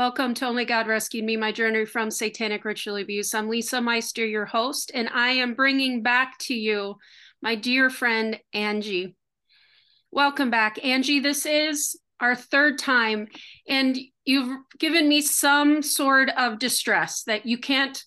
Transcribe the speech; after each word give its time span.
Welcome 0.00 0.32
to 0.36 0.46
Only 0.46 0.64
God 0.64 0.86
Rescued 0.86 1.26
Me, 1.26 1.36
my 1.36 1.52
journey 1.52 1.84
from 1.84 2.10
satanic 2.10 2.64
ritual 2.64 2.96
abuse. 2.96 3.34
I'm 3.34 3.50
Lisa 3.50 3.82
Meister, 3.82 4.24
your 4.24 4.46
host, 4.46 4.90
and 4.94 5.10
I 5.12 5.32
am 5.32 5.52
bringing 5.52 6.02
back 6.02 6.38
to 6.38 6.54
you 6.54 6.96
my 7.42 7.54
dear 7.54 7.90
friend, 7.90 8.40
Angie. 8.54 9.14
Welcome 10.10 10.48
back, 10.48 10.82
Angie. 10.82 11.20
This 11.20 11.44
is 11.44 12.00
our 12.18 12.34
third 12.34 12.78
time, 12.78 13.28
and 13.68 13.98
you've 14.24 14.56
given 14.78 15.06
me 15.06 15.20
some 15.20 15.82
sort 15.82 16.30
of 16.30 16.58
distress 16.58 17.24
that 17.24 17.44
you 17.44 17.58
can't 17.58 18.02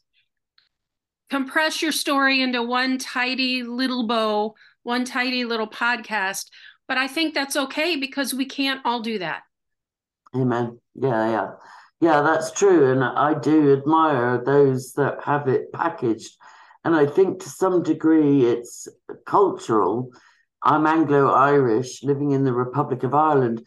compress 1.30 1.84
your 1.84 1.92
story 1.92 2.42
into 2.42 2.64
one 2.64 2.98
tidy 2.98 3.62
little 3.62 4.08
bow, 4.08 4.56
one 4.82 5.06
tidy 5.06 5.46
little 5.46 5.70
podcast. 5.70 6.48
But 6.88 6.98
I 6.98 7.08
think 7.08 7.36
that's 7.36 7.56
okay 7.56 7.98
because 7.98 8.34
we 8.34 8.46
can't 8.46 8.82
all 8.84 9.02
do 9.02 9.20
that. 9.20 9.44
Amen. 10.36 10.80
Yeah, 10.96 11.30
yeah. 11.30 11.52
Yeah, 12.04 12.22
that's 12.22 12.52
true. 12.52 12.92
And 12.92 13.02
I 13.02 13.34
do 13.34 13.72
admire 13.72 14.44
those 14.44 14.92
that 14.96 15.24
have 15.24 15.48
it 15.48 15.72
packaged. 15.72 16.36
And 16.84 16.94
I 16.94 17.06
think 17.06 17.42
to 17.42 17.50
some 17.50 17.82
degree 17.82 18.46
it's 18.46 18.90
cultural. 19.26 20.10
I'm 20.62 20.86
Anglo 20.86 21.32
Irish 21.32 22.04
living 22.04 22.32
in 22.32 22.44
the 22.44 22.52
Republic 22.52 23.04
of 23.04 23.14
Ireland. 23.14 23.66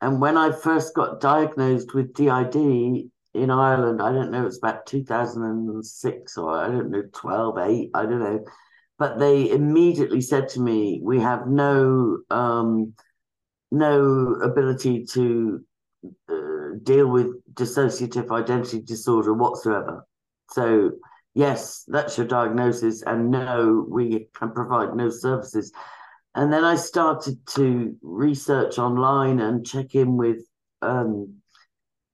And 0.00 0.20
when 0.20 0.36
I 0.36 0.52
first 0.52 0.94
got 0.94 1.20
diagnosed 1.20 1.92
with 1.92 2.14
DID 2.14 2.54
in 2.54 3.50
Ireland, 3.50 4.00
I 4.00 4.12
don't 4.12 4.30
know, 4.30 4.46
it's 4.46 4.58
about 4.58 4.86
2006 4.86 6.38
or 6.38 6.56
I 6.56 6.68
don't 6.68 6.88
know, 6.92 7.02
12, 7.12 7.58
8, 7.58 7.90
I 7.94 8.02
don't 8.02 8.20
know. 8.20 8.44
But 8.96 9.18
they 9.18 9.50
immediately 9.50 10.20
said 10.20 10.48
to 10.50 10.60
me, 10.60 11.00
we 11.02 11.18
have 11.18 11.48
no 11.48 12.18
um, 12.30 12.94
no 13.72 14.34
ability 14.40 15.04
to 15.14 15.64
uh, 16.28 16.51
deal 16.82 17.06
with 17.08 17.28
dissociative 17.54 18.30
identity 18.30 18.80
disorder 18.80 19.32
whatsoever. 19.32 20.06
So, 20.50 20.92
yes, 21.34 21.84
that's 21.86 22.18
your 22.18 22.26
diagnosis, 22.26 23.02
and 23.02 23.30
no, 23.30 23.86
we 23.88 24.28
can 24.34 24.52
provide 24.52 24.94
no 24.94 25.10
services. 25.10 25.72
And 26.34 26.52
then 26.52 26.64
I 26.64 26.76
started 26.76 27.46
to 27.54 27.94
research 28.02 28.78
online 28.78 29.40
and 29.40 29.66
check 29.66 29.94
in 29.94 30.16
with 30.16 30.38
um, 30.80 31.36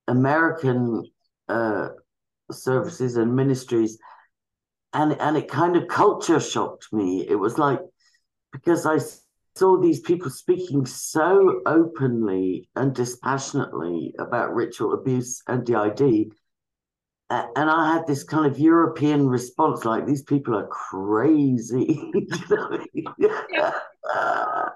American 0.08 1.04
uh, 1.48 1.88
services 2.50 3.16
and 3.16 3.36
ministries, 3.36 3.98
and 4.92 5.12
and 5.20 5.36
it 5.36 5.48
kind 5.48 5.76
of 5.76 5.88
culture 5.88 6.40
shocked 6.40 6.88
me. 6.92 7.26
It 7.28 7.36
was 7.36 7.58
like 7.58 7.80
because 8.52 8.86
I 8.86 8.98
saw 9.58 9.76
these 9.80 10.00
people 10.00 10.30
speaking 10.30 10.86
so 10.86 11.60
openly 11.66 12.68
and 12.76 12.94
dispassionately 12.94 14.14
about 14.18 14.54
ritual 14.54 14.94
abuse 14.94 15.42
and 15.48 15.66
DID. 15.66 16.32
And 17.30 17.70
I 17.70 17.92
had 17.92 18.06
this 18.06 18.24
kind 18.24 18.50
of 18.50 18.58
European 18.58 19.28
response 19.28 19.84
like, 19.84 20.06
these 20.06 20.22
people 20.22 20.56
are 20.56 20.68
crazy. 20.68 22.10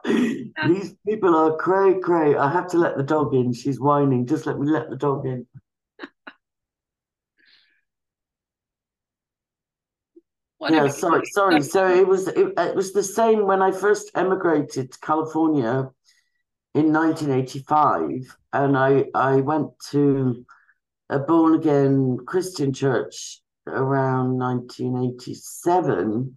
these 0.67 0.95
people 1.07 1.35
are 1.35 1.57
cray 1.57 1.99
cray. 2.01 2.37
I 2.37 2.51
have 2.53 2.67
to 2.69 2.79
let 2.79 2.97
the 2.97 3.03
dog 3.03 3.35
in. 3.35 3.53
She's 3.53 3.81
whining. 3.81 4.27
Just 4.27 4.47
let 4.47 4.59
me 4.59 4.67
let 4.69 4.91
the 4.91 4.97
dog 4.97 5.25
in. 5.27 5.47
Yeah, 10.69 10.89
sorry, 10.89 11.27
sorry. 11.27 11.63
So 11.63 11.89
it 11.89 12.07
was 12.07 12.29
it, 12.29 12.53
it 12.57 12.75
was 12.75 12.93
the 12.93 13.03
same 13.03 13.47
when 13.47 13.63
I 13.63 13.73
first 13.73 14.11
emigrated 14.15 14.93
to 14.93 14.99
California 15.01 15.91
in 16.75 16.93
1985, 16.93 18.37
and 18.53 18.77
I 18.77 19.07
I 19.15 19.37
went 19.37 19.71
to 19.91 20.45
a 21.09 21.19
born 21.19 21.55
again 21.55 22.19
Christian 22.27 22.73
church 22.73 23.41
around 23.67 24.39
1987, 24.39 26.37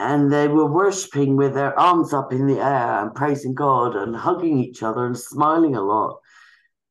and 0.00 0.32
they 0.32 0.48
were 0.48 0.70
worshiping 0.70 1.36
with 1.36 1.54
their 1.54 1.78
arms 1.78 2.12
up 2.12 2.32
in 2.32 2.46
the 2.46 2.60
air 2.60 3.02
and 3.02 3.14
praising 3.14 3.54
God 3.54 3.94
and 3.94 4.16
hugging 4.16 4.58
each 4.58 4.82
other 4.82 5.06
and 5.06 5.18
smiling 5.18 5.76
a 5.76 5.82
lot. 5.82 6.18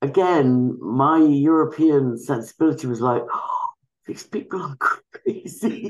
Again, 0.02 0.78
my 0.82 1.20
European 1.20 2.18
sensibility 2.18 2.88
was 2.88 3.02
like. 3.02 3.24
Oh, 3.32 3.61
these 4.06 4.24
people 4.24 4.62
are 4.62 4.78
crazy. 5.12 5.90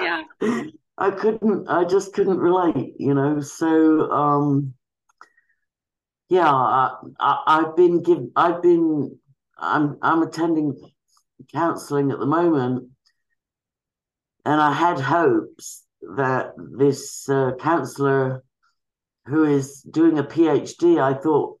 yeah. 0.00 0.62
I 0.98 1.10
couldn't, 1.10 1.68
I 1.68 1.84
just 1.84 2.14
couldn't 2.14 2.38
relate, 2.38 2.94
you 2.98 3.14
know. 3.14 3.40
So, 3.40 4.10
um, 4.10 4.74
yeah, 6.28 6.50
I, 6.50 6.96
I, 7.20 7.62
have 7.64 7.76
been 7.76 8.02
given, 8.02 8.32
I've 8.34 8.62
been, 8.62 9.18
I'm, 9.58 9.98
I'm 10.02 10.22
attending 10.22 10.74
counselling 11.52 12.10
at 12.10 12.18
the 12.18 12.26
moment, 12.26 12.88
and 14.44 14.60
I 14.60 14.72
had 14.72 14.98
hopes 14.98 15.84
that 16.16 16.52
this 16.56 17.28
uh, 17.28 17.52
counsellor 17.60 18.42
who 19.26 19.44
is 19.44 19.82
doing 19.82 20.18
a 20.18 20.24
PhD, 20.24 21.00
I 21.00 21.20
thought 21.20 21.55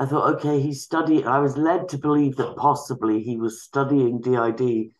I 0.00 0.06
thought, 0.06 0.36
okay, 0.36 0.62
he's 0.62 0.82
studying. 0.82 1.26
I 1.26 1.40
was 1.40 1.58
led 1.58 1.90
to 1.90 1.98
believe 1.98 2.36
that 2.36 2.56
possibly 2.56 3.22
he 3.22 3.36
was 3.36 3.62
studying 3.62 4.22
DID, 4.22 4.92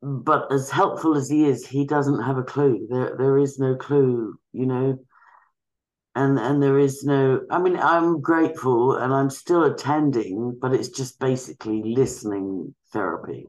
but 0.00 0.52
as 0.52 0.70
helpful 0.70 1.16
as 1.16 1.28
he 1.28 1.44
is, 1.44 1.66
he 1.66 1.84
doesn't 1.84 2.22
have 2.22 2.38
a 2.38 2.44
clue. 2.44 2.86
There, 2.88 3.16
there 3.18 3.38
is 3.38 3.58
no 3.58 3.74
clue, 3.74 4.38
you 4.52 4.66
know, 4.66 4.98
and 6.14 6.38
and 6.38 6.62
there 6.62 6.78
is 6.78 7.02
no. 7.02 7.40
I 7.50 7.58
mean, 7.58 7.76
I'm 7.76 8.20
grateful 8.20 8.94
and 8.94 9.12
I'm 9.12 9.30
still 9.30 9.64
attending, 9.64 10.56
but 10.60 10.72
it's 10.72 10.90
just 10.90 11.18
basically 11.18 11.82
listening 11.82 12.76
therapy, 12.92 13.48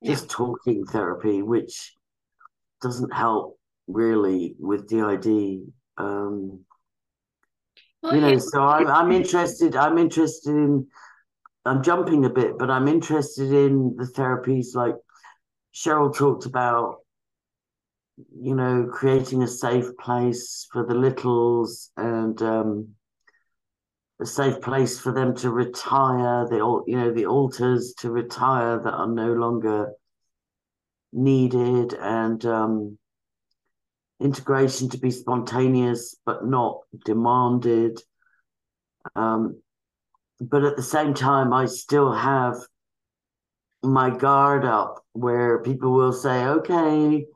yeah. 0.00 0.12
just 0.12 0.30
talking 0.30 0.86
therapy, 0.86 1.42
which 1.42 1.94
doesn't 2.80 3.12
help 3.12 3.58
really 3.88 4.56
with 4.58 4.88
DID. 4.88 5.70
Um, 5.98 6.65
well, 8.06 8.14
you 8.14 8.20
know, 8.20 8.38
so 8.38 8.62
I'm, 8.62 8.86
I'm 8.86 9.12
interested. 9.12 9.74
I'm 9.74 9.98
interested 9.98 10.50
in. 10.50 10.86
I'm 11.64 11.82
jumping 11.82 12.24
a 12.24 12.30
bit, 12.30 12.56
but 12.58 12.70
I'm 12.70 12.86
interested 12.86 13.52
in 13.52 13.96
the 13.96 14.04
therapies 14.04 14.74
like 14.74 14.94
Cheryl 15.74 16.16
talked 16.16 16.46
about. 16.46 16.98
You 18.40 18.54
know, 18.54 18.88
creating 18.90 19.42
a 19.42 19.48
safe 19.48 19.86
place 19.98 20.66
for 20.72 20.86
the 20.86 20.94
littles 20.94 21.90
and 21.96 22.40
um, 22.40 22.88
a 24.20 24.26
safe 24.26 24.60
place 24.62 25.00
for 25.00 25.12
them 25.12 25.34
to 25.36 25.50
retire. 25.50 26.46
The 26.48 26.82
you 26.86 26.96
know 26.96 27.12
the 27.12 27.26
alters 27.26 27.92
to 27.98 28.10
retire 28.10 28.80
that 28.82 28.94
are 28.94 29.08
no 29.08 29.32
longer 29.32 29.90
needed, 31.12 31.92
and 31.94 32.46
um, 32.46 32.98
integration 34.20 34.88
to 34.90 34.98
be 34.98 35.10
spontaneous 35.10 36.16
but 36.24 36.46
not 36.46 36.80
demanded. 37.04 38.00
Um, 39.14 39.60
but 40.40 40.64
at 40.64 40.76
the 40.76 40.82
same 40.82 41.14
time, 41.14 41.52
I 41.52 41.66
still 41.66 42.12
have 42.12 42.56
my 43.82 44.10
guard 44.10 44.64
up 44.64 45.04
where 45.12 45.62
people 45.62 45.92
will 45.92 46.12
say, 46.12 46.44
okay, 46.46 47.26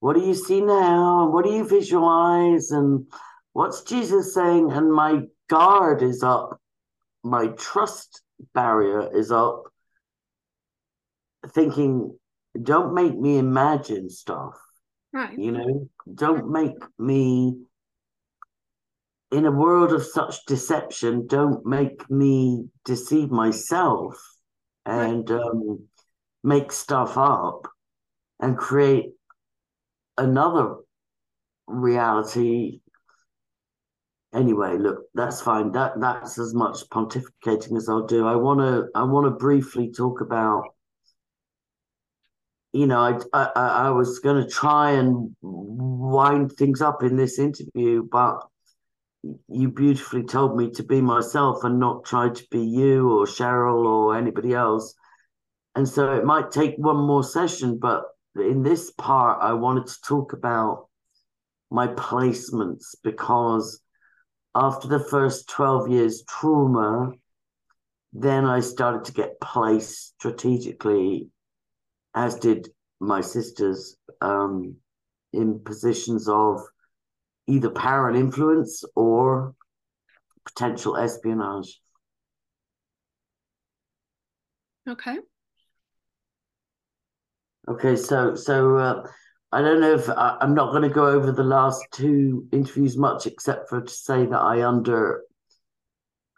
what 0.00 0.14
do 0.14 0.22
you 0.22 0.34
see 0.34 0.60
now? 0.60 1.28
What 1.30 1.44
do 1.44 1.52
you 1.52 1.66
visualize? 1.66 2.70
And 2.70 3.06
what's 3.52 3.82
Jesus 3.82 4.34
saying? 4.34 4.72
And 4.72 4.92
my 4.92 5.22
guard 5.48 6.02
is 6.02 6.22
up, 6.22 6.60
my 7.22 7.48
trust 7.48 8.22
barrier 8.54 9.10
is 9.16 9.32
up, 9.32 9.64
thinking, 11.48 12.16
don't 12.62 12.94
make 12.94 13.18
me 13.18 13.38
imagine 13.38 14.08
stuff. 14.08 14.54
Right. 15.12 15.38
You 15.38 15.52
know, 15.52 15.88
don't 16.14 16.50
make 16.50 16.76
me 16.98 17.66
in 19.32 19.44
a 19.44 19.50
world 19.50 19.92
of 19.92 20.04
such 20.04 20.44
deception, 20.46 21.26
don't 21.26 21.66
make 21.66 22.08
me 22.10 22.68
deceive 22.84 23.30
myself 23.30 24.16
and 24.84 25.28
right. 25.28 25.40
um, 25.40 25.84
make 26.44 26.70
stuff 26.70 27.18
up 27.18 27.66
and 28.40 28.56
create 28.56 29.10
another 30.16 30.76
reality. 31.66 32.80
Anyway, 34.32 34.76
look, 34.78 35.06
that's 35.14 35.40
fine. 35.40 35.72
That 35.72 36.00
that's 36.00 36.38
as 36.38 36.54
much 36.54 36.88
pontificating 36.90 37.76
as 37.76 37.88
I'll 37.88 38.06
do. 38.06 38.26
I 38.26 38.36
wanna 38.36 38.86
I 38.94 39.02
wanna 39.02 39.30
briefly 39.30 39.90
talk 39.90 40.20
about 40.20 40.75
you 42.76 42.86
know, 42.86 43.00
I 43.00 43.18
I, 43.32 43.50
I 43.86 43.90
was 43.90 44.18
going 44.20 44.42
to 44.42 44.50
try 44.50 44.92
and 44.92 45.34
wind 45.40 46.52
things 46.52 46.80
up 46.80 47.02
in 47.02 47.16
this 47.16 47.38
interview, 47.38 48.06
but 48.10 48.40
you 49.48 49.70
beautifully 49.70 50.22
told 50.22 50.56
me 50.56 50.70
to 50.70 50.82
be 50.84 51.00
myself 51.00 51.64
and 51.64 51.80
not 51.80 52.04
try 52.04 52.28
to 52.28 52.46
be 52.50 52.60
you 52.60 53.10
or 53.10 53.26
Cheryl 53.26 53.84
or 53.86 54.16
anybody 54.16 54.54
else. 54.54 54.94
And 55.74 55.88
so 55.88 56.12
it 56.12 56.24
might 56.24 56.50
take 56.50 56.76
one 56.76 56.96
more 56.96 57.24
session, 57.24 57.78
but 57.78 58.04
in 58.36 58.62
this 58.62 58.92
part, 58.92 59.42
I 59.42 59.52
wanted 59.54 59.86
to 59.88 60.00
talk 60.02 60.32
about 60.32 60.88
my 61.70 61.88
placements 61.88 62.94
because 63.02 63.80
after 64.54 64.88
the 64.88 65.00
first 65.00 65.48
12 65.48 65.90
years 65.90 66.22
trauma 66.28 67.12
then 68.18 68.44
I 68.46 68.60
started 68.60 69.04
to 69.06 69.12
get 69.12 69.40
placed 69.40 70.14
strategically, 70.18 71.28
as 72.16 72.34
did 72.36 72.68
my 72.98 73.20
sisters, 73.20 73.96
um, 74.22 74.76
in 75.32 75.60
positions 75.60 76.28
of 76.28 76.60
either 77.46 77.70
power 77.70 78.08
and 78.08 78.16
influence 78.16 78.82
or 78.96 79.54
potential 80.46 80.96
espionage. 80.96 81.80
Okay. 84.88 85.18
Okay, 87.68 87.96
so 87.96 88.34
so 88.34 88.76
uh, 88.76 89.06
I 89.52 89.60
don't 89.60 89.80
know 89.80 89.94
if 89.94 90.08
I, 90.08 90.38
am 90.40 90.54
not 90.54 90.70
going 90.70 90.82
to 90.82 90.88
go 90.88 91.06
over 91.06 91.32
the 91.32 91.42
last 91.42 91.84
two 91.92 92.46
interviews 92.52 92.96
much, 92.96 93.26
except 93.26 93.68
for 93.68 93.80
to 93.80 93.92
say 93.92 94.24
that 94.24 94.38
I 94.38 94.64
under 94.66 95.22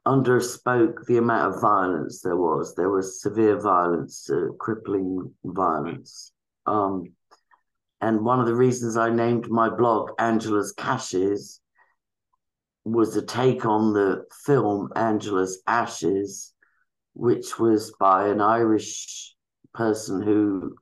underspoke 0.09 1.05
the 1.07 1.19
amount 1.19 1.55
of 1.55 1.61
violence 1.61 2.23
there 2.23 2.37
was. 2.37 2.75
There 2.75 2.91
was 2.91 3.21
severe 3.21 3.61
violence, 3.61 4.31
uh, 4.31 4.47
crippling 4.59 5.35
violence. 5.45 6.33
Um, 6.65 7.13
and 8.01 8.25
one 8.25 8.41
of 8.41 8.47
the 8.47 8.55
reasons 8.55 8.97
I 8.97 9.11
named 9.11 9.51
my 9.51 9.69
blog 9.69 10.13
Angela's 10.19 10.73
Caches 10.73 11.61
was 12.85 13.15
a 13.17 13.23
take 13.23 13.67
on 13.67 13.93
the 13.93 14.25
film 14.47 14.89
Angela's 14.97 15.61
Ashes, 15.67 16.55
which 17.13 17.59
was 17.59 17.93
by 18.01 18.29
an 18.29 18.41
Irish 18.41 19.35
person 19.75 20.23
who 20.23 20.75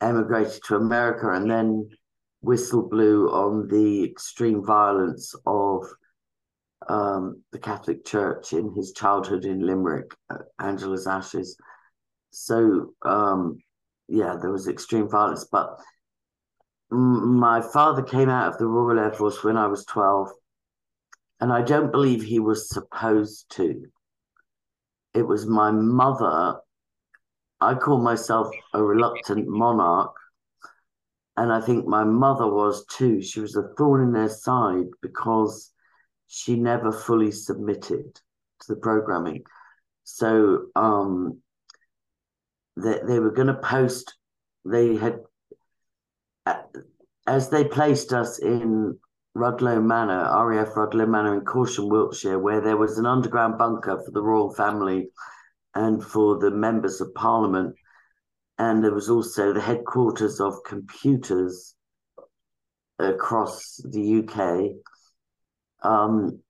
emigrated 0.00 0.60
to 0.64 0.74
America 0.74 1.30
and 1.30 1.48
then 1.48 1.88
whistle 2.40 2.88
blew 2.88 3.28
on 3.28 3.68
the 3.68 4.02
extreme 4.02 4.64
violence 4.64 5.34
of 5.46 5.84
um, 6.88 7.42
the 7.52 7.58
Catholic 7.58 8.04
Church 8.04 8.52
in 8.52 8.72
his 8.74 8.92
childhood 8.92 9.44
in 9.44 9.60
Limerick, 9.60 10.14
uh, 10.30 10.38
Angela's 10.58 11.06
Ashes. 11.06 11.56
So, 12.30 12.94
um, 13.02 13.58
yeah, 14.08 14.36
there 14.40 14.50
was 14.50 14.68
extreme 14.68 15.08
violence. 15.08 15.46
But 15.50 15.78
my 16.90 17.60
father 17.60 18.02
came 18.02 18.28
out 18.28 18.52
of 18.52 18.58
the 18.58 18.66
Royal 18.66 18.98
Air 18.98 19.12
Force 19.12 19.44
when 19.44 19.56
I 19.56 19.66
was 19.66 19.84
12, 19.84 20.28
and 21.40 21.52
I 21.52 21.62
don't 21.62 21.92
believe 21.92 22.22
he 22.22 22.40
was 22.40 22.68
supposed 22.68 23.46
to. 23.56 23.84
It 25.14 25.22
was 25.22 25.46
my 25.46 25.70
mother 25.70 26.60
I 27.60 27.74
call 27.74 27.98
myself 28.00 28.48
a 28.72 28.82
reluctant 28.82 29.46
monarch. 29.46 30.14
And 31.36 31.52
I 31.52 31.60
think 31.60 31.86
my 31.86 32.04
mother 32.04 32.46
was 32.46 32.84
too. 32.86 33.20
She 33.22 33.40
was 33.40 33.54
a 33.56 33.68
thorn 33.76 34.02
in 34.02 34.12
their 34.12 34.28
side 34.28 34.86
because 35.02 35.72
she 36.32 36.54
never 36.54 36.92
fully 36.92 37.32
submitted 37.32 38.14
to 38.14 38.68
the 38.68 38.76
programming. 38.76 39.42
So 40.04 40.66
um, 40.76 41.40
they, 42.76 43.00
they 43.04 43.18
were 43.18 43.32
going 43.32 43.48
to 43.48 43.54
post, 43.54 44.14
they 44.64 44.94
had, 44.94 45.18
as 47.26 47.50
they 47.50 47.64
placed 47.64 48.12
us 48.12 48.38
in 48.38 48.96
Rudloe 49.36 49.84
Manor, 49.84 50.22
RAF 50.46 50.68
Rudloe 50.68 51.08
Manor 51.08 51.34
in 51.34 51.40
Corsham, 51.40 51.90
Wiltshire, 51.90 52.38
where 52.38 52.60
there 52.60 52.76
was 52.76 52.96
an 52.96 53.06
underground 53.06 53.58
bunker 53.58 54.00
for 54.00 54.12
the 54.12 54.22
royal 54.22 54.54
family 54.54 55.08
and 55.74 56.02
for 56.02 56.38
the 56.38 56.52
members 56.52 57.00
of 57.00 57.12
parliament. 57.14 57.74
And 58.56 58.84
there 58.84 58.94
was 58.94 59.10
also 59.10 59.52
the 59.52 59.60
headquarters 59.60 60.40
of 60.40 60.62
computers 60.64 61.74
across 63.00 63.80
the 63.82 64.20
UK. 64.20 64.76
Um, 65.82 66.40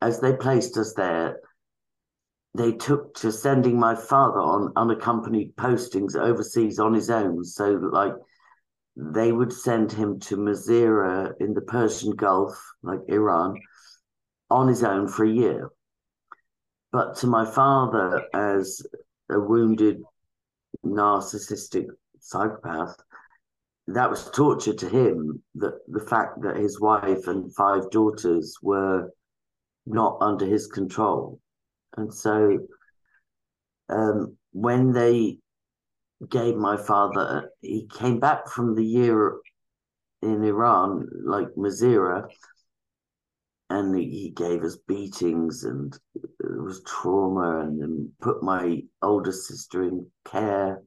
as 0.00 0.20
they 0.20 0.34
placed 0.34 0.76
us 0.76 0.94
there, 0.94 1.40
they 2.54 2.72
took 2.72 3.14
to 3.14 3.30
sending 3.30 3.78
my 3.78 3.94
father 3.94 4.40
on 4.40 4.72
unaccompanied 4.76 5.54
postings 5.56 6.16
overseas 6.16 6.78
on 6.78 6.94
his 6.94 7.10
own. 7.10 7.44
So, 7.44 7.70
like, 7.70 8.14
they 8.96 9.30
would 9.30 9.52
send 9.52 9.92
him 9.92 10.18
to 10.20 10.36
Masirah 10.36 11.34
in 11.40 11.54
the 11.54 11.60
Persian 11.60 12.14
Gulf, 12.16 12.60
like 12.82 13.00
Iran, 13.08 13.54
on 14.50 14.68
his 14.68 14.82
own 14.82 15.06
for 15.06 15.24
a 15.24 15.30
year. 15.30 15.70
But 16.92 17.16
to 17.18 17.28
my 17.28 17.44
father, 17.44 18.24
as 18.34 18.84
a 19.30 19.38
wounded 19.38 20.02
narcissistic 20.84 21.86
psychopath, 22.18 22.96
that 23.88 24.10
was 24.10 24.30
torture 24.30 24.74
to 24.74 24.88
him. 24.88 25.42
That 25.56 25.74
the 25.88 26.00
fact 26.00 26.42
that 26.42 26.56
his 26.56 26.80
wife 26.80 27.26
and 27.26 27.54
five 27.54 27.90
daughters 27.90 28.56
were 28.62 29.10
not 29.86 30.18
under 30.20 30.46
his 30.46 30.66
control, 30.66 31.40
and 31.96 32.12
so 32.12 32.58
um, 33.88 34.36
when 34.52 34.92
they 34.92 35.38
gave 36.28 36.56
my 36.56 36.76
father, 36.76 37.50
he 37.60 37.88
came 37.92 38.20
back 38.20 38.48
from 38.48 38.74
the 38.74 38.84
year 38.84 39.36
in 40.22 40.44
Iran, 40.44 41.08
like 41.24 41.48
Masirah, 41.56 42.28
and 43.70 43.96
he 43.96 44.32
gave 44.34 44.64
us 44.64 44.76
beatings 44.88 45.64
and 45.64 45.96
it 46.14 46.30
was 46.40 46.82
trauma 46.84 47.60
and 47.60 47.80
then 47.80 48.12
put 48.20 48.42
my 48.42 48.82
older 49.00 49.32
sister 49.32 49.84
in 49.84 50.06
care 50.24 50.82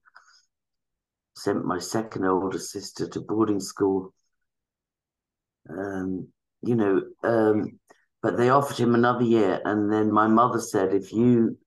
sent 1.36 1.66
my 1.66 1.80
second 1.80 2.26
older 2.26 2.60
sister 2.60 3.08
to 3.08 3.22
boarding 3.22 3.60
school 3.60 4.14
um, 5.70 6.28
you 6.62 6.76
know 6.76 7.02
um, 7.24 7.80
but 8.22 8.38
they 8.38 8.50
offered 8.50 8.78
him 8.78 8.96
another 8.96 9.24
year 9.24 9.62
and 9.66 9.92
then 9.92 10.12
my 10.12 10.28
mother 10.28 10.60
said 10.60 10.94
if 10.94 11.12
you 11.12 11.58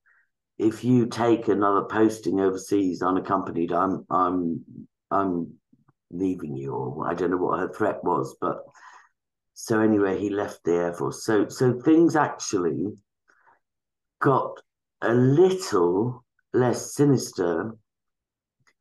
if 0.59 0.85
you 0.85 1.07
take 1.07 1.49
another 1.49 1.85
posting 1.85 2.41
overseas 2.41 3.03
unaccompanied 3.03 3.73
i'm 3.73 4.07
i'm 4.11 4.65
i'm 5.11 5.53
leaving 6.11 6.57
you 6.57 6.73
or 6.73 7.09
i 7.09 7.15
don't 7.15 7.31
know 7.31 7.37
what 7.37 7.59
her 7.59 7.73
threat 7.73 8.03
was 8.05 8.37
but 8.41 8.63
so 9.59 9.81
anyway, 9.81 10.21
he 10.21 10.29
left 10.29 10.65
the 10.65 10.75
Air 10.75 10.93
Force. 10.93 11.25
So 11.25 11.49
so 11.49 11.81
things 11.81 12.15
actually 12.15 12.93
got 14.21 14.61
a 15.01 15.15
little 15.15 16.25
less 16.53 16.95
sinister 16.95 17.75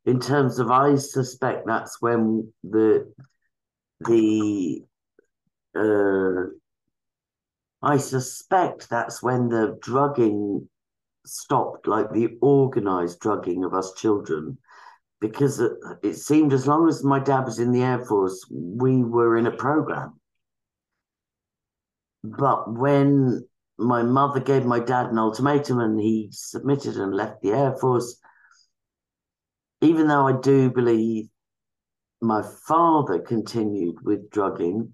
in 0.05 0.19
terms 0.19 0.59
of 0.59 0.69
I 0.69 0.95
suspect 0.95 1.65
that's 1.65 2.01
when 2.01 2.51
the 2.63 3.11
the 4.01 4.83
uh, 5.75 6.49
I 7.81 7.97
suspect 7.97 8.89
that's 8.89 9.21
when 9.21 9.49
the 9.49 9.77
drugging 9.81 10.69
stopped, 11.25 11.87
like 11.87 12.11
the 12.11 12.37
organized 12.41 13.19
drugging 13.19 13.63
of 13.63 13.73
us 13.73 13.93
children, 13.93 14.57
because 15.19 15.59
it, 15.59 15.71
it 16.03 16.15
seemed 16.15 16.53
as 16.53 16.67
long 16.67 16.87
as 16.87 17.03
my 17.03 17.19
dad 17.19 17.45
was 17.45 17.59
in 17.59 17.71
the 17.71 17.81
Air 17.81 18.05
Force, 18.05 18.45
we 18.51 19.03
were 19.03 19.37
in 19.37 19.47
a 19.47 19.51
program. 19.51 20.19
But 22.23 22.73
when 22.73 23.47
my 23.77 24.03
mother 24.03 24.39
gave 24.39 24.65
my 24.65 24.79
dad 24.79 25.07
an 25.07 25.19
ultimatum 25.19 25.79
and 25.79 25.99
he 25.99 26.29
submitted 26.31 26.95
and 26.95 27.13
left 27.13 27.41
the 27.41 27.51
Air 27.51 27.75
Force, 27.75 28.19
even 29.81 30.07
though 30.07 30.27
I 30.27 30.39
do 30.39 30.69
believe 30.69 31.27
my 32.21 32.43
father 32.67 33.19
continued 33.19 33.97
with 34.03 34.29
drugging, 34.29 34.93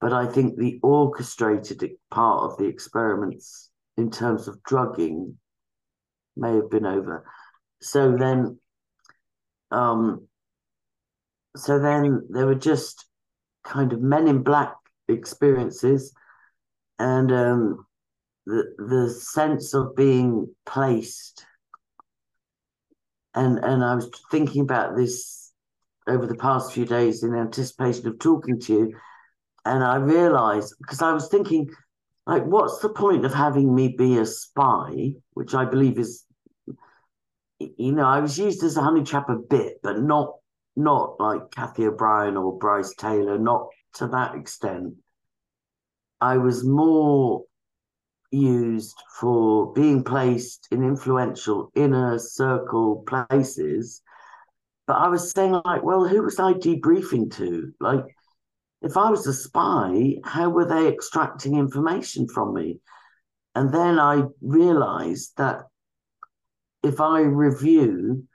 but 0.00 0.12
I 0.12 0.26
think 0.26 0.56
the 0.56 0.80
orchestrated 0.82 1.88
part 2.10 2.50
of 2.50 2.58
the 2.58 2.64
experiments 2.64 3.70
in 3.96 4.10
terms 4.10 4.48
of 4.48 4.62
drugging 4.62 5.38
may 6.36 6.54
have 6.54 6.70
been 6.70 6.86
over. 6.86 7.24
So 7.80 8.16
then, 8.16 8.58
um, 9.70 10.26
so 11.56 11.78
then 11.78 12.26
there 12.30 12.46
were 12.46 12.54
just 12.54 13.06
kind 13.64 13.92
of 13.92 14.00
men 14.00 14.26
in 14.26 14.42
black 14.42 14.74
experiences 15.08 16.12
and 16.98 17.32
um, 17.32 17.86
the 18.46 18.74
the 18.78 19.10
sense 19.10 19.74
of 19.74 19.96
being 19.96 20.52
placed. 20.66 21.44
And 23.34 23.58
and 23.58 23.84
I 23.84 23.94
was 23.94 24.10
thinking 24.30 24.62
about 24.62 24.96
this 24.96 25.52
over 26.06 26.26
the 26.26 26.34
past 26.34 26.72
few 26.72 26.84
days 26.84 27.22
in 27.22 27.34
anticipation 27.34 28.06
of 28.08 28.18
talking 28.18 28.60
to 28.60 28.72
you, 28.72 28.96
and 29.64 29.82
I 29.82 29.96
realised 29.96 30.74
because 30.78 31.00
I 31.00 31.12
was 31.12 31.28
thinking, 31.28 31.70
like, 32.26 32.44
what's 32.44 32.80
the 32.80 32.90
point 32.90 33.24
of 33.24 33.32
having 33.32 33.74
me 33.74 33.94
be 33.96 34.18
a 34.18 34.26
spy, 34.26 35.14
which 35.32 35.54
I 35.54 35.64
believe 35.64 35.98
is, 35.98 36.24
you 37.58 37.92
know, 37.92 38.04
I 38.04 38.20
was 38.20 38.38
used 38.38 38.62
as 38.64 38.76
a 38.76 38.82
honey 38.82 39.04
trap 39.04 39.28
a 39.28 39.36
bit, 39.36 39.80
but 39.82 40.00
not 40.00 40.34
not 40.76 41.20
like 41.20 41.50
Cathy 41.50 41.86
O'Brien 41.86 42.36
or 42.36 42.58
Brice 42.58 42.94
Taylor, 42.94 43.38
not 43.38 43.68
to 43.94 44.06
that 44.08 44.34
extent. 44.34 44.94
I 46.20 46.38
was 46.38 46.64
more 46.64 47.44
used 48.32 48.96
for 49.20 49.72
being 49.72 50.02
placed 50.02 50.68
in 50.70 50.82
influential 50.82 51.70
inner 51.74 52.18
circle 52.18 53.04
places. 53.06 54.02
But 54.86 54.94
I 54.94 55.08
was 55.08 55.30
saying, 55.30 55.60
like, 55.64 55.82
well, 55.82 56.06
who 56.06 56.22
was 56.22 56.40
I 56.40 56.54
debriefing 56.54 57.34
to? 57.36 57.72
Like, 57.78 58.04
if 58.80 58.96
I 58.96 59.10
was 59.10 59.26
a 59.26 59.32
spy, 59.32 60.16
how 60.24 60.48
were 60.50 60.64
they 60.64 60.88
extracting 60.88 61.56
information 61.56 62.26
from 62.26 62.54
me? 62.54 62.80
And 63.54 63.72
then 63.72 64.00
I 64.00 64.24
realized 64.40 65.36
that 65.36 65.66
if 66.82 67.00
I 67.00 67.20
review, 67.20 68.26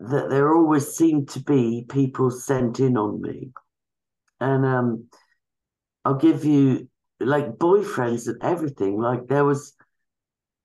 that 0.00 0.28
there 0.28 0.54
always 0.54 0.88
seem 0.96 1.24
to 1.26 1.40
be 1.40 1.86
people 1.88 2.30
sent 2.30 2.80
in 2.80 2.96
on 2.96 3.22
me. 3.22 3.52
And 4.40 4.66
um, 4.66 5.08
I'll 6.04 6.16
give 6.16 6.44
you 6.44 6.88
like 7.20 7.58
boyfriends 7.58 8.26
and 8.26 8.42
everything. 8.42 9.00
Like 9.00 9.26
there 9.28 9.44
was 9.44 9.74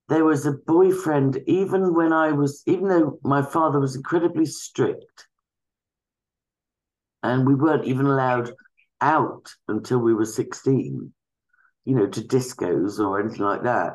there 0.07 0.25
was 0.25 0.45
a 0.45 0.53
boyfriend 0.65 1.39
even 1.45 1.93
when 1.93 2.11
I 2.11 2.31
was 2.31 2.63
even 2.65 2.87
though 2.87 3.19
my 3.23 3.41
father 3.41 3.79
was 3.79 3.95
incredibly 3.95 4.45
strict 4.45 5.27
and 7.21 7.45
we 7.45 7.53
weren't 7.55 7.85
even 7.85 8.05
allowed 8.05 8.51
out 9.01 9.53
until 9.67 9.99
we 9.99 10.13
were 10.13 10.25
16, 10.25 11.13
you 11.85 11.95
know, 11.95 12.07
to 12.07 12.21
discos 12.21 12.99
or 12.99 13.19
anything 13.19 13.45
like 13.45 13.63
that. 13.63 13.93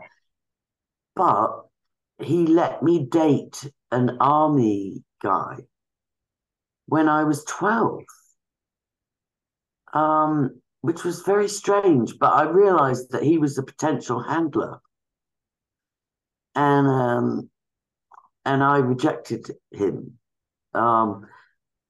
But 1.16 1.62
he 2.18 2.46
let 2.46 2.82
me 2.82 3.06
date 3.06 3.70
an 3.90 4.18
army 4.20 5.02
guy 5.22 5.56
when 6.86 7.08
I 7.08 7.24
was 7.24 7.44
12. 7.44 8.02
Um, 9.92 10.60
which 10.84 11.02
was 11.02 11.22
very 11.22 11.48
strange, 11.48 12.18
but 12.20 12.34
I 12.34 12.42
realized 12.42 13.12
that 13.12 13.22
he 13.22 13.38
was 13.38 13.56
a 13.56 13.62
potential 13.62 14.22
handler. 14.22 14.82
And 16.54 16.86
um, 16.86 17.50
and 18.44 18.62
I 18.62 18.76
rejected 18.76 19.50
him. 19.70 20.18
Um, 20.74 21.26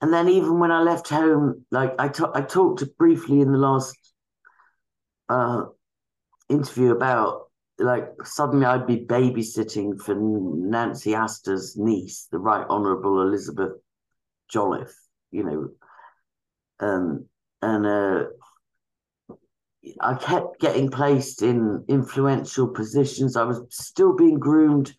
and 0.00 0.12
then 0.12 0.28
even 0.28 0.60
when 0.60 0.70
I 0.70 0.82
left 0.82 1.08
home, 1.08 1.66
like 1.72 1.92
I, 1.98 2.04
I 2.34 2.42
talked 2.42 2.84
briefly 2.96 3.40
in 3.40 3.50
the 3.50 3.58
last 3.58 3.98
uh, 5.28 5.64
interview 6.48 6.92
about 6.92 7.48
like 7.80 8.06
suddenly 8.22 8.64
I'd 8.64 8.86
be 8.86 9.04
babysitting 9.04 10.00
for 10.00 10.14
Nancy 10.14 11.16
Astor's 11.16 11.76
niece, 11.76 12.28
the 12.30 12.38
Right 12.38 12.64
Honourable 12.68 13.22
Elizabeth 13.22 13.72
Jolliffe, 14.48 14.94
you 15.32 15.42
know, 15.42 15.68
um, 16.78 17.26
and 17.60 17.86
uh, 17.86 18.24
I 20.00 20.14
kept 20.14 20.60
getting 20.60 20.90
placed 20.90 21.42
in 21.42 21.84
influential 21.88 22.68
positions. 22.68 23.36
I 23.36 23.44
was 23.44 23.60
still 23.70 24.14
being 24.14 24.38
groomed, 24.38 24.94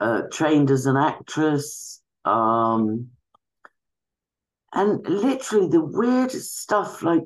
uh, 0.00 0.22
trained 0.32 0.70
as 0.70 0.86
an 0.86 0.96
actress, 0.96 2.02
um, 2.24 3.08
and 4.72 5.06
literally 5.06 5.68
the 5.68 5.84
weirdest 5.84 6.60
stuff 6.60 7.02
like 7.02 7.24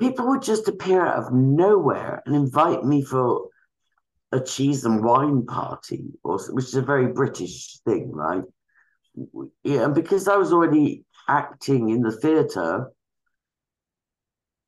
people 0.00 0.28
would 0.28 0.42
just 0.42 0.68
appear 0.68 1.04
out 1.04 1.18
of 1.18 1.32
nowhere 1.32 2.22
and 2.24 2.34
invite 2.34 2.84
me 2.84 3.02
for 3.02 3.48
a 4.32 4.40
cheese 4.40 4.84
and 4.84 5.02
wine 5.02 5.46
party, 5.46 6.04
or 6.22 6.38
which 6.50 6.66
is 6.66 6.74
a 6.74 6.82
very 6.82 7.08
British 7.08 7.80
thing, 7.80 8.10
right? 8.12 8.44
Yeah, 9.64 9.84
and 9.84 9.94
because 9.94 10.28
I 10.28 10.36
was 10.36 10.52
already 10.52 11.04
acting 11.28 11.88
in 11.88 12.02
the 12.02 12.12
theatre 12.12 12.92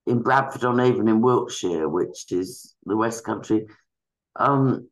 in 0.06 0.22
Bradford 0.22 0.64
on 0.64 0.80
Avon 0.80 1.08
in 1.08 1.20
Wiltshire, 1.20 1.88
which 1.88 2.32
is 2.32 2.74
the 2.84 2.96
West 2.96 3.24
Country, 3.24 3.66
um, 4.36 4.88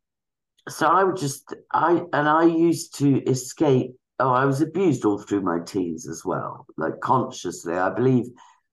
so 0.69 0.87
I 0.87 1.05
would 1.05 1.17
just 1.17 1.55
I 1.73 2.03
and 2.12 2.29
I 2.29 2.45
used 2.45 2.97
to 2.99 3.23
escape. 3.25 3.95
Oh, 4.21 4.33
I 4.33 4.45
was 4.45 4.61
abused 4.61 5.05
all 5.05 5.19
through 5.19 5.43
my 5.43 5.61
teens 5.65 6.09
as 6.09 6.25
well, 6.25 6.67
like 6.77 7.00
consciously. 7.00 7.75
I 7.75 7.91
believe 7.91 8.27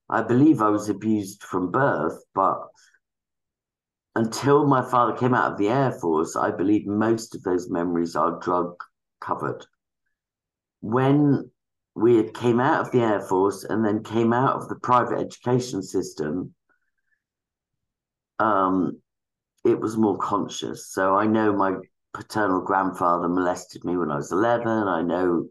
I 0.10 0.22
believe 0.22 0.62
I 0.62 0.70
was 0.70 0.89
abused 0.89 1.44
from 1.44 1.72
birth, 1.72 2.22
but 2.34 2.60
until 4.15 4.65
my 4.65 4.82
father 4.82 5.13
came 5.13 5.34
out 5.34 5.51
of 5.51 5.58
the 5.58 5.70
Air 5.70 5.92
Force, 5.92 6.36
I 6.36 6.51
believe 6.51 6.88
most 6.88 7.36
of 7.36 7.44
those 7.44 7.70
memories 7.70 8.15
are 8.15 8.39
drug 8.39 8.75
covered. 9.20 9.65
When 10.82 11.51
we 11.95 12.29
came 12.31 12.59
out 12.59 12.81
of 12.81 12.91
the 12.91 12.99
Air 12.99 13.21
Force 13.21 13.63
and 13.63 13.83
then 13.83 14.03
came 14.03 14.33
out 14.33 14.57
of 14.57 14.67
the 14.67 14.75
private 14.75 15.17
education 15.17 15.81
system, 15.81 16.53
um, 18.39 19.01
it 19.63 19.79
was 19.79 19.97
more 19.97 20.17
conscious. 20.17 20.91
So 20.91 21.15
I 21.15 21.25
know 21.25 21.53
my 21.53 21.75
paternal 22.13 22.61
grandfather 22.61 23.27
molested 23.27 23.85
me 23.85 23.97
when 23.97 24.11
I 24.11 24.17
was 24.17 24.31
11. 24.31 24.67
I 24.67 25.01
know 25.01 25.47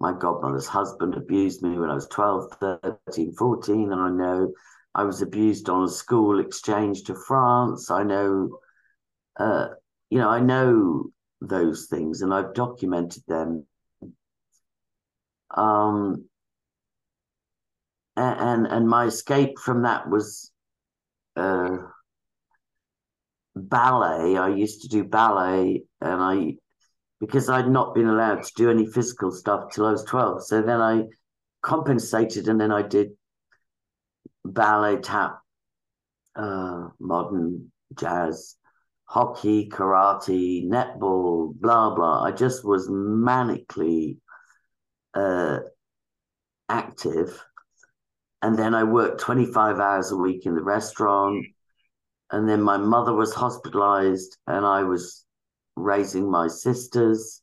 my 0.00 0.12
godmother's 0.12 0.66
husband 0.66 1.14
abused 1.14 1.62
me 1.62 1.78
when 1.78 1.90
I 1.90 1.94
was 1.94 2.06
12, 2.08 2.56
13, 2.60 3.34
14, 3.34 3.92
and 3.92 4.00
I 4.00 4.08
know 4.10 4.52
I 4.94 5.04
was 5.04 5.22
abused 5.22 5.68
on 5.68 5.84
a 5.84 5.88
school 5.88 6.40
exchange 6.40 7.02
to 7.04 7.14
France. 7.14 7.90
I 7.90 8.02
know, 8.02 8.58
uh, 9.38 9.68
you 10.08 10.18
know, 10.18 10.28
I 10.28 10.40
know 10.40 11.10
those 11.40 11.86
things 11.86 12.22
and 12.22 12.32
I've 12.32 12.54
documented 12.54 13.22
them. 13.28 13.66
Um, 15.54 16.26
and 18.16 18.66
and 18.66 18.88
my 18.88 19.06
escape 19.06 19.58
from 19.58 19.82
that 19.82 20.08
was 20.08 20.50
uh, 21.36 21.76
ballet. 23.54 24.36
I 24.36 24.48
used 24.48 24.82
to 24.82 24.88
do 24.88 25.04
ballet, 25.04 25.84
and 26.00 26.20
I 26.22 26.56
because 27.20 27.48
I'd 27.48 27.68
not 27.68 27.94
been 27.94 28.08
allowed 28.08 28.42
to 28.42 28.52
do 28.56 28.70
any 28.70 28.86
physical 28.86 29.30
stuff 29.30 29.72
till 29.72 29.86
I 29.86 29.92
was 29.92 30.04
12. 30.04 30.46
So 30.46 30.62
then 30.62 30.80
I 30.80 31.04
compensated 31.62 32.48
and 32.48 32.58
then 32.58 32.72
I 32.72 32.80
did 32.80 33.10
ballet, 34.44 34.96
tap, 34.96 35.40
uh, 36.34 36.88
modern 36.98 37.70
jazz, 37.98 38.56
hockey, 39.04 39.68
karate, 39.68 40.66
netball, 40.66 41.52
blah, 41.54 41.94
blah. 41.94 42.24
I 42.24 42.32
just 42.32 42.64
was 42.64 42.88
manically 42.88 44.16
uh, 45.14 45.60
active. 46.68 47.42
And 48.42 48.58
then 48.58 48.74
I 48.74 48.84
worked 48.84 49.20
25 49.20 49.78
hours 49.78 50.12
a 50.12 50.16
week 50.16 50.46
in 50.46 50.54
the 50.54 50.62
restaurant. 50.62 51.44
And 52.30 52.48
then 52.48 52.62
my 52.62 52.76
mother 52.76 53.12
was 53.12 53.34
hospitalized 53.34 54.38
and 54.46 54.64
I 54.64 54.84
was 54.84 55.24
raising 55.76 56.30
my 56.30 56.48
sisters. 56.48 57.42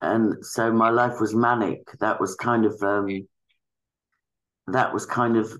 And 0.00 0.44
so 0.44 0.72
my 0.72 0.90
life 0.90 1.20
was 1.20 1.34
manic. 1.34 1.80
That 2.00 2.20
was 2.20 2.34
kind 2.36 2.64
of 2.64 2.80
um, 2.82 3.26
that 4.68 4.92
was 4.92 5.06
kind 5.06 5.36
of 5.36 5.50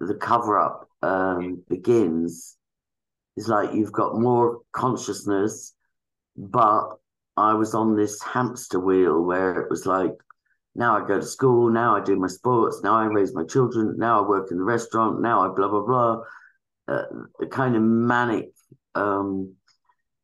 the 0.00 0.14
cover 0.14 0.58
up 0.58 0.88
um, 1.02 1.62
begins. 1.68 2.56
It's 3.36 3.48
like 3.48 3.74
you've 3.74 3.92
got 3.92 4.18
more 4.18 4.60
consciousness, 4.72 5.74
but 6.36 6.96
I 7.36 7.54
was 7.54 7.74
on 7.74 7.96
this 7.96 8.22
hamster 8.22 8.80
wheel 8.80 9.20
where 9.22 9.60
it 9.60 9.70
was 9.70 9.86
like, 9.86 10.12
now 10.74 10.96
I 11.02 11.06
go 11.06 11.18
to 11.20 11.26
school, 11.26 11.70
now 11.70 11.96
I 11.96 12.00
do 12.00 12.16
my 12.16 12.28
sports, 12.28 12.80
now 12.82 12.94
I 12.94 13.06
raise 13.06 13.34
my 13.34 13.44
children, 13.44 13.94
now 13.98 14.22
I 14.22 14.28
work 14.28 14.50
in 14.50 14.58
the 14.58 14.64
restaurant, 14.64 15.20
now 15.20 15.40
I 15.50 15.54
blah 15.54 15.68
blah 15.68 15.82
blah. 15.86 16.22
Uh, 16.88 17.02
a 17.40 17.46
kind 17.46 17.74
of 17.74 17.82
manic 17.82 18.50
um, 18.94 19.54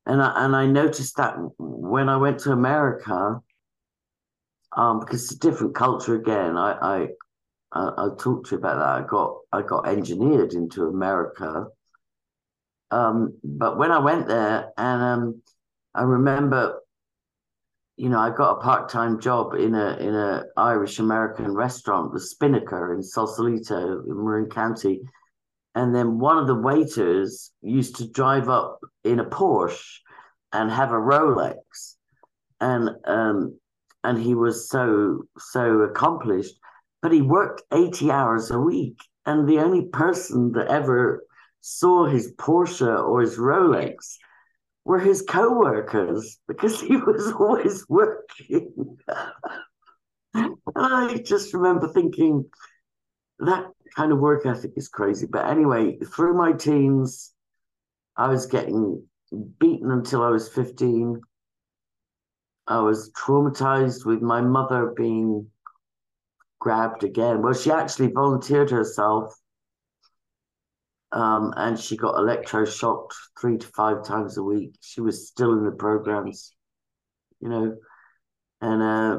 and 0.07 0.21
I, 0.21 0.45
and 0.45 0.57
I 0.57 0.67
noticed 0.67 1.17
that 1.17 1.37
when 1.59 2.09
I 2.09 2.17
went 2.17 2.41
to 2.41 2.53
America, 2.53 3.41
um, 4.77 5.01
because 5.01 5.25
it's 5.25 5.35
a 5.35 5.39
different 5.39 5.75
culture 5.75 6.15
again. 6.15 6.57
I, 6.57 6.73
I 6.73 7.09
I 7.73 7.91
I'll 7.99 8.17
talk 8.17 8.47
to 8.47 8.53
you 8.53 8.59
about 8.59 8.79
that. 8.79 9.05
I 9.05 9.07
got 9.07 9.37
I 9.53 9.63
got 9.63 9.87
engineered 9.87 10.55
into 10.55 10.87
America. 10.87 11.67
Um, 12.91 13.39
but 13.45 13.79
when 13.79 13.93
I 13.93 14.01
went 14.01 14.27
there, 14.27 14.71
and 14.77 15.03
um, 15.03 15.43
I 15.95 16.03
remember, 16.03 16.82
you 18.03 18.09
know, 18.09 18.19
I 18.19 18.31
got 18.31 18.55
a 18.57 18.61
part 18.61 18.89
time 18.89 19.21
job 19.21 19.55
in 19.55 19.77
a 19.77 19.97
in 19.99 20.13
a 20.13 20.43
Irish 20.57 20.99
American 20.99 21.55
restaurant, 21.55 22.13
the 22.13 22.19
Spinnaker 22.19 22.93
in 22.93 23.01
Sausalito 23.01 24.03
in 24.03 24.25
Marin 24.25 24.51
County, 24.51 25.03
and 25.77 25.95
then 25.95 26.19
one 26.19 26.37
of 26.37 26.49
the 26.49 26.57
waiters 26.57 27.53
used 27.61 27.95
to 27.97 28.11
drive 28.11 28.49
up 28.49 28.81
in 29.05 29.21
a 29.21 29.25
Porsche 29.25 30.01
and 30.53 30.69
have 30.69 30.91
a 30.91 30.95
Rolex, 30.95 31.95
and 32.61 32.91
um, 33.05 33.57
and 34.03 34.19
he 34.19 34.35
was 34.35 34.69
so 34.69 35.21
so 35.39 35.83
accomplished, 35.83 36.59
but 37.03 37.13
he 37.13 37.23
worked 37.23 37.63
eighty 37.73 38.11
hours 38.11 38.51
a 38.51 38.59
week, 38.59 38.99
and 39.27 39.49
the 39.49 39.61
only 39.61 39.83
person 39.83 40.51
that 40.55 40.67
ever 40.67 41.23
saw 41.61 42.07
his 42.07 42.33
Porsche 42.33 43.01
or 43.09 43.21
his 43.21 43.39
Rolex 43.39 44.17
were 44.85 44.99
his 44.99 45.23
co-workers 45.23 46.39
because 46.49 46.81
he 46.81 46.97
was 47.07 47.33
always 47.33 47.87
working. 47.89 48.99
I 50.75 51.23
just 51.25 51.55
remember 51.55 51.89
thinking 51.89 52.47
that 53.41 53.67
kind 53.95 54.13
of 54.13 54.19
work 54.19 54.47
ethic 54.47 54.73
is 54.77 54.89
crazy. 54.89 55.27
But 55.27 55.49
anyway, 55.49 55.99
through 55.99 56.35
my 56.35 56.53
teens, 56.53 57.33
I 58.17 58.29
was 58.29 58.47
getting 58.47 59.07
beaten 59.59 59.91
until 59.91 60.23
I 60.23 60.31
was 60.31 60.49
15. 60.49 61.21
I 62.67 62.81
was 62.81 63.11
traumatized 63.13 64.07
with 64.07 64.23
my 64.23 64.41
mother 64.41 64.93
being 64.97 65.49
grabbed 66.61 67.05
again. 67.05 67.43
Well, 67.43 67.55
she 67.55 67.71
actually 67.71 68.13
volunteered 68.13 68.71
herself 68.71 69.35
Um, 71.13 71.53
and 71.57 71.79
she 71.79 71.97
got 71.97 72.15
electroshocked 72.15 73.13
three 73.39 73.59
to 73.59 73.67
five 73.69 74.05
times 74.05 74.39
a 74.39 74.43
week. 74.43 74.77
She 74.81 75.01
was 75.01 75.29
still 75.29 75.53
in 75.53 75.65
the 75.65 75.73
programs, 75.73 76.55
you 77.41 77.49
know. 77.49 77.77
And 78.63 78.83
uh, 78.83 79.19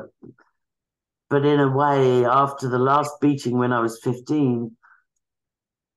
but 1.30 1.46
in 1.46 1.60
a 1.60 1.70
way, 1.70 2.26
after 2.26 2.68
the 2.70 2.80
last 2.80 3.20
beating 3.22 3.58
when 3.58 3.74
I 3.74 3.80
was 3.80 4.00
15, 4.04 4.76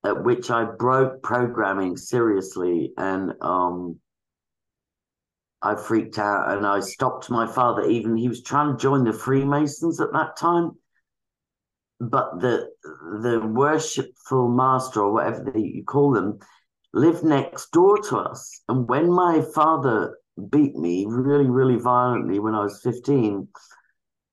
at 0.03 0.23
which 0.23 0.49
I 0.49 0.63
broke 0.63 1.21
programming 1.21 1.97
seriously 1.97 2.93
and 2.97 3.33
um, 3.41 3.99
I 5.61 5.75
freaked 5.75 6.17
out 6.19 6.55
and 6.55 6.65
I 6.65 6.79
stopped 6.79 7.29
my 7.29 7.47
father. 7.47 7.83
Even 7.83 8.15
he 8.15 8.29
was 8.29 8.41
trying 8.41 8.71
to 8.75 8.81
join 8.81 9.03
the 9.03 9.13
Freemasons 9.13 9.99
at 9.99 10.13
that 10.13 10.37
time, 10.37 10.71
but 11.99 12.39
the 12.39 12.69
the 13.21 13.39
worshipful 13.39 14.49
master 14.49 15.01
or 15.01 15.13
whatever 15.13 15.57
you 15.57 15.83
call 15.83 16.11
them 16.11 16.39
lived 16.93 17.23
next 17.23 17.71
door 17.71 17.97
to 17.97 18.17
us. 18.17 18.61
And 18.69 18.87
when 18.87 19.11
my 19.11 19.41
father 19.53 20.17
beat 20.49 20.75
me 20.75 21.05
really, 21.07 21.49
really 21.49 21.77
violently 21.77 22.39
when 22.39 22.53
I 22.53 22.61
was 22.61 22.81
fifteen 22.83 23.47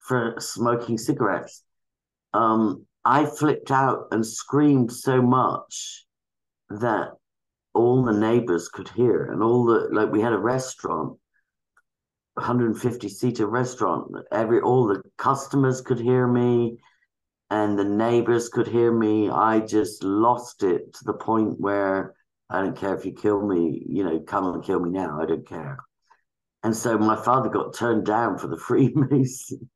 for 0.00 0.35
smoking 0.38 0.99
cigarettes, 0.99 1.62
um, 2.35 2.85
I 3.04 3.26
flipped 3.26 3.71
out 3.71 4.09
and 4.11 4.26
screamed 4.26 4.92
so 4.92 5.23
much 5.23 6.06
that 6.68 7.12
all 7.73 8.04
the 8.04 8.12
neighbors 8.12 8.68
could 8.68 8.88
hear. 8.90 9.25
And 9.33 9.42
all 9.42 9.64
the 9.64 9.88
like 9.90 10.11
we 10.11 10.21
had 10.21 10.33
a 10.33 10.38
restaurant 10.38 11.18
150 12.35 13.09
seater 13.09 13.47
restaurant. 13.47 14.11
Every 14.33 14.61
all 14.61 14.87
the 14.87 15.02
customers 15.16 15.80
could 15.80 16.00
hear 16.00 16.26
me 16.26 16.78
and 17.54 17.78
the 17.78 17.84
neighbors 17.84 18.49
could 18.49 18.66
hear 18.66 18.92
me 18.92 19.30
i 19.30 19.61
just 19.61 20.02
lost 20.02 20.62
it 20.62 20.92
to 20.92 21.04
the 21.04 21.14
point 21.14 21.58
where 21.61 22.14
i 22.50 22.61
don't 22.61 22.76
care 22.76 22.94
if 22.94 23.04
you 23.04 23.12
kill 23.12 23.46
me 23.46 23.82
you 23.87 24.04
know 24.04 24.20
come 24.20 24.52
and 24.52 24.64
kill 24.64 24.80
me 24.80 24.90
now 24.90 25.20
i 25.20 25.26
don't 25.26 25.49
care 25.49 25.78
and 26.62 26.76
so 26.76 26.99
my 26.99 27.16
father 27.16 27.49
got 27.49 27.75
turned 27.75 28.04
down 28.04 28.38
for 28.38 28.49
the 28.49 28.56
freemasons 28.68 29.68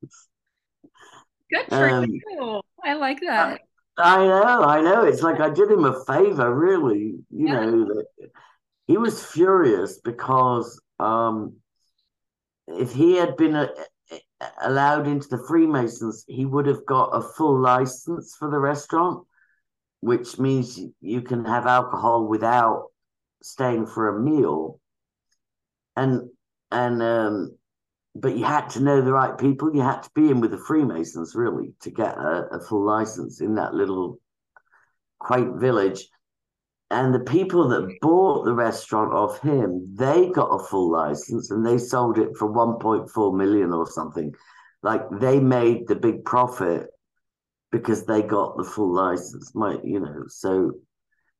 good 1.51 1.65
for 1.69 1.89
um, 1.89 2.05
you 2.05 2.61
I 2.83 2.93
like 2.93 3.19
that. 3.21 3.61
I, 3.97 4.15
I 4.15 4.25
know, 4.25 4.63
I 4.63 4.81
know. 4.81 5.05
It's 5.05 5.21
like 5.21 5.39
I 5.39 5.49
did 5.49 5.69
him 5.69 5.85
a 5.85 6.03
favor, 6.05 6.53
really. 6.53 7.15
You 7.29 7.47
yeah. 7.47 7.65
know, 7.65 8.03
he 8.87 8.97
was 8.97 9.23
furious 9.23 9.99
because 9.99 10.81
um, 10.99 11.57
if 12.67 12.93
he 12.93 13.15
had 13.15 13.35
been 13.37 13.55
a, 13.55 13.69
allowed 14.61 15.07
into 15.07 15.27
the 15.27 15.43
Freemasons, 15.47 16.25
he 16.27 16.45
would 16.45 16.65
have 16.65 16.85
got 16.85 17.09
a 17.13 17.21
full 17.21 17.59
license 17.59 18.35
for 18.37 18.49
the 18.49 18.59
restaurant, 18.59 19.25
which 20.01 20.39
means 20.39 20.79
you 21.01 21.21
can 21.21 21.45
have 21.45 21.65
alcohol 21.65 22.27
without 22.27 22.87
staying 23.41 23.87
for 23.87 24.09
a 24.09 24.19
meal. 24.19 24.79
And 25.95 26.29
and 26.71 27.01
um, 27.01 27.57
but 28.15 28.37
you 28.37 28.45
had 28.45 28.69
to 28.71 28.79
know 28.81 29.01
the 29.01 29.13
right 29.13 29.37
people. 29.37 29.73
You 29.73 29.81
had 29.81 30.03
to 30.03 30.09
be 30.15 30.29
in 30.29 30.41
with 30.41 30.51
the 30.51 30.57
Freemasons 30.57 31.35
really 31.35 31.73
to 31.81 31.91
get 31.91 32.17
a, 32.17 32.47
a 32.51 32.59
full 32.59 32.85
license 32.85 33.41
in 33.41 33.55
that 33.55 33.73
little 33.73 34.19
quaint 35.19 35.59
village. 35.59 36.07
And 36.91 37.13
the 37.13 37.19
people 37.19 37.67
that 37.69 37.97
bought 38.01 38.45
the 38.45 38.53
restaurant 38.53 39.13
off 39.13 39.41
him, 39.41 39.95
they 39.95 40.29
got 40.29 40.47
a 40.47 40.63
full 40.63 40.91
license 40.91 41.51
and 41.51 41.63
they 41.63 41.77
sold 41.77 42.17
it 42.17 42.35
for 42.35 42.51
1.4 42.51 43.37
million 43.37 43.71
or 43.73 43.85
something. 43.89 44.33
Like 44.81 45.03
they 45.19 45.39
made 45.39 45.87
the 45.87 45.95
big 45.95 46.25
profit 46.25 46.87
because 47.71 48.05
they 48.05 48.23
got 48.23 48.57
the 48.57 48.63
full 48.63 48.91
license. 48.93 49.53
My, 49.53 49.77
you 49.83 49.99
know, 49.99 50.23
so 50.27 50.71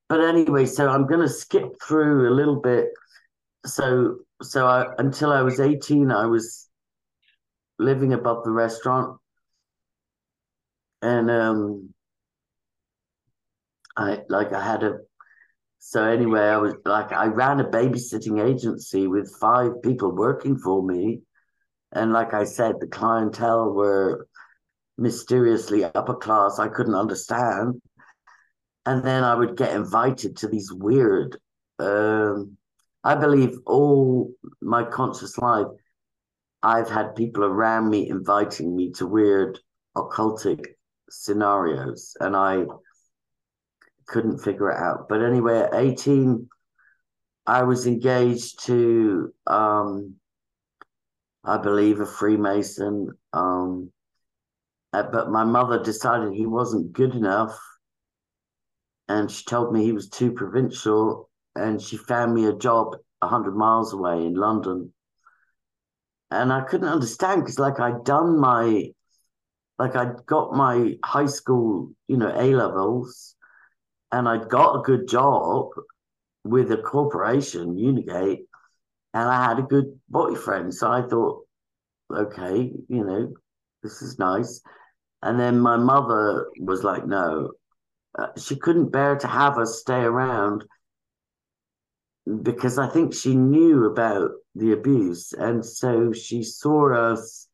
but 0.07 0.21
anyway, 0.21 0.65
so 0.65 0.89
I'm 0.89 1.07
gonna 1.07 1.29
skip 1.29 1.81
through 1.81 2.29
a 2.29 2.33
little 2.33 2.59
bit. 2.59 2.89
So 3.65 4.17
so 4.41 4.67
I, 4.67 4.87
until 4.97 5.31
I 5.31 5.41
was 5.41 5.59
18, 5.59 6.11
I 6.11 6.25
was 6.25 6.67
living 7.77 8.13
above 8.13 8.43
the 8.43 8.51
restaurant. 8.51 9.19
And 11.01 11.31
um 11.31 11.93
I 13.97 14.23
like 14.29 14.53
I 14.53 14.63
had 14.63 14.83
a 14.83 14.99
so 15.79 16.03
anyway, 16.03 16.41
I 16.41 16.57
was 16.57 16.75
like 16.85 17.11
I 17.11 17.25
ran 17.25 17.59
a 17.59 17.65
babysitting 17.65 18.45
agency 18.45 19.07
with 19.07 19.35
five 19.39 19.81
people 19.81 20.15
working 20.15 20.57
for 20.57 20.83
me. 20.83 21.21
And 21.91 22.13
like 22.13 22.33
I 22.33 22.43
said, 22.43 22.75
the 22.79 22.87
clientele 22.87 23.71
were 23.71 24.27
mysteriously 24.97 25.83
upper 25.83 26.13
class. 26.13 26.59
I 26.59 26.67
couldn't 26.67 26.95
understand. 26.95 27.81
And 28.85 29.03
then 29.03 29.23
I 29.23 29.33
would 29.33 29.57
get 29.57 29.75
invited 29.75 30.37
to 30.37 30.47
these 30.47 30.71
weird 30.71 31.37
um, 31.79 32.57
I 33.03 33.15
believe 33.15 33.57
all 33.65 34.33
my 34.61 34.83
conscious 34.83 35.37
life, 35.37 35.67
I've 36.61 36.89
had 36.89 37.15
people 37.15 37.45
around 37.45 37.89
me 37.89 38.09
inviting 38.09 38.75
me 38.75 38.91
to 38.93 39.07
weird 39.07 39.59
occultic 39.95 40.65
scenarios, 41.09 42.15
and 42.19 42.35
I 42.35 42.65
couldn't 44.09 44.39
figure 44.39 44.69
it 44.71 44.77
out. 44.77 45.07
But 45.07 45.21
anyway, 45.23 45.59
at 45.59 45.73
18, 45.73 46.49
I 47.45 47.63
was 47.63 47.87
engaged 47.87 48.65
to, 48.65 49.33
um, 49.47 50.15
I 51.43 51.57
believe, 51.57 51.99
a 51.99 52.05
Freemason. 52.05 53.09
Um, 53.33 53.91
uh, 54.91 55.03
but 55.03 55.29
my 55.29 55.43
mother 55.43 55.81
decided 55.81 56.33
he 56.33 56.45
wasn't 56.45 56.93
good 56.93 57.15
enough, 57.15 57.57
and 59.07 59.31
she 59.31 59.45
told 59.45 59.73
me 59.73 59.83
he 59.83 59.93
was 59.93 60.09
too 60.09 60.31
provincial 60.31 61.29
and 61.55 61.81
she 61.81 61.97
found 61.97 62.33
me 62.33 62.45
a 62.45 62.53
job 62.53 62.95
100 63.19 63.55
miles 63.55 63.93
away 63.93 64.25
in 64.25 64.33
London. 64.33 64.93
And 66.31 66.53
I 66.53 66.61
couldn't 66.61 66.87
understand 66.87 67.41
because, 67.41 67.59
like, 67.59 67.79
I'd 67.79 68.03
done 68.03 68.39
my, 68.39 68.91
like, 69.79 69.95
I'd 69.95 70.25
got 70.25 70.53
my 70.53 70.95
high 71.03 71.25
school, 71.25 71.91
you 72.07 72.17
know, 72.17 72.31
A 72.33 72.53
levels, 72.53 73.35
and 74.11 74.27
I'd 74.27 74.49
got 74.49 74.79
a 74.79 74.83
good 74.83 75.07
job 75.07 75.69
with 76.43 76.71
a 76.71 76.77
corporation, 76.77 77.75
Unigate, 77.75 78.45
and 79.13 79.29
I 79.29 79.43
had 79.45 79.59
a 79.59 79.63
good 79.63 79.99
boyfriend. 80.09 80.73
So 80.73 80.89
I 80.91 81.01
thought, 81.03 81.45
okay, 82.13 82.71
you 82.87 83.03
know, 83.03 83.33
this 83.83 84.01
is 84.01 84.19
nice. 84.19 84.61
And 85.21 85.39
then 85.39 85.59
my 85.59 85.77
mother 85.77 86.47
was 86.59 86.83
like, 86.83 87.05
no, 87.05 87.51
uh, 88.17 88.27
she 88.37 88.55
couldn't 88.55 88.91
bear 88.91 89.15
to 89.17 89.27
have 89.27 89.57
us 89.57 89.79
stay 89.79 90.01
around 90.01 90.63
because 92.43 92.77
I 92.77 92.87
think 92.87 93.13
she 93.13 93.35
knew 93.35 93.85
about 93.85 94.31
the 94.55 94.71
abuse. 94.71 95.33
And 95.33 95.65
so 95.65 96.13
she 96.13 96.43
saw 96.43 96.93
us 96.93 97.47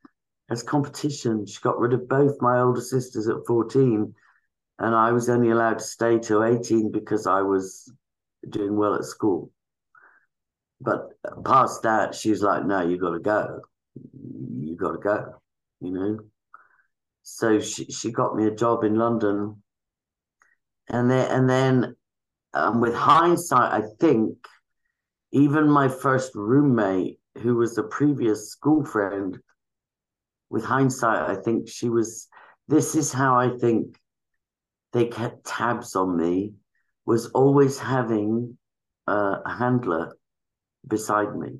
as 0.49 0.63
competition. 0.63 1.45
She 1.45 1.59
got 1.61 1.79
rid 1.79 1.93
of 1.93 2.07
both 2.07 2.41
my 2.41 2.59
older 2.59 2.81
sisters 2.81 3.27
at 3.27 3.45
14. 3.47 4.13
And 4.79 4.93
I 4.93 5.11
was 5.11 5.29
only 5.29 5.51
allowed 5.51 5.79
to 5.79 5.85
stay 5.85 6.19
till 6.19 6.43
18 6.43 6.91
because 6.91 7.27
I 7.27 7.41
was 7.41 7.91
doing 8.49 8.75
well 8.75 8.95
at 8.95 9.05
school. 9.05 9.51
But 10.81 11.09
past 11.45 11.83
that, 11.83 12.13
she 12.13 12.29
was 12.29 12.41
like, 12.41 12.65
no, 12.65 12.81
you 12.81 12.97
got 12.97 13.11
to 13.11 13.19
go. 13.19 13.61
You 14.59 14.75
got 14.75 14.91
to 14.91 14.97
go, 14.97 15.41
you 15.79 15.91
know? 15.91 16.19
So 17.23 17.59
she, 17.59 17.85
she 17.85 18.11
got 18.11 18.35
me 18.35 18.47
a 18.47 18.51
job 18.51 18.83
in 18.83 18.95
London. 18.95 19.63
And 20.89 21.09
then, 21.09 21.31
and 21.31 21.49
then 21.49 21.95
um, 22.53 22.81
with 22.81 22.93
hindsight, 22.93 23.71
I 23.71 23.87
think 23.99 24.37
even 25.31 25.69
my 25.69 25.87
first 25.87 26.35
roommate, 26.35 27.19
who 27.39 27.55
was 27.55 27.77
a 27.77 27.83
previous 27.83 28.51
school 28.51 28.85
friend, 28.85 29.37
with 30.49 30.63
hindsight, 30.63 31.29
I 31.29 31.41
think 31.41 31.67
she 31.67 31.89
was. 31.89 32.27
This 32.67 32.95
is 32.95 33.11
how 33.11 33.37
I 33.37 33.49
think 33.57 33.97
they 34.95 35.07
kept 35.07 35.45
tabs 35.45 35.95
on 35.95 36.17
me. 36.17 36.53
Was 37.05 37.27
always 37.27 37.77
having 37.77 38.57
uh, 39.07 39.37
a 39.45 39.51
handler 39.51 40.17
beside 40.87 41.35
me. 41.35 41.59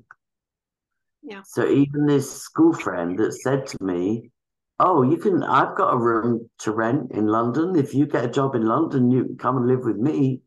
Yeah. 1.22 1.42
So 1.44 1.68
even 1.68 2.06
this 2.06 2.42
school 2.42 2.72
friend 2.72 3.16
that 3.18 3.32
said 3.32 3.66
to 3.66 3.78
me, 3.84 4.32
"Oh, 4.80 5.02
you 5.02 5.18
can. 5.18 5.42
I've 5.42 5.76
got 5.76 5.94
a 5.94 5.98
room 5.98 6.50
to 6.60 6.72
rent 6.72 7.12
in 7.12 7.26
London. 7.26 7.76
If 7.76 7.94
you 7.94 8.06
get 8.06 8.24
a 8.24 8.28
job 8.28 8.54
in 8.54 8.64
London, 8.64 9.10
you 9.10 9.24
can 9.24 9.36
come 9.36 9.56
and 9.58 9.68
live 9.68 9.84
with 9.84 9.96
me." 9.96 10.40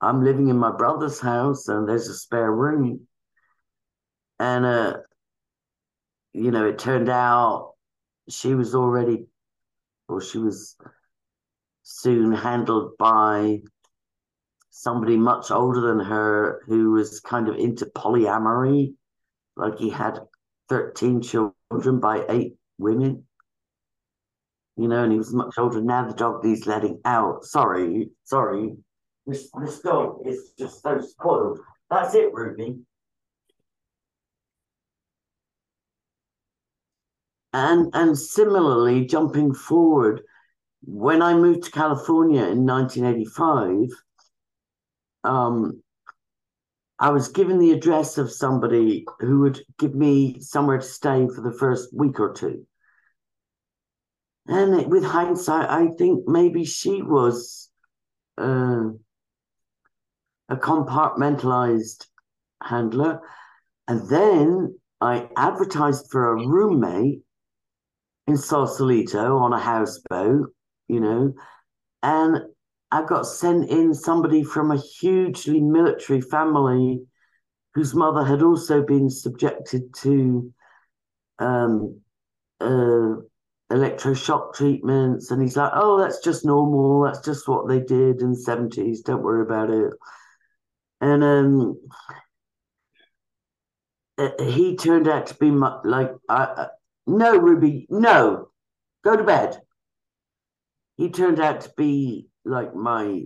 I'm 0.00 0.22
living 0.22 0.48
in 0.48 0.56
my 0.56 0.70
brother's 0.70 1.18
house 1.18 1.66
and 1.66 1.88
there's 1.88 2.08
a 2.08 2.14
spare 2.14 2.52
room. 2.52 3.08
And, 4.38 4.64
uh, 4.64 4.98
you 6.32 6.52
know, 6.52 6.66
it 6.66 6.78
turned 6.78 7.08
out 7.08 7.74
she 8.28 8.54
was 8.54 8.76
already, 8.76 9.26
or 10.08 10.20
she 10.20 10.38
was 10.38 10.76
soon 11.88 12.32
handled 12.32 12.92
by 12.98 13.62
somebody 14.68 15.16
much 15.16 15.50
older 15.50 15.80
than 15.80 15.98
her 15.98 16.62
who 16.66 16.90
was 16.90 17.18
kind 17.20 17.48
of 17.48 17.56
into 17.56 17.86
polyamory. 17.86 18.94
Like 19.56 19.78
he 19.78 19.88
had 19.88 20.20
13 20.68 21.22
children 21.22 21.98
by 21.98 22.26
eight 22.28 22.56
women. 22.76 23.24
You 24.76 24.86
know, 24.86 25.02
and 25.02 25.12
he 25.12 25.18
was 25.18 25.32
much 25.32 25.54
older. 25.56 25.80
Now 25.80 26.06
the 26.06 26.14
dog 26.14 26.44
he's 26.44 26.66
letting 26.66 27.00
out. 27.06 27.44
Sorry, 27.44 28.10
sorry 28.24 28.76
This 29.26 29.50
this 29.58 29.80
dog 29.80 30.20
is 30.26 30.52
just 30.58 30.82
so 30.82 31.00
spoiled. 31.00 31.58
That's 31.90 32.14
it, 32.14 32.32
Ruby. 32.34 32.80
And 37.54 37.90
and 37.94 38.16
similarly, 38.16 39.06
jumping 39.06 39.54
forward, 39.54 40.22
when 40.82 41.22
I 41.22 41.34
moved 41.34 41.64
to 41.64 41.70
California 41.70 42.42
in 42.42 42.66
1985, 42.66 43.88
um, 45.24 45.82
I 46.98 47.10
was 47.10 47.28
given 47.28 47.58
the 47.58 47.72
address 47.72 48.18
of 48.18 48.32
somebody 48.32 49.04
who 49.20 49.40
would 49.40 49.60
give 49.78 49.94
me 49.94 50.40
somewhere 50.40 50.78
to 50.78 50.84
stay 50.84 51.28
for 51.28 51.40
the 51.42 51.56
first 51.56 51.94
week 51.94 52.18
or 52.18 52.32
two. 52.32 52.66
And 54.48 54.80
it, 54.80 54.88
with 54.88 55.04
hindsight, 55.04 55.68
I 55.68 55.88
think 55.96 56.26
maybe 56.26 56.64
she 56.64 57.02
was 57.02 57.70
uh, 58.38 58.88
a 60.48 60.56
compartmentalized 60.56 62.06
handler. 62.62 63.20
And 63.86 64.08
then 64.08 64.78
I 65.00 65.28
advertised 65.36 66.10
for 66.10 66.32
a 66.32 66.46
roommate 66.46 67.22
in 68.26 68.36
Sausalito 68.36 69.38
on 69.38 69.52
a 69.52 69.58
houseboat, 69.58 70.52
you 70.88 71.00
know, 71.00 71.34
and 72.02 72.42
I 72.90 73.04
got 73.04 73.26
sent 73.26 73.68
in 73.68 73.94
somebody 73.94 74.42
from 74.42 74.70
a 74.70 74.76
hugely 74.78 75.60
military 75.60 76.20
family 76.20 77.02
whose 77.74 77.94
mother 77.94 78.24
had 78.24 78.42
also 78.42 78.82
been 78.82 79.10
subjected 79.10 79.94
to 79.94 80.52
um, 81.38 82.00
uh, 82.60 83.16
electroshock 83.70 84.54
treatments. 84.54 85.30
And 85.30 85.42
he's 85.42 85.56
like, 85.56 85.72
oh, 85.74 85.98
that's 85.98 86.20
just 86.20 86.44
normal. 86.44 87.04
That's 87.04 87.20
just 87.20 87.46
what 87.46 87.68
they 87.68 87.80
did 87.80 88.22
in 88.22 88.32
the 88.32 88.44
70s. 88.46 89.02
Don't 89.04 89.22
worry 89.22 89.42
about 89.42 89.70
it. 89.70 89.92
And 91.00 91.22
um, 91.22 91.80
uh, 94.16 94.30
he 94.42 94.76
turned 94.76 95.08
out 95.08 95.26
to 95.28 95.34
be 95.34 95.50
like, 95.50 96.12
uh, 96.28 96.66
no, 97.06 97.36
Ruby, 97.36 97.86
no, 97.90 98.48
go 99.04 99.16
to 99.16 99.24
bed. 99.24 99.60
He 100.98 101.10
turned 101.10 101.38
out 101.38 101.60
to 101.62 101.72
be 101.76 102.26
like 102.44 102.74
my 102.74 103.22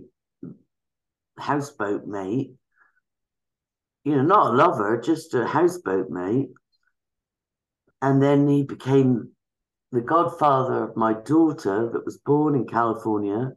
houseboat 1.39 2.05
mate, 2.05 2.53
you 4.03 4.15
know, 4.15 4.21
not 4.21 4.53
a 4.53 4.55
lover, 4.55 5.01
just 5.01 5.33
a 5.33 5.45
houseboat 5.45 6.09
mate. 6.11 6.51
And 7.99 8.21
then 8.21 8.47
he 8.47 8.63
became 8.63 9.31
the 9.91 10.01
godfather 10.01 10.83
of 10.83 10.95
my 10.95 11.13
daughter 11.13 11.89
that 11.91 12.05
was 12.05 12.19
born 12.19 12.55
in 12.55 12.67
California. 12.67 13.53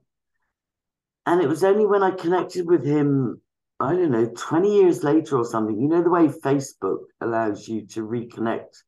And 1.26 1.42
it 1.42 1.48
was 1.48 1.62
only 1.62 1.85
when 1.85 2.02
I 2.02 2.12
connected 2.12 2.66
with 2.66 2.87
him, 2.87 3.42
I 3.81 3.94
don't 3.94 4.12
know, 4.12 4.33
20 4.35 4.74
years 4.74 5.05
later 5.05 5.37
or 5.37 5.44
something. 5.44 5.79
You 5.79 5.88
know, 5.88 6.02
the 6.02 6.09
way 6.09 6.29
Facebook 6.29 7.00
allows 7.20 7.68
you 7.68 7.87
to 7.88 8.07
reconnect 8.07 8.83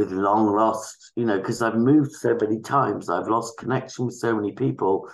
with 0.00 0.10
long 0.10 0.46
lost, 0.46 1.12
you 1.16 1.24
know, 1.26 1.38
because 1.38 1.60
I've 1.60 1.76
moved 1.76 2.12
so 2.12 2.36
many 2.40 2.60
times, 2.60 3.10
I've 3.10 3.28
lost 3.28 3.58
connection 3.58 4.06
with 4.06 4.14
so 4.14 4.34
many 4.34 4.52
people 4.52 5.08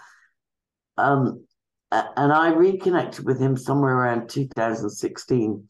um, 0.98 1.44
and 1.90 2.32
I 2.32 2.48
reconnected 2.48 3.24
with 3.24 3.40
him 3.40 3.56
somewhere 3.56 3.96
around 3.96 4.28
2016. 4.28 5.68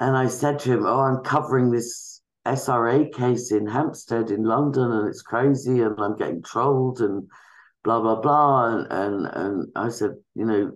And 0.00 0.16
I 0.16 0.28
said 0.28 0.60
to 0.60 0.72
him, 0.72 0.86
Oh, 0.86 1.00
I'm 1.00 1.24
covering 1.24 1.70
this 1.70 2.22
SRA 2.46 3.12
case 3.12 3.50
in 3.50 3.66
Hampstead 3.66 4.30
in 4.30 4.44
London, 4.44 4.90
and 4.92 5.08
it's 5.08 5.22
crazy, 5.22 5.80
and 5.80 5.98
I'm 5.98 6.16
getting 6.16 6.42
trolled, 6.42 7.00
and 7.00 7.28
blah, 7.82 8.00
blah, 8.00 8.20
blah. 8.20 8.66
And, 8.66 8.86
and, 8.92 9.26
and 9.26 9.66
I 9.74 9.88
said, 9.88 10.12
You 10.34 10.44
know, 10.44 10.72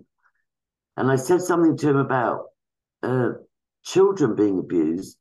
and 0.97 1.09
I 1.09 1.15
said 1.15 1.41
something 1.41 1.77
to 1.77 1.89
him 1.89 1.97
about 1.97 2.47
uh, 3.01 3.29
children 3.83 4.35
being 4.35 4.59
abused. 4.59 5.17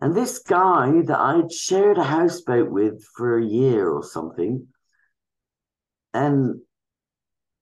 And 0.00 0.14
this 0.14 0.38
guy 0.38 1.02
that 1.02 1.18
I'd 1.18 1.52
shared 1.52 1.98
a 1.98 2.04
houseboat 2.04 2.70
with 2.70 3.04
for 3.14 3.36
a 3.36 3.44
year 3.44 3.90
or 3.90 4.02
something, 4.02 4.68
and 6.14 6.60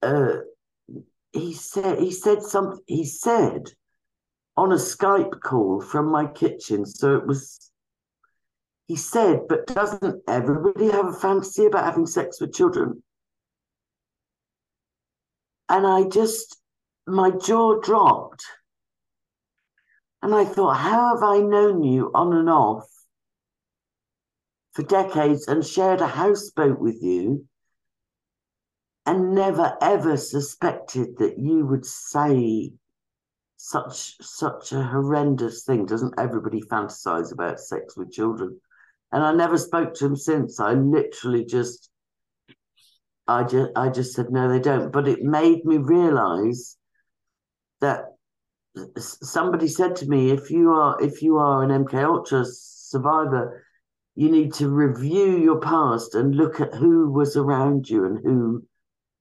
uh, 0.02 0.36
he 1.32 1.52
said 1.52 1.98
he 1.98 2.12
said 2.12 2.42
something. 2.42 2.82
He 2.86 3.04
said 3.04 3.64
on 4.56 4.72
a 4.72 4.76
Skype 4.76 5.40
call 5.40 5.80
from 5.80 6.10
my 6.10 6.26
kitchen. 6.26 6.86
So 6.86 7.16
it 7.16 7.26
was. 7.26 7.70
He 8.86 8.96
said, 8.96 9.42
"But 9.48 9.66
doesn't 9.66 10.22
everybody 10.28 10.90
have 10.90 11.06
a 11.06 11.12
fantasy 11.12 11.66
about 11.66 11.84
having 11.84 12.06
sex 12.06 12.40
with 12.40 12.54
children?" 12.54 13.02
And 15.68 15.86
I 15.86 16.04
just, 16.08 16.56
my 17.06 17.30
jaw 17.30 17.80
dropped. 17.80 18.44
And 20.22 20.34
I 20.34 20.44
thought, 20.44 20.74
how 20.74 21.14
have 21.14 21.22
I 21.22 21.38
known 21.38 21.82
you 21.82 22.10
on 22.14 22.32
and 22.32 22.50
off 22.50 22.88
for 24.72 24.82
decades 24.82 25.48
and 25.48 25.64
shared 25.64 26.00
a 26.00 26.06
houseboat 26.06 26.78
with 26.78 27.02
you 27.02 27.46
and 29.06 29.34
never 29.34 29.76
ever 29.80 30.16
suspected 30.16 31.16
that 31.18 31.38
you 31.38 31.64
would 31.64 31.86
say 31.86 32.72
such 33.56 34.16
such 34.20 34.72
a 34.72 34.82
horrendous 34.82 35.64
thing. 35.64 35.86
Doesn't 35.86 36.14
everybody 36.18 36.60
fantasize 36.60 37.32
about 37.32 37.58
sex 37.58 37.96
with 37.96 38.12
children? 38.12 38.60
And 39.10 39.24
I 39.24 39.32
never 39.32 39.58
spoke 39.58 39.94
to 39.94 40.06
him 40.06 40.16
since. 40.16 40.60
I 40.60 40.74
literally 40.74 41.44
just 41.44 41.90
I 43.26 43.44
just 43.44 43.70
I 43.74 43.88
just 43.88 44.14
said 44.14 44.30
no, 44.30 44.48
they 44.48 44.60
don't. 44.60 44.92
But 44.92 45.08
it 45.08 45.22
made 45.22 45.64
me 45.64 45.78
realize 45.78 46.76
that 47.80 48.17
somebody 48.96 49.68
said 49.68 49.96
to 49.96 50.06
me, 50.06 50.30
if 50.30 50.50
you 50.50 50.70
are 50.70 51.02
if 51.02 51.22
you 51.22 51.38
are 51.38 51.62
an 51.62 51.70
MK 51.70 51.94
Ultra 52.04 52.44
survivor, 52.44 53.64
you 54.14 54.30
need 54.30 54.52
to 54.54 54.68
review 54.68 55.38
your 55.38 55.60
past 55.60 56.14
and 56.14 56.34
look 56.34 56.60
at 56.60 56.74
who 56.74 57.10
was 57.10 57.36
around 57.36 57.88
you 57.88 58.04
and 58.04 58.18
who 58.22 58.64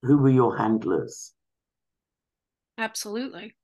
who 0.03 0.17
were 0.17 0.29
your 0.29 0.57
handlers? 0.57 1.33
Absolutely. 2.77 3.55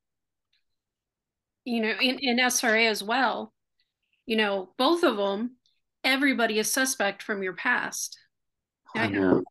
You 1.65 1.81
know, 1.81 1.93
in, 2.01 2.19
in 2.19 2.37
SRA 2.37 2.89
as 2.89 3.03
well, 3.03 3.53
you 4.25 4.35
know, 4.35 4.73
both 4.77 5.03
of 5.03 5.17
them, 5.17 5.57
everybody 6.03 6.59
is 6.59 6.71
suspect 6.71 7.23
from 7.23 7.41
your 7.41 7.53
past. 7.53 8.17
I 8.95 9.07
know. 9.07 9.43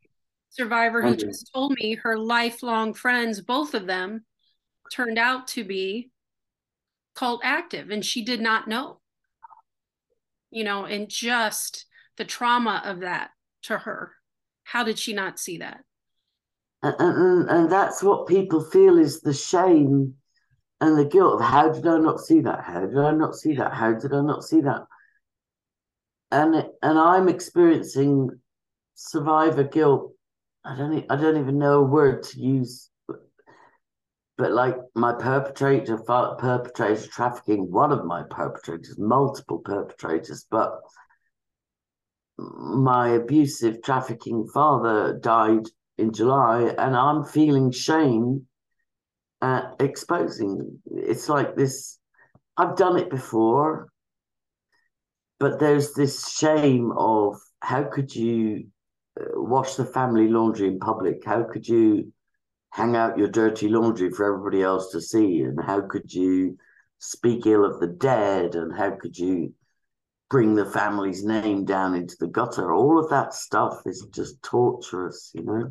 Survivor 0.50 1.02
who 1.02 1.16
just 1.16 1.50
told 1.54 1.72
me 1.80 1.94
her 1.94 2.18
lifelong 2.18 2.92
friends, 2.92 3.40
both 3.40 3.72
of 3.72 3.86
them, 3.86 4.24
turned 4.92 5.18
out 5.18 5.48
to 5.48 5.64
be 5.64 6.11
cult 7.14 7.40
active 7.44 7.90
and 7.90 8.04
she 8.04 8.24
did 8.24 8.40
not 8.40 8.68
know. 8.68 9.00
You 10.50 10.64
know, 10.64 10.84
and 10.84 11.08
just 11.08 11.86
the 12.18 12.24
trauma 12.24 12.82
of 12.84 13.00
that 13.00 13.30
to 13.62 13.78
her. 13.78 14.12
How 14.64 14.84
did 14.84 14.98
she 14.98 15.12
not 15.12 15.38
see 15.38 15.58
that? 15.58 15.80
and, 16.82 16.94
and, 16.98 17.48
and 17.48 17.72
that's 17.72 18.02
what 18.02 18.26
people 18.26 18.62
feel 18.62 18.98
is 18.98 19.20
the 19.20 19.32
shame 19.32 20.14
and 20.80 20.98
the 20.98 21.04
guilt 21.04 21.34
of 21.34 21.40
how 21.40 21.68
did 21.68 21.86
I 21.86 21.98
not 21.98 22.18
see 22.18 22.40
that? 22.40 22.64
How 22.64 22.80
did 22.80 22.98
I 22.98 23.12
not 23.12 23.36
see 23.36 23.54
that? 23.54 23.72
How 23.72 23.92
did 23.92 24.12
I 24.12 24.20
not 24.20 24.42
see 24.42 24.60
that? 24.62 24.82
And 26.32 26.56
and 26.82 26.98
I'm 26.98 27.28
experiencing 27.28 28.30
survivor 28.94 29.62
guilt. 29.62 30.12
I 30.64 30.76
don't 30.76 31.04
I 31.08 31.16
don't 31.16 31.36
even 31.36 31.58
know 31.58 31.80
a 31.80 31.84
word 31.84 32.24
to 32.24 32.40
use, 32.40 32.90
but, 34.42 34.50
like 34.50 34.76
my 34.96 35.12
perpetrator, 35.12 35.98
perpetrator 35.98 37.06
trafficking, 37.06 37.70
one 37.70 37.92
of 37.92 38.04
my 38.04 38.24
perpetrators, 38.28 38.98
multiple 38.98 39.58
perpetrators, 39.58 40.46
but 40.50 40.80
my 42.38 43.10
abusive 43.10 43.84
trafficking 43.84 44.48
father 44.52 45.16
died 45.22 45.66
in 45.96 46.12
July, 46.12 46.74
and 46.76 46.96
I'm 46.96 47.22
feeling 47.22 47.70
shame 47.70 48.48
at 49.40 49.76
exposing. 49.78 50.80
It's 50.86 51.28
like 51.28 51.54
this. 51.54 52.00
I've 52.56 52.74
done 52.74 52.98
it 52.98 53.10
before, 53.10 53.90
but 55.38 55.60
there's 55.60 55.94
this 55.94 56.28
shame 56.36 56.90
of 56.98 57.36
how 57.60 57.84
could 57.84 58.12
you 58.12 58.66
uh, 59.20 59.24
wash 59.34 59.76
the 59.76 59.84
family 59.84 60.26
laundry 60.26 60.66
in 60.66 60.80
public? 60.80 61.24
How 61.24 61.44
could 61.44 61.68
you 61.68 62.12
hang 62.72 62.96
out 62.96 63.18
your 63.18 63.28
dirty 63.28 63.68
laundry 63.68 64.10
for 64.10 64.24
everybody 64.24 64.62
else 64.62 64.90
to 64.90 65.00
see? 65.00 65.42
And 65.42 65.62
how 65.62 65.82
could 65.82 66.12
you 66.12 66.56
speak 66.98 67.46
ill 67.46 67.66
of 67.66 67.80
the 67.80 67.86
dead? 67.86 68.54
And 68.54 68.74
how 68.74 68.92
could 68.92 69.16
you 69.16 69.54
bring 70.30 70.54
the 70.54 70.64
family's 70.64 71.22
name 71.22 71.66
down 71.66 71.94
into 71.94 72.16
the 72.18 72.28
gutter? 72.28 72.72
All 72.72 72.98
of 72.98 73.10
that 73.10 73.34
stuff 73.34 73.82
is 73.84 74.06
just 74.10 74.42
torturous, 74.42 75.30
you 75.34 75.42
know? 75.42 75.70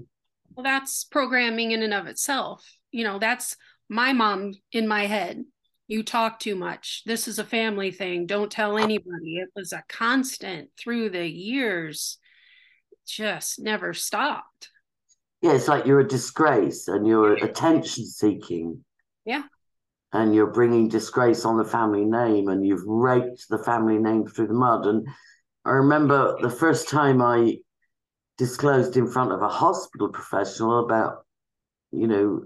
Well, 0.54 0.64
that's 0.64 1.04
programming 1.06 1.72
in 1.72 1.82
and 1.82 1.94
of 1.94 2.06
itself. 2.06 2.64
You 2.92 3.04
know, 3.04 3.18
that's 3.18 3.58
my 3.90 4.14
mom 4.14 4.54
in 4.72 4.88
my 4.88 5.08
head. 5.08 5.44
You 5.88 6.04
talk 6.04 6.40
too 6.40 6.56
much. 6.56 7.02
This 7.08 7.28
is 7.28 7.40
a 7.40 7.44
family 7.44 7.90
thing. 7.90 8.28
Don't 8.28 8.52
tell 8.52 8.78
anybody. 8.78 9.38
It 9.38 9.50
was 9.56 9.74
a 9.74 9.84
constant 9.90 10.70
through 10.78 11.10
the 11.10 11.28
years, 11.28 12.20
just 13.08 13.60
never 13.60 13.96
stopped. 13.96 14.70
Yeah, 15.42 15.54
it's 15.54 15.68
like 15.68 15.86
you're 15.86 16.00
a 16.00 16.08
disgrace 16.08 16.88
and 16.88 17.08
you're 17.08 17.34
attention 17.34 18.06
seeking. 18.06 18.84
Yeah. 19.26 19.44
And 20.14 20.36
you're 20.36 20.52
bringing 20.52 20.88
disgrace 20.88 21.46
on 21.46 21.58
the 21.58 21.66
family 21.66 22.06
name 22.06 22.50
and 22.50 22.66
you've 22.66 22.86
raked 22.86 23.46
the 23.50 23.58
family 23.58 23.98
name 23.98 24.28
through 24.28 24.48
the 24.48 24.54
mud. 24.54 24.86
And 24.86 25.08
I 25.66 25.72
remember 25.72 26.38
the 26.42 26.50
first 26.50 26.90
time 26.90 27.22
I 27.22 27.58
disclosed 28.38 28.98
in 28.98 29.08
front 29.08 29.32
of 29.32 29.42
a 29.42 29.48
hospital 29.48 30.10
professional 30.10 30.84
about, 30.84 31.26
you 31.92 32.08
know, 32.08 32.44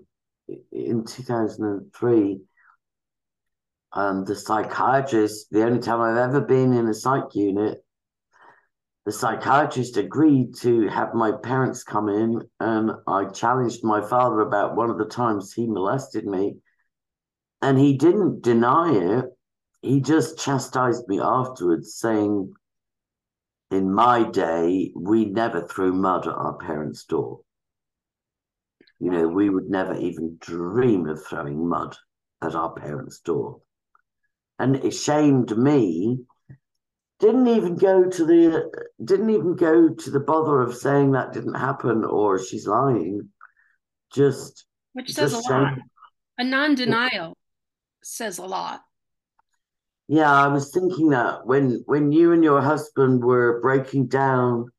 in 0.72 1.06
2003, 1.06 2.42
um, 3.94 4.26
the 4.26 4.36
psychiatrist, 4.36 5.48
the 5.52 5.64
only 5.64 5.80
time 5.80 6.02
I've 6.02 6.18
ever 6.18 6.42
been 6.42 6.74
in 6.74 6.88
a 6.88 6.94
psych 6.94 7.34
unit, 7.34 7.85
the 9.06 9.12
psychiatrist 9.12 9.98
agreed 9.98 10.56
to 10.56 10.88
have 10.88 11.14
my 11.14 11.32
parents 11.32 11.84
come 11.84 12.10
in, 12.10 12.42
and 12.60 12.92
I 13.06 13.26
challenged 13.26 13.84
my 13.84 14.02
father 14.02 14.40
about 14.42 14.76
one 14.76 14.90
of 14.90 14.98
the 14.98 15.06
times 15.06 15.54
he 15.54 15.68
molested 15.68 16.26
me. 16.26 16.58
And 17.62 17.78
he 17.78 17.98
didn't 17.98 18.42
deny 18.42 18.94
it. 18.94 19.26
He 19.82 20.02
just 20.02 20.40
chastised 20.40 21.08
me 21.08 21.22
afterwards, 21.22 21.94
saying, 21.94 22.54
In 23.70 23.94
my 23.94 24.24
day, 24.24 24.92
we 24.96 25.26
never 25.26 25.62
threw 25.68 25.94
mud 25.94 26.28
at 26.28 26.34
our 26.34 26.58
parents' 26.58 27.04
door. 27.04 27.42
You 29.00 29.12
know, 29.12 29.28
we 29.28 29.52
would 29.52 29.70
never 29.70 29.94
even 29.94 30.38
dream 30.40 31.08
of 31.08 31.24
throwing 31.24 31.70
mud 31.70 31.96
at 32.42 32.56
our 32.56 32.74
parents' 32.74 33.20
door. 33.20 33.62
And 34.58 34.78
it 34.78 34.92
shamed 34.92 35.56
me 35.56 36.26
didn't 37.20 37.48
even 37.48 37.76
go 37.76 38.10
to 38.10 38.26
the 38.26 38.72
didn't 39.04 39.30
even 39.30 39.56
go 39.56 39.90
to 39.90 40.10
the 40.10 40.20
bother 40.20 40.62
of 40.62 40.76
saying 40.76 41.12
that 41.12 41.34
didn't 41.34 41.56
happen 41.56 42.04
or 42.04 42.40
she's 42.44 42.68
lying. 42.68 43.30
Just 44.14 44.66
which 44.94 45.14
says 45.14 45.32
just 45.32 45.50
a 45.50 45.54
lot. 45.54 45.78
A 46.38 46.44
non-denial 46.44 47.38
says 48.04 48.38
a 48.38 48.46
lot. 48.46 48.82
Yeah 50.08 50.32
i 50.32 50.48
was 50.48 50.72
thinking 50.72 51.10
that 51.10 51.46
when 51.48 51.84
when 51.86 52.12
you 52.12 52.32
and 52.34 52.44
your 52.44 52.62
husband 52.62 53.24
were 53.24 53.60
breaking 53.62 54.08
down 54.08 54.70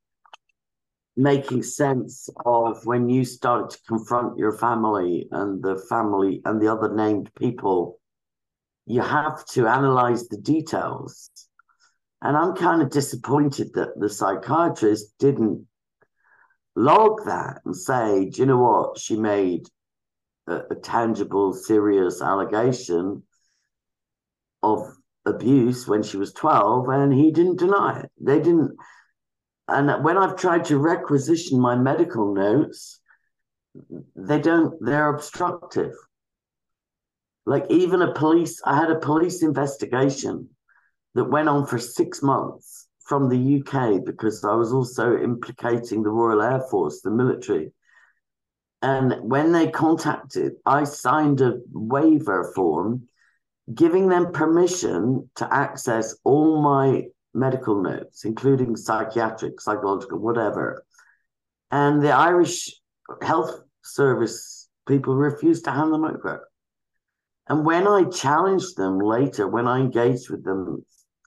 making 1.16 1.62
sense 1.62 2.29
of 2.44 2.85
when 2.85 3.09
you 3.09 3.25
started 3.25 3.70
to 3.70 3.79
confront 3.88 4.38
your 4.38 4.53
family 4.53 5.27
and 5.33 5.62
the 5.62 5.79
family 5.88 6.42
and 6.44 6.61
the 6.61 6.70
other 6.70 6.94
named 6.94 7.31
people 7.38 7.99
you 8.87 9.01
have 9.01 9.44
to 9.46 9.66
analyze 9.66 10.29
the 10.29 10.37
details 10.37 11.31
and 12.27 12.37
I'm 12.37 12.57
kind 12.57 12.83
of 12.83 12.91
disappointed 12.91 13.73
that 13.75 14.01
the 14.01 14.09
psychiatrist 14.09 15.17
didn't 15.21 15.65
log 16.75 17.25
that 17.25 17.61
and 17.65 17.77
say, 17.77 18.29
do 18.31 18.41
you 18.41 18.47
know 18.47 18.59
what? 18.59 18.99
She 18.99 19.15
made 19.17 19.69
a, 20.49 20.62
a 20.73 20.75
tangible, 20.75 21.53
serious 21.53 22.21
allegation 22.21 23.23
of 24.61 24.81
abuse 25.25 25.87
when 25.87 26.03
she 26.03 26.17
was 26.17 26.33
12 26.33 26.89
and 26.89 27.15
he 27.15 27.31
didn't 27.31 27.61
deny 27.61 28.01
it. 28.01 28.11
They 28.21 28.39
didn't. 28.39 28.77
And 29.69 30.05
when 30.05 30.19
I've 30.19 30.35
tried 30.35 30.65
to 30.65 30.79
requisition 30.79 31.61
my 31.61 31.77
medical 31.77 32.35
notes, 32.35 32.99
they 34.17 34.41
don't, 34.41 34.75
they're 34.81 35.15
obstructive. 35.15 35.93
Like 37.45 37.67
even 37.71 38.03
a 38.03 38.12
police, 38.12 38.61
I 38.65 38.77
had 38.77 38.91
a 38.91 38.99
police 38.99 39.45
investigation 39.45 40.49
that 41.17 41.25
went 41.25 41.49
on 41.49 41.67
for 41.67 41.79
six 41.79 42.23
months 42.23 42.87
from 43.07 43.29
the 43.29 43.63
UK 43.63 44.05
because 44.05 44.45
I 44.45 44.55
was 44.55 44.73
also 44.73 45.17
implicating 45.17 46.03
the 46.03 46.11
Royal 46.11 46.43
Air 46.43 46.61
Force, 46.71 47.01
the 47.01 47.11
military. 47.11 47.73
And 48.83 49.15
when 49.23 49.51
they 49.53 49.71
contacted, 49.71 50.53
I 50.67 50.85
signed 50.85 51.41
a 51.41 51.59
waiver 51.73 52.53
form 52.55 53.09
giving 53.75 54.09
them 54.09 54.31
permission 54.33 55.29
to 55.37 55.53
access 55.53 56.15
all 56.23 56.61
my 56.61 57.05
medical 57.35 57.83
notes, 57.83 58.25
including 58.25 58.77
psychiatric, 58.77 59.61
psychological, 59.61 60.19
whatever. 60.19 60.85
And 61.71 62.03
the 62.03 62.13
Irish 62.13 62.71
Health 63.23 63.61
Service 63.83 64.69
people 64.87 65.17
refused 65.17 65.65
to 65.65 65.73
hand 65.73 65.93
them 65.93 66.05
over. 66.05 66.49
And 67.49 67.65
when 67.65 67.89
I 67.89 68.05
challenged 68.05 68.77
them 68.77 68.99
later, 68.99 69.49
when 69.49 69.67
I 69.67 69.79
engaged 69.79 70.31
with 70.31 70.45
them 70.45 70.85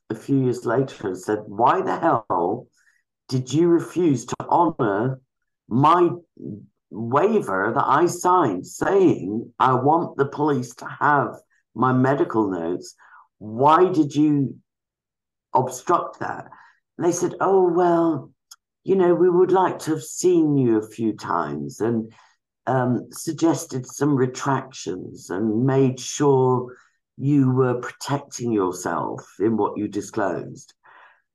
a 0.09 0.15
few 0.15 0.43
years 0.43 0.65
later 0.65 1.07
and 1.07 1.17
said, 1.17 1.39
Why 1.45 1.81
the 1.81 1.97
hell 1.97 2.67
did 3.27 3.53
you 3.53 3.67
refuse 3.67 4.25
to 4.25 4.35
honor 4.47 5.21
my 5.67 6.09
waiver 6.89 7.71
that 7.75 7.85
I 7.85 8.07
signed 8.07 8.65
saying 8.65 9.53
I 9.59 9.73
want 9.75 10.17
the 10.17 10.25
police 10.25 10.73
to 10.75 10.85
have 10.85 11.35
my 11.75 11.93
medical 11.93 12.49
notes? 12.49 12.95
Why 13.37 13.85
did 13.91 14.15
you 14.15 14.55
obstruct 15.53 16.19
that? 16.19 16.49
And 16.97 17.05
they 17.07 17.11
said, 17.11 17.35
Oh, 17.39 17.71
well, 17.71 18.31
you 18.83 18.95
know, 18.95 19.13
we 19.13 19.29
would 19.29 19.51
like 19.51 19.79
to 19.79 19.91
have 19.91 20.03
seen 20.03 20.57
you 20.57 20.77
a 20.77 20.87
few 20.87 21.13
times 21.13 21.79
and 21.79 22.11
um, 22.65 23.07
suggested 23.11 23.85
some 23.85 24.15
retractions 24.15 25.29
and 25.29 25.65
made 25.65 25.99
sure 25.99 26.75
you 27.19 27.51
were 27.51 27.81
protecting 27.81 28.53
yourself 28.53 29.35
in 29.39 29.57
what 29.57 29.77
you 29.77 29.89
disclosed. 29.89 30.73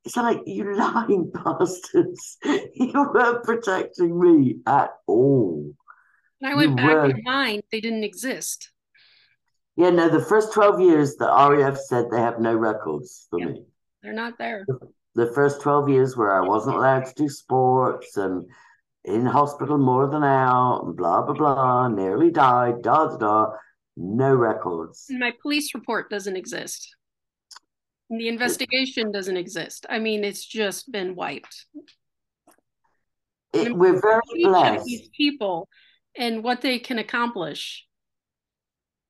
It's 0.04 0.16
like, 0.16 0.40
you 0.46 0.74
lying 0.76 1.30
bastards. 1.32 2.38
you 2.74 2.92
weren't 2.94 3.44
protecting 3.44 4.18
me 4.18 4.56
at 4.66 4.90
all. 5.06 5.74
And 6.40 6.52
I 6.52 6.56
went 6.56 6.70
you 6.70 6.76
back 6.76 6.86
were... 6.86 7.10
in 7.10 7.22
mind, 7.22 7.62
they 7.70 7.80
didn't 7.80 8.04
exist. 8.04 8.70
Yeah, 9.76 9.90
no, 9.90 10.08
the 10.08 10.24
first 10.24 10.54
12 10.54 10.80
years, 10.80 11.16
the 11.16 11.26
RAF 11.26 11.76
said 11.76 12.06
they 12.10 12.20
have 12.20 12.40
no 12.40 12.54
records 12.54 13.26
for 13.28 13.38
me. 13.38 13.64
They're 14.02 14.12
not 14.12 14.38
there. 14.38 14.64
The, 14.66 14.78
the 15.26 15.32
first 15.32 15.60
12 15.60 15.88
years 15.88 16.16
where 16.16 16.32
I 16.32 16.46
wasn't 16.46 16.76
allowed 16.76 17.06
to 17.06 17.14
do 17.14 17.28
sports 17.28 18.16
and 18.16 18.46
in 19.04 19.26
hospital 19.26 19.76
more 19.76 20.06
than 20.06 20.24
out, 20.24 20.84
and 20.84 20.96
blah, 20.96 21.22
blah, 21.22 21.34
blah, 21.34 21.88
nearly 21.88 22.30
died, 22.30 22.80
da, 22.82 23.08
da, 23.08 23.16
da 23.16 23.46
no 23.96 24.34
records. 24.34 25.06
My 25.10 25.32
police 25.42 25.74
report 25.74 26.10
doesn't 26.10 26.36
exist. 26.36 26.94
The 28.10 28.28
investigation 28.28 29.12
doesn't 29.12 29.36
exist. 29.36 29.86
I 29.88 29.98
mean, 29.98 30.24
it's 30.24 30.44
just 30.44 30.92
been 30.92 31.14
wiped. 31.14 31.66
It, 33.52 33.74
we're 33.74 34.00
very 34.00 34.20
blessed. 34.42 34.84
These 34.84 35.08
people 35.16 35.68
and 36.16 36.44
what 36.44 36.60
they 36.60 36.78
can 36.78 36.98
accomplish 36.98 37.86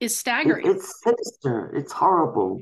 is 0.00 0.16
staggering. 0.16 0.66
It, 0.66 0.76
it's 0.76 1.02
sinister. 1.02 1.72
It's 1.74 1.92
horrible. 1.92 2.60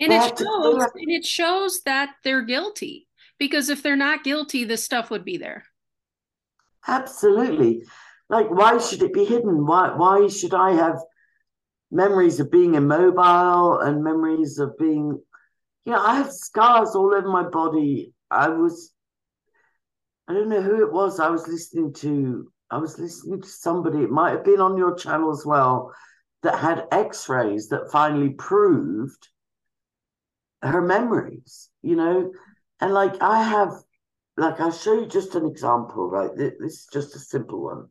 And 0.00 0.12
it 0.12 0.38
shows, 0.38 0.38
to, 0.38 0.90
and 0.94 1.10
it 1.10 1.24
shows 1.24 1.80
that 1.84 2.10
they're 2.24 2.42
guilty. 2.42 3.08
Because 3.38 3.68
if 3.68 3.82
they're 3.82 3.96
not 3.96 4.24
guilty, 4.24 4.64
this 4.64 4.84
stuff 4.84 5.10
would 5.10 5.24
be 5.24 5.36
there. 5.36 5.64
Absolutely. 6.86 7.84
Like, 8.28 8.50
why 8.50 8.78
should 8.78 9.02
it 9.02 9.12
be 9.12 9.24
hidden? 9.24 9.66
Why 9.66 9.94
why 9.94 10.28
should 10.28 10.54
I 10.54 10.72
have 10.72 10.98
memories 11.90 12.40
of 12.40 12.50
being 12.50 12.74
immobile 12.74 13.78
and 13.80 14.04
memories 14.04 14.58
of 14.58 14.76
being, 14.78 15.18
you 15.84 15.92
know, 15.92 16.00
I 16.00 16.16
have 16.16 16.32
scars 16.32 16.94
all 16.94 17.14
over 17.14 17.28
my 17.28 17.48
body. 17.48 18.12
I 18.30 18.48
was, 18.48 18.92
I 20.28 20.34
don't 20.34 20.50
know 20.50 20.60
who 20.60 20.84
it 20.84 20.92
was. 20.92 21.18
I 21.18 21.30
was 21.30 21.48
listening 21.48 21.94
to, 21.94 22.52
I 22.70 22.78
was 22.78 22.98
listening 22.98 23.40
to 23.40 23.48
somebody, 23.48 24.02
it 24.02 24.10
might 24.10 24.32
have 24.32 24.44
been 24.44 24.60
on 24.60 24.76
your 24.76 24.94
channel 24.94 25.32
as 25.32 25.46
well, 25.46 25.92
that 26.42 26.58
had 26.58 26.86
x 26.92 27.28
rays 27.28 27.68
that 27.70 27.90
finally 27.90 28.30
proved 28.30 29.28
her 30.62 30.82
memories, 30.82 31.70
you 31.82 31.96
know? 31.96 32.32
And 32.80 32.92
like 32.92 33.20
I 33.22 33.42
have, 33.42 33.72
like, 34.36 34.60
I'll 34.60 34.70
show 34.70 34.92
you 34.92 35.06
just 35.06 35.34
an 35.34 35.46
example, 35.46 36.08
right? 36.08 36.30
This 36.36 36.52
is 36.60 36.88
just 36.92 37.16
a 37.16 37.18
simple 37.18 37.62
one. 37.62 37.86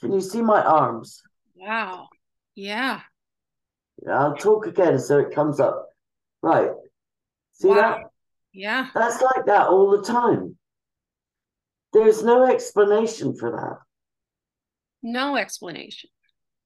Can 0.00 0.12
you 0.12 0.20
see 0.20 0.40
my 0.40 0.62
arms? 0.62 1.20
Wow. 1.54 2.08
Yeah. 2.54 3.00
I'll 4.10 4.36
talk 4.36 4.66
again 4.66 4.98
so 4.98 5.18
it 5.18 5.34
comes 5.34 5.60
up. 5.60 5.88
Right. 6.42 6.70
See 7.52 7.68
wow. 7.68 7.74
that? 7.74 7.98
Yeah. 8.52 8.88
That's 8.94 9.22
like 9.22 9.46
that 9.46 9.68
all 9.68 9.90
the 9.90 10.02
time. 10.02 10.56
There's 11.92 12.22
no 12.22 12.44
explanation 12.50 13.36
for 13.36 13.50
that. 13.52 13.78
No 15.02 15.36
explanation. 15.36 16.10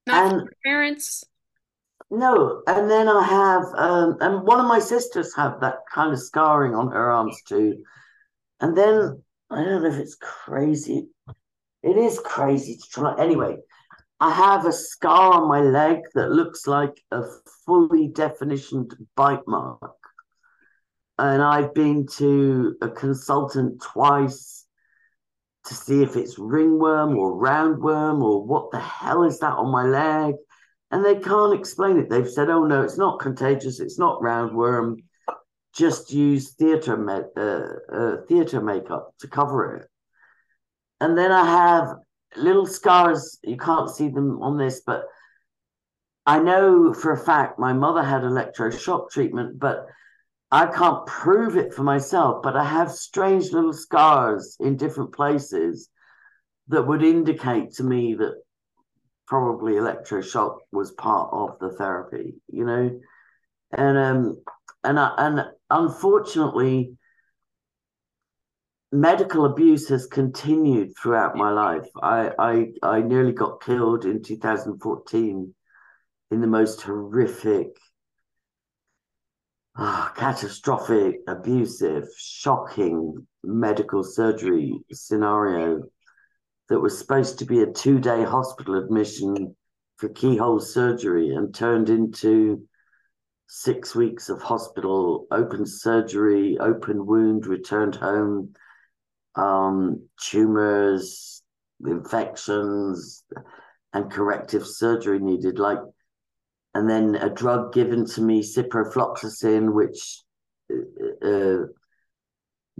Not 0.05 0.33
and, 0.33 0.49
parents. 0.65 1.23
No, 2.09 2.61
and 2.67 2.89
then 2.89 3.09
I 3.09 3.23
have, 3.23 3.63
um, 3.75 4.17
and 4.21 4.43
one 4.43 4.59
of 4.59 4.67
my 4.67 4.79
sisters 4.79 5.35
have 5.35 5.59
that 5.59 5.79
kind 5.93 6.13
of 6.13 6.19
scarring 6.19 6.73
on 6.73 6.91
her 6.91 7.11
arms 7.11 7.41
too. 7.45 7.83
And 8.61 8.77
then 8.77 9.21
I 9.49 9.63
don't 9.63 9.83
know 9.83 9.89
if 9.89 9.95
it's 9.95 10.15
crazy. 10.15 11.07
It 11.83 11.97
is 11.97 12.19
crazy 12.19 12.77
to 12.77 12.89
try. 12.89 13.19
Anyway, 13.19 13.57
I 14.19 14.33
have 14.33 14.65
a 14.65 14.71
scar 14.71 15.33
on 15.33 15.47
my 15.47 15.61
leg 15.61 15.99
that 16.15 16.31
looks 16.31 16.65
like 16.65 16.99
a 17.11 17.23
fully 17.65 18.09
definitioned 18.09 18.93
bite 19.15 19.47
mark. 19.47 19.95
And 21.19 21.41
I've 21.41 21.73
been 21.73 22.07
to 22.17 22.75
a 22.81 22.89
consultant 22.89 23.81
twice 23.81 24.65
to 25.65 25.73
see 25.73 26.01
if 26.01 26.15
it's 26.15 26.39
ringworm 26.39 27.17
or 27.17 27.33
roundworm 27.33 28.23
or 28.23 28.45
what 28.45 28.71
the 28.71 28.79
hell 28.79 29.23
is 29.23 29.39
that 29.39 29.53
on 29.53 29.71
my 29.71 29.83
leg. 29.83 30.35
And 30.89 31.03
they 31.03 31.15
can't 31.15 31.53
explain 31.53 31.97
it. 31.99 32.09
They've 32.09 32.29
said, 32.29 32.49
oh 32.49 32.65
no, 32.65 32.81
it's 32.81 32.97
not 32.97 33.19
contagious, 33.19 33.79
it's 33.79 33.99
not 33.99 34.21
roundworm. 34.21 34.97
Just 35.73 36.11
use 36.11 36.53
theatre 36.53 36.97
me- 36.97 37.29
uh, 37.35 37.95
uh, 37.95 38.17
theatre 38.27 38.61
makeup 38.61 39.13
to 39.19 39.27
cover 39.27 39.75
it. 39.75 39.87
And 41.01 41.15
then 41.17 41.31
I 41.31 41.45
have 41.45 41.97
little 42.35 42.65
scars. 42.65 43.39
You 43.43 43.57
can't 43.57 43.89
see 43.89 44.09
them 44.09 44.41
on 44.41 44.57
this, 44.57 44.81
but 44.85 45.05
I 46.25 46.39
know 46.39 46.93
for 46.93 47.13
a 47.13 47.17
fact 47.17 47.57
my 47.57 47.73
mother 47.73 48.03
had 48.03 48.23
electroshock 48.23 49.11
treatment, 49.11 49.59
but 49.59 49.87
I 50.51 50.65
can't 50.67 51.05
prove 51.05 51.57
it 51.57 51.73
for 51.73 51.83
myself, 51.83 52.41
but 52.41 52.55
I 52.55 52.63
have 52.63 52.91
strange 52.91 53.51
little 53.51 53.73
scars 53.73 54.57
in 54.59 54.77
different 54.77 55.13
places 55.13 55.89
that 56.69 56.87
would 56.87 57.03
indicate 57.03 57.73
to 57.73 57.83
me 57.83 58.15
that 58.15 58.35
probably 59.25 59.73
electroshock 59.73 60.57
was 60.71 60.91
part 60.91 61.29
of 61.33 61.59
the 61.59 61.69
therapy, 61.77 62.35
you 62.47 62.65
know, 62.65 62.99
and 63.71 63.97
um, 63.97 64.43
and 64.83 64.99
I, 64.99 65.13
and 65.17 65.45
unfortunately, 65.69 66.96
medical 68.91 69.45
abuse 69.45 69.89
has 69.89 70.07
continued 70.07 70.93
throughout 70.97 71.35
my 71.35 71.51
life. 71.51 71.87
I 72.01 72.31
I 72.39 72.67
I 72.83 73.01
nearly 73.01 73.33
got 73.33 73.63
killed 73.63 74.05
in 74.05 74.23
2014 74.23 75.53
in 76.31 76.41
the 76.41 76.47
most 76.47 76.81
horrific 76.81 77.77
oh, 79.77 80.11
catastrophic, 80.15 81.19
abusive, 81.27 82.07
shocking 82.17 83.27
medical 83.43 84.03
surgery 84.03 84.73
scenario 84.91 85.83
that 86.69 86.79
was 86.79 86.97
supposed 86.97 87.39
to 87.39 87.45
be 87.45 87.61
a 87.61 87.71
two 87.71 87.99
day 87.99 88.23
hospital 88.23 88.75
admission 88.75 89.55
for 89.97 90.09
keyhole 90.09 90.59
surgery 90.59 91.33
and 91.33 91.53
turned 91.53 91.89
into 91.89 92.67
six 93.49 93.95
weeks 93.95 94.29
of 94.29 94.41
hospital, 94.41 95.25
open 95.31 95.65
surgery, 95.65 96.57
open 96.59 97.05
wound, 97.05 97.47
returned 97.47 97.95
home, 97.95 98.53
um, 99.37 100.07
tumors, 100.21 101.41
infections, 101.85 103.23
and 103.93 104.11
corrective 104.11 104.65
surgery 104.65 105.19
needed. 105.19 105.59
Like 105.59 105.79
and 106.77 106.87
then 106.87 107.15
a 107.15 107.29
drug 107.29 107.73
given 107.73 108.05
to 108.05 108.21
me, 108.21 108.43
ciprofloxacin, 108.43 109.73
which 109.73 110.21
uh, 110.71 111.27
uh, 111.27 111.65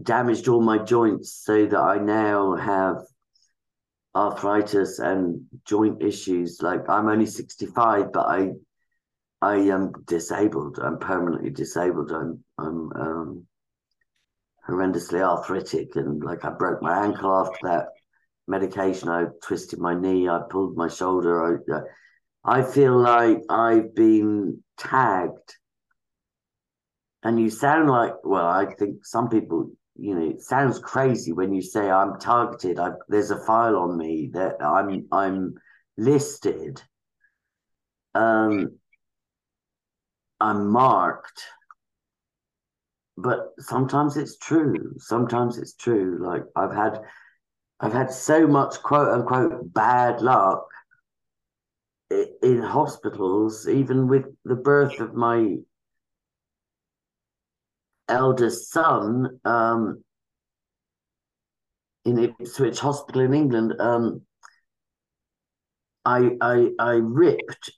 damaged 0.02 0.48
all 0.48 0.62
my 0.62 0.78
joints 0.78 1.34
so 1.44 1.66
that 1.66 1.80
I 1.80 1.98
now 1.98 2.56
have 2.56 2.98
arthritis 4.16 5.00
and 5.00 5.46
joint 5.66 6.04
issues. 6.04 6.62
Like 6.62 6.88
I'm 6.88 7.10
only 7.10 7.26
65, 7.26 8.12
but 8.12 8.28
I 8.28 8.52
I 9.42 9.56
am 9.56 9.94
disabled. 10.06 10.80
I'm 10.80 11.00
permanently 11.00 11.50
disabled. 11.50 12.12
I'm 12.12 12.44
I'm 12.60 12.92
um, 12.94 13.48
horrendously 14.68 15.22
arthritic, 15.22 15.96
and 15.96 16.24
like 16.24 16.44
I 16.46 16.50
broke 16.50 16.82
my 16.82 17.06
ankle 17.06 17.34
after 17.34 17.60
that 17.64 17.88
medication. 18.48 19.10
I 19.10 19.26
twisted 19.42 19.80
my 19.80 19.94
knee. 19.94 20.30
I 20.30 20.42
pulled 20.50 20.76
my 20.76 20.88
shoulder. 20.88 21.62
I, 22.46 22.60
I 22.60 22.64
feel 22.64 22.98
like 22.98 23.42
I've 23.50 23.94
been 23.96 24.64
tagged. 24.78 25.56
And 27.24 27.40
you 27.40 27.50
sound 27.50 27.90
like, 27.90 28.14
well, 28.24 28.48
I 28.48 28.74
think 28.76 29.06
some 29.06 29.28
people, 29.28 29.72
you 29.96 30.16
know, 30.16 30.30
it 30.30 30.42
sounds 30.42 30.80
crazy 30.80 31.34
when 31.34 31.54
you 31.54 31.62
say 31.62 31.90
I'm 31.90 32.20
targeted. 32.20 32.80
I, 32.80 32.92
there's 33.10 33.32
a 33.32 33.44
file 33.46 33.76
on 33.78 33.98
me 33.98 34.30
that 34.34 34.62
I'm 34.64 35.08
I'm 35.12 35.56
listed. 35.98 36.82
Um, 38.16 38.78
I'm 40.40 40.70
marked. 40.70 41.44
But 43.18 43.54
sometimes 43.60 44.16
it's 44.16 44.38
true. 44.38 44.94
Sometimes 45.00 45.58
it's 45.58 45.74
true. 45.74 46.20
Like 46.22 46.44
I've 46.56 46.74
had 46.74 47.02
I've 47.80 47.94
had 47.94 48.12
so 48.12 48.48
much 48.48 48.82
quote 48.84 49.10
unquote 49.10 49.74
bad 49.74 50.22
luck 50.22 50.68
in 52.10 52.62
hospitals, 52.62 53.68
even 53.68 54.08
with 54.08 54.26
the 54.46 54.56
birth 54.56 55.00
of 55.00 55.14
my 55.14 55.58
eldest 58.08 58.72
son 58.72 59.40
um, 59.44 60.04
in 62.06 62.18
Ipswich 62.20 62.80
Hospital 62.80 63.22
in 63.22 63.34
England, 63.34 63.74
um, 63.80 64.22
I, 66.06 66.38
I 66.40 66.70
I 66.80 66.92
ripped. 66.94 67.72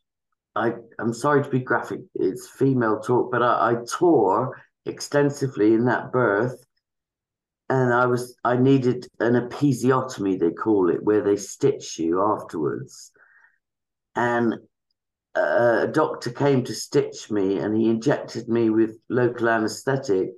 I 0.56 0.73
I'm 0.99 1.13
sorry 1.13 1.43
to 1.43 1.49
be 1.49 1.60
graphic. 1.60 2.02
It's 2.13 2.47
female 2.47 2.99
talk, 2.99 3.32
but 3.32 3.41
I, 3.41 3.71
I 3.71 3.75
tore 3.89 4.62
extensively 4.85 5.73
in 5.73 5.85
that 5.85 6.11
birth, 6.11 6.65
and 7.69 7.93
I 7.93 8.05
was 8.05 8.35
I 8.43 8.57
needed 8.57 9.07
an 9.19 9.33
episiotomy 9.33 10.39
they 10.39 10.51
call 10.51 10.89
it, 10.89 11.03
where 11.03 11.21
they 11.21 11.37
stitch 11.37 11.99
you 11.99 12.21
afterwards 12.21 13.11
and 14.19 14.55
uh, 15.35 15.79
a 15.83 15.87
doctor 15.87 16.31
came 16.31 16.63
to 16.65 16.73
stitch 16.73 17.31
me 17.31 17.57
and 17.59 17.75
he 17.75 17.89
injected 17.89 18.49
me 18.49 18.69
with 18.69 18.97
local 19.09 19.49
anesthetic. 19.49 20.31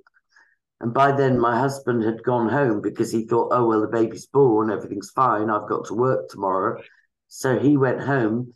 And 0.80 0.94
by 0.94 1.12
then, 1.12 1.38
my 1.38 1.58
husband 1.58 2.04
had 2.04 2.22
gone 2.22 2.48
home 2.48 2.80
because 2.80 3.10
he 3.10 3.26
thought, 3.26 3.52
oh, 3.52 3.66
well, 3.66 3.80
the 3.80 3.88
baby's 3.88 4.26
born, 4.26 4.70
everything's 4.70 5.10
fine, 5.10 5.50
I've 5.50 5.68
got 5.68 5.86
to 5.86 5.94
work 5.94 6.28
tomorrow. 6.28 6.80
So 7.28 7.58
he 7.58 7.76
went 7.76 8.00
home 8.00 8.54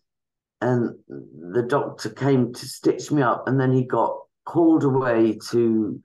and 0.61 0.91
the 1.09 1.63
doctor 1.63 2.11
came 2.11 2.53
to 2.53 2.67
stitch 2.67 3.11
me 3.11 3.23
up. 3.23 3.49
And 3.49 3.59
then 3.59 3.73
he 3.73 3.85
got 3.85 4.19
called 4.47 4.85
away 4.85 5.39
to 5.51 6.01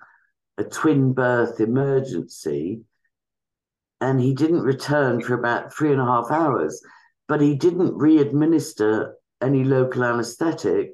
a 0.57 0.65
twin 0.65 1.13
birth 1.13 1.61
emergency. 1.61 2.81
And 4.01 4.19
he 4.19 4.33
didn't 4.33 4.63
return 4.63 5.21
for 5.21 5.35
about 5.35 5.73
three 5.73 5.91
and 5.91 6.01
a 6.01 6.05
half 6.05 6.31
hours 6.31 6.81
but 7.31 7.39
he 7.39 7.55
didn't 7.55 7.95
re-administer 7.95 9.15
any 9.41 9.63
local 9.63 10.03
anesthetic 10.03 10.93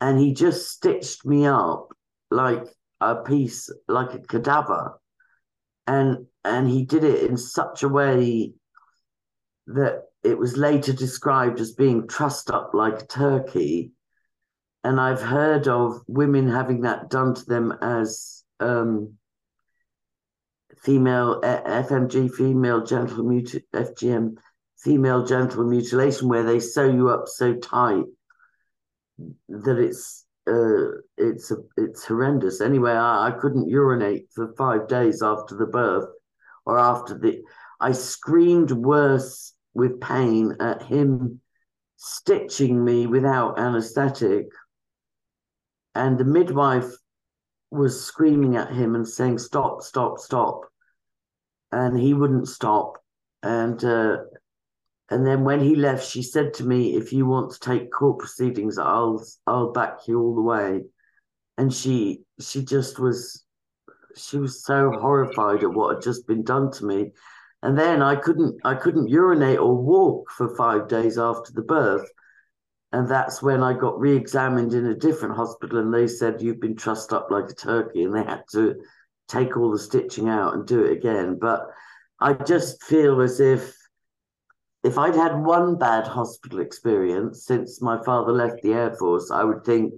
and 0.00 0.18
he 0.18 0.32
just 0.32 0.70
stitched 0.70 1.26
me 1.26 1.44
up 1.44 1.88
like 2.30 2.64
a 3.02 3.16
piece 3.16 3.68
like 3.86 4.14
a 4.14 4.20
cadaver 4.20 4.98
and 5.86 6.24
and 6.46 6.66
he 6.66 6.86
did 6.86 7.04
it 7.04 7.28
in 7.28 7.36
such 7.36 7.82
a 7.82 7.90
way 7.90 8.54
that 9.66 10.04
it 10.24 10.38
was 10.38 10.56
later 10.56 10.94
described 10.94 11.60
as 11.60 11.72
being 11.72 12.08
trussed 12.08 12.50
up 12.50 12.70
like 12.72 13.02
a 13.02 13.06
turkey 13.06 13.92
and 14.84 15.00
i've 15.00 15.22
heard 15.22 15.68
of 15.68 16.00
women 16.06 16.48
having 16.48 16.82
that 16.82 17.10
done 17.10 17.34
to 17.34 17.44
them 17.46 17.72
as 17.82 18.44
um, 18.60 19.14
female 20.82 21.40
fmg 21.42 22.30
female 22.32 22.84
genital 22.84 23.24
fgm 23.24 24.34
female 24.78 25.24
genital 25.24 25.64
mutilation 25.64 26.28
where 26.28 26.44
they 26.44 26.60
sew 26.60 26.90
you 26.90 27.08
up 27.08 27.28
so 27.28 27.54
tight 27.54 28.04
that 29.48 29.78
it's 29.78 30.24
uh, 30.46 30.90
it's 31.16 31.50
a, 31.50 31.56
it's 31.76 32.04
horrendous. 32.04 32.60
Anyway, 32.60 32.92
I, 32.92 33.28
I 33.28 33.30
couldn't 33.32 33.68
urinate 33.68 34.28
for 34.34 34.54
five 34.56 34.88
days 34.88 35.22
after 35.22 35.56
the 35.56 35.66
birth 35.66 36.08
or 36.66 36.78
after 36.78 37.16
the. 37.16 37.42
I 37.80 37.92
screamed 37.92 38.72
worse 38.72 39.54
with 39.74 40.00
pain 40.00 40.56
at 40.60 40.82
him 40.82 41.40
stitching 41.96 42.82
me 42.82 43.06
without 43.06 43.58
anesthetic, 43.58 44.46
and 46.00 46.16
the 46.16 46.24
midwife 46.24 46.90
was 47.70 48.02
screaming 48.04 48.56
at 48.56 48.72
him 48.72 48.94
and 48.94 49.06
saying, 49.06 49.38
"Stop! 49.38 49.82
Stop! 49.82 50.18
Stop!" 50.18 50.62
And 51.70 51.98
he 51.98 52.14
wouldn't 52.14 52.48
stop, 52.48 52.96
and 53.42 53.84
uh, 53.84 54.16
and 55.10 55.26
then 55.26 55.44
when 55.44 55.60
he 55.60 55.76
left, 55.76 56.08
she 56.08 56.22
said 56.22 56.54
to 56.54 56.64
me, 56.64 56.96
"If 56.96 57.12
you 57.12 57.26
want 57.26 57.52
to 57.52 57.60
take 57.60 57.92
court 57.92 58.18
proceedings, 58.18 58.78
I'll 58.78 59.22
I'll 59.46 59.72
back 59.72 60.08
you 60.08 60.18
all 60.20 60.34
the 60.34 60.50
way." 60.54 60.84
And 61.58 61.72
she 61.72 62.22
she 62.40 62.64
just 62.64 62.98
was 62.98 63.44
she 64.16 64.38
was 64.38 64.64
so 64.64 64.90
horrified 64.92 65.62
at 65.62 65.74
what 65.74 65.94
had 65.94 66.02
just 66.02 66.26
been 66.26 66.44
done 66.44 66.70
to 66.72 66.86
me. 66.86 67.12
And 67.62 67.78
then 67.78 68.00
I 68.02 68.16
couldn't 68.16 68.58
I 68.64 68.74
couldn't 68.74 69.08
urinate 69.08 69.58
or 69.58 69.76
walk 69.76 70.30
for 70.30 70.56
five 70.56 70.88
days 70.88 71.18
after 71.18 71.52
the 71.52 71.62
birth. 71.62 72.08
And 72.92 73.08
that's 73.08 73.40
when 73.40 73.62
I 73.62 73.72
got 73.72 74.00
re-examined 74.00 74.74
in 74.74 74.86
a 74.86 74.94
different 74.94 75.36
hospital, 75.36 75.78
and 75.78 75.94
they 75.94 76.08
said 76.08 76.42
you've 76.42 76.60
been 76.60 76.76
trussed 76.76 77.12
up 77.12 77.30
like 77.30 77.48
a 77.48 77.54
turkey, 77.54 78.02
and 78.02 78.14
they 78.14 78.24
had 78.24 78.42
to 78.52 78.76
take 79.28 79.56
all 79.56 79.70
the 79.70 79.78
stitching 79.78 80.28
out 80.28 80.54
and 80.54 80.66
do 80.66 80.84
it 80.84 80.92
again. 80.92 81.38
But 81.40 81.66
I 82.18 82.32
just 82.32 82.82
feel 82.82 83.20
as 83.20 83.38
if 83.38 83.76
if 84.82 84.98
I'd 84.98 85.14
had 85.14 85.38
one 85.38 85.76
bad 85.76 86.06
hospital 86.06 86.60
experience 86.60 87.44
since 87.44 87.82
my 87.82 88.02
father 88.02 88.32
left 88.32 88.62
the 88.62 88.72
Air 88.72 88.94
Force, 88.94 89.30
I 89.30 89.44
would 89.44 89.64
think, 89.64 89.94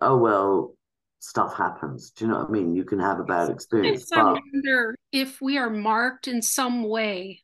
oh, 0.00 0.16
well, 0.16 0.74
stuff 1.18 1.56
happens. 1.56 2.10
Do 2.10 2.24
you 2.24 2.30
know 2.30 2.38
what 2.38 2.48
I 2.48 2.52
mean? 2.52 2.74
You 2.74 2.84
can 2.84 3.00
have 3.00 3.18
a 3.18 3.24
bad 3.24 3.50
experience. 3.50 4.10
I 4.12 4.22
wonder 4.22 4.94
if 5.12 5.40
we 5.40 5.58
are 5.58 5.70
marked 5.70 6.28
in 6.28 6.42
some 6.42 6.84
way 6.84 7.40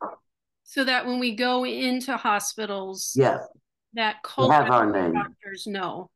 so 0.63 0.85
that 0.85 1.07
when 1.07 1.19
we 1.19 1.35
go 1.35 1.65
into 1.65 2.17
hospitals 2.17 3.13
Yeah, 3.17 3.39
that 3.95 4.17
they 4.37 4.47
have 4.49 4.71
our 4.71 4.85
culture 4.91 5.03
name. 5.03 5.15
doctors 5.15 5.67
know 5.67 6.11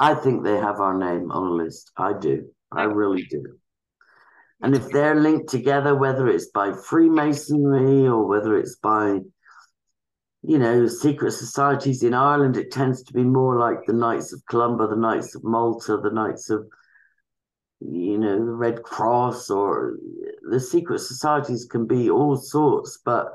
I 0.00 0.14
think 0.14 0.42
they 0.42 0.56
have 0.56 0.80
our 0.80 0.96
name 0.98 1.30
on 1.30 1.46
a 1.46 1.50
list. 1.50 1.92
I 1.96 2.12
do. 2.18 2.48
I 2.72 2.84
really 2.84 3.24
do. 3.24 3.58
And 4.60 4.74
if 4.74 4.88
they're 4.88 5.20
linked 5.20 5.48
together, 5.48 5.94
whether 5.94 6.26
it's 6.28 6.46
by 6.46 6.72
Freemasonry 6.72 8.06
or 8.08 8.26
whether 8.26 8.56
it's 8.58 8.76
by, 8.76 9.20
you 10.42 10.58
know, 10.58 10.86
secret 10.86 11.32
societies 11.32 12.02
in 12.02 12.12
Ireland, 12.14 12.56
it 12.56 12.72
tends 12.72 13.02
to 13.04 13.12
be 13.12 13.22
more 13.22 13.58
like 13.58 13.84
the 13.86 13.92
Knights 13.92 14.32
of 14.32 14.44
Columba, 14.46 14.88
the 14.88 14.96
Knights 14.96 15.34
of 15.34 15.44
Malta, 15.44 15.96
the 16.02 16.10
Knights 16.10 16.50
of, 16.50 16.66
you 17.80 18.18
know, 18.18 18.36
the 18.38 18.52
Red 18.52 18.82
Cross, 18.82 19.50
or 19.50 19.96
the 20.50 20.60
secret 20.60 21.00
societies 21.00 21.66
can 21.66 21.86
be 21.86 22.10
all 22.10 22.36
sorts. 22.36 22.98
But 23.04 23.28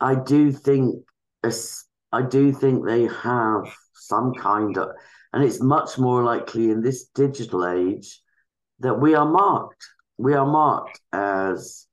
I 0.00 0.14
do 0.16 0.50
think, 0.50 1.04
as- 1.44 1.84
I 2.12 2.22
do 2.22 2.52
think 2.52 2.84
they 2.84 3.04
have 3.06 3.72
some 3.94 4.32
kind 4.34 4.76
of, 4.78 4.90
and 5.32 5.44
it's 5.44 5.60
much 5.60 5.98
more 5.98 6.22
likely 6.22 6.70
in 6.70 6.80
this 6.80 7.08
digital 7.14 7.66
age 7.66 8.20
that 8.80 8.94
we 8.94 9.14
are 9.14 9.28
marked. 9.28 9.84
We 10.16 10.34
are 10.34 10.46
marked 10.46 11.00
as 11.12 11.86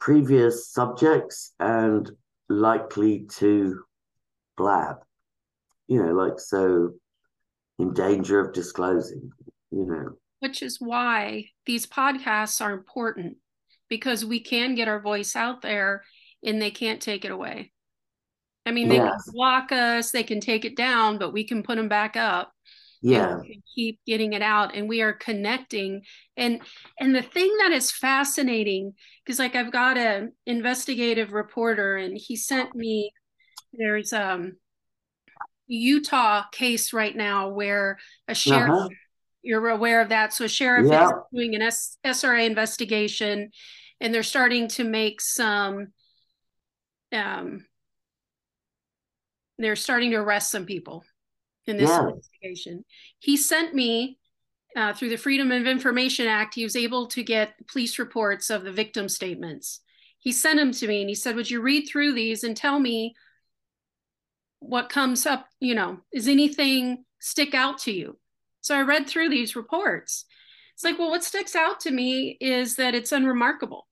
previous 0.00 0.68
subjects 0.68 1.52
and 1.60 2.10
likely 2.48 3.26
to 3.36 3.82
blab, 4.56 4.96
you 5.86 6.02
know, 6.02 6.12
like 6.12 6.38
so 6.40 6.90
in 7.78 7.92
danger 7.92 8.40
of 8.40 8.52
disclosing, 8.52 9.30
you 9.70 9.86
know. 9.86 10.16
which 10.40 10.62
is 10.62 10.78
why 10.80 11.46
these 11.66 11.86
podcasts 11.86 12.60
are 12.60 12.72
important 12.72 13.36
because 13.88 14.24
we 14.24 14.40
can 14.40 14.74
get 14.74 14.88
our 14.88 15.00
voice 15.00 15.36
out 15.36 15.62
there 15.62 16.02
and 16.42 16.60
they 16.60 16.70
can't 16.70 17.00
take 17.00 17.24
it 17.24 17.30
away. 17.30 17.72
I 18.66 18.72
mean, 18.72 18.88
they 18.88 18.96
Yes. 18.96 19.24
can 19.24 19.32
block 19.32 19.72
us, 19.72 20.10
they 20.10 20.24
can 20.24 20.40
take 20.40 20.64
it 20.64 20.76
down, 20.76 21.18
but 21.18 21.32
we 21.32 21.44
can 21.44 21.62
put 21.62 21.76
them 21.76 21.88
back 21.88 22.16
up. 22.16 22.52
Yeah, 23.02 23.36
we 23.40 23.52
can 23.54 23.62
keep 23.74 24.00
getting 24.06 24.32
it 24.32 24.42
out 24.42 24.74
and 24.74 24.88
we 24.88 25.02
are 25.02 25.12
connecting 25.12 26.02
and 26.36 26.60
and 26.98 27.14
the 27.14 27.22
thing 27.22 27.54
that 27.58 27.70
is 27.70 27.92
fascinating 27.92 28.94
because 29.22 29.38
like 29.38 29.54
i've 29.54 29.70
got 29.70 29.98
an 29.98 30.32
investigative 30.46 31.32
reporter 31.32 31.96
and 31.98 32.16
he 32.16 32.34
sent 32.36 32.74
me 32.74 33.12
there's 33.74 34.12
um 34.14 34.56
utah 35.68 36.44
case 36.50 36.92
right 36.92 37.14
now 37.14 37.48
where 37.50 37.98
a 38.28 38.34
sheriff 38.34 38.70
uh-huh. 38.70 38.88
you're 39.42 39.68
aware 39.68 40.00
of 40.00 40.08
that 40.08 40.32
so 40.32 40.46
a 40.46 40.48
sheriff 40.48 40.86
Yeah. 40.90 41.06
is 41.06 41.12
doing 41.32 41.54
an 41.54 41.62
S- 41.62 41.98
sra 42.12 42.42
investigation 42.42 43.50
and 44.00 44.12
they're 44.12 44.22
starting 44.22 44.68
to 44.68 44.84
make 44.84 45.20
some 45.20 45.88
um 47.12 47.66
they're 49.58 49.76
starting 49.76 50.10
to 50.10 50.16
arrest 50.16 50.50
some 50.50 50.66
people 50.66 51.04
in 51.66 51.76
this 51.76 51.90
investigation. 51.90 52.84
He 53.18 53.36
sent 53.36 53.74
me 53.74 54.18
uh, 54.76 54.92
through 54.92 55.08
the 55.08 55.16
freedom 55.16 55.50
of 55.50 55.66
information 55.66 56.26
act 56.26 56.54
he 56.54 56.62
was 56.62 56.76
able 56.76 57.06
to 57.08 57.22
get 57.22 57.54
police 57.66 57.98
reports 57.98 58.50
of 58.50 58.62
the 58.62 58.72
victim 58.72 59.08
statements. 59.08 59.80
He 60.18 60.32
sent 60.32 60.58
them 60.58 60.72
to 60.72 60.86
me 60.86 61.00
and 61.00 61.08
he 61.08 61.14
said 61.14 61.34
would 61.34 61.50
you 61.50 61.62
read 61.62 61.88
through 61.88 62.12
these 62.12 62.44
and 62.44 62.56
tell 62.56 62.78
me 62.78 63.14
what 64.58 64.88
comes 64.88 65.26
up 65.26 65.46
you 65.60 65.74
know 65.74 65.98
is 66.12 66.28
anything 66.28 67.04
stick 67.20 67.54
out 67.54 67.78
to 67.78 67.92
you? 67.92 68.18
So 68.60 68.76
i 68.76 68.82
read 68.82 69.06
through 69.06 69.30
these 69.30 69.56
reports. 69.56 70.26
It's 70.74 70.84
like 70.84 70.98
well 70.98 71.10
what 71.10 71.24
sticks 71.24 71.56
out 71.56 71.80
to 71.80 71.90
me 71.90 72.36
is 72.40 72.76
that 72.76 72.94
it's 72.94 73.12
unremarkable. 73.12 73.86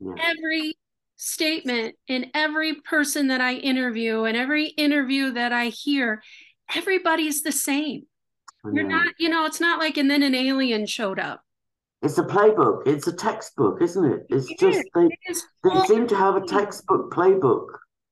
Yeah. 0.00 0.14
every 0.22 0.77
statement 1.18 1.96
in 2.06 2.30
every 2.32 2.74
person 2.76 3.26
that 3.26 3.40
I 3.40 3.54
interview 3.54 4.24
and 4.24 4.36
every 4.36 4.68
interview 4.68 5.32
that 5.32 5.52
I 5.52 5.66
hear, 5.66 6.22
everybody's 6.74 7.42
the 7.42 7.52
same. 7.52 8.06
You're 8.64 8.84
not, 8.84 9.14
you 9.18 9.28
know, 9.28 9.46
it's 9.46 9.60
not 9.60 9.78
like, 9.78 9.96
and 9.96 10.10
then 10.10 10.22
an 10.22 10.34
alien 10.34 10.86
showed 10.86 11.18
up. 11.18 11.42
It's 12.02 12.18
a 12.18 12.22
playbook. 12.22 12.86
It's 12.86 13.06
a 13.06 13.12
textbook, 13.12 13.82
isn't 13.82 14.04
it? 14.04 14.26
It's 14.30 14.50
It 14.50 14.58
just 14.58 14.78
is. 14.78 14.84
they 14.94 15.08
It 15.26 15.44
they 15.64 15.86
seem 15.86 16.06
to 16.08 16.16
have 16.16 16.36
a 16.36 16.46
textbook 16.46 17.12
playbook. 17.12 17.66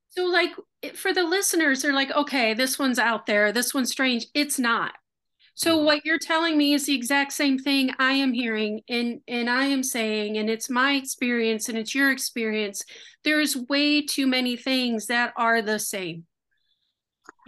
So, 0.09 0.25
like, 0.25 0.53
for 0.95 1.13
the 1.13 1.25
listeners, 1.25 1.83
they're 1.83 1.93
like, 1.93 2.11
okay, 2.11 2.55
this 2.55 2.79
one's 2.79 2.99
out 2.99 3.27
there, 3.27 3.53
this 3.53 3.75
one's 3.75 3.91
strange. 3.91 4.27
It's 4.35 4.59
not. 4.59 4.93
So, 5.59 5.79
what 5.79 6.05
you're 6.05 6.19
telling 6.19 6.59
me 6.59 6.75
is 6.75 6.85
the 6.85 6.95
exact 6.95 7.33
same 7.33 7.59
thing 7.59 7.91
I 7.99 8.13
am 8.13 8.35
hearing 8.35 8.83
and, 8.91 9.23
and 9.27 9.49
I 9.49 9.65
am 9.65 9.83
saying, 9.83 10.37
and 10.37 10.51
it's 10.51 10.69
my 10.69 10.93
experience 10.93 11.71
and 11.71 11.79
it's 11.79 11.95
your 11.95 12.11
experience. 12.11 12.85
There's 13.25 13.57
way 13.57 14.03
too 14.03 14.27
many 14.27 14.57
things 14.57 15.07
that 15.07 15.33
are 15.35 15.63
the 15.63 15.79
same. 15.79 16.27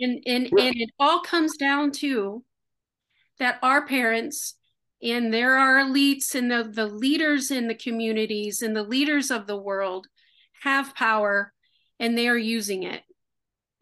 And, 0.00 0.22
and, 0.26 0.48
Yeah. 0.56 0.64
and 0.64 0.76
it 0.76 0.90
all 0.98 1.20
comes 1.20 1.58
down 1.58 1.90
to 1.92 2.42
that 3.40 3.58
our 3.62 3.84
parents 3.86 4.54
and 5.02 5.32
there 5.32 5.58
are 5.58 5.76
elites 5.76 6.34
and 6.34 6.50
the, 6.50 6.64
the 6.64 6.86
leaders 6.86 7.50
in 7.50 7.68
the 7.68 7.74
communities 7.74 8.62
and 8.62 8.74
the 8.74 8.82
leaders 8.82 9.30
of 9.30 9.46
the 9.46 9.56
world 9.56 10.06
have 10.62 10.94
power 10.94 11.52
and 12.00 12.16
they 12.16 12.26
are 12.26 12.38
using 12.38 12.84
it 12.84 13.02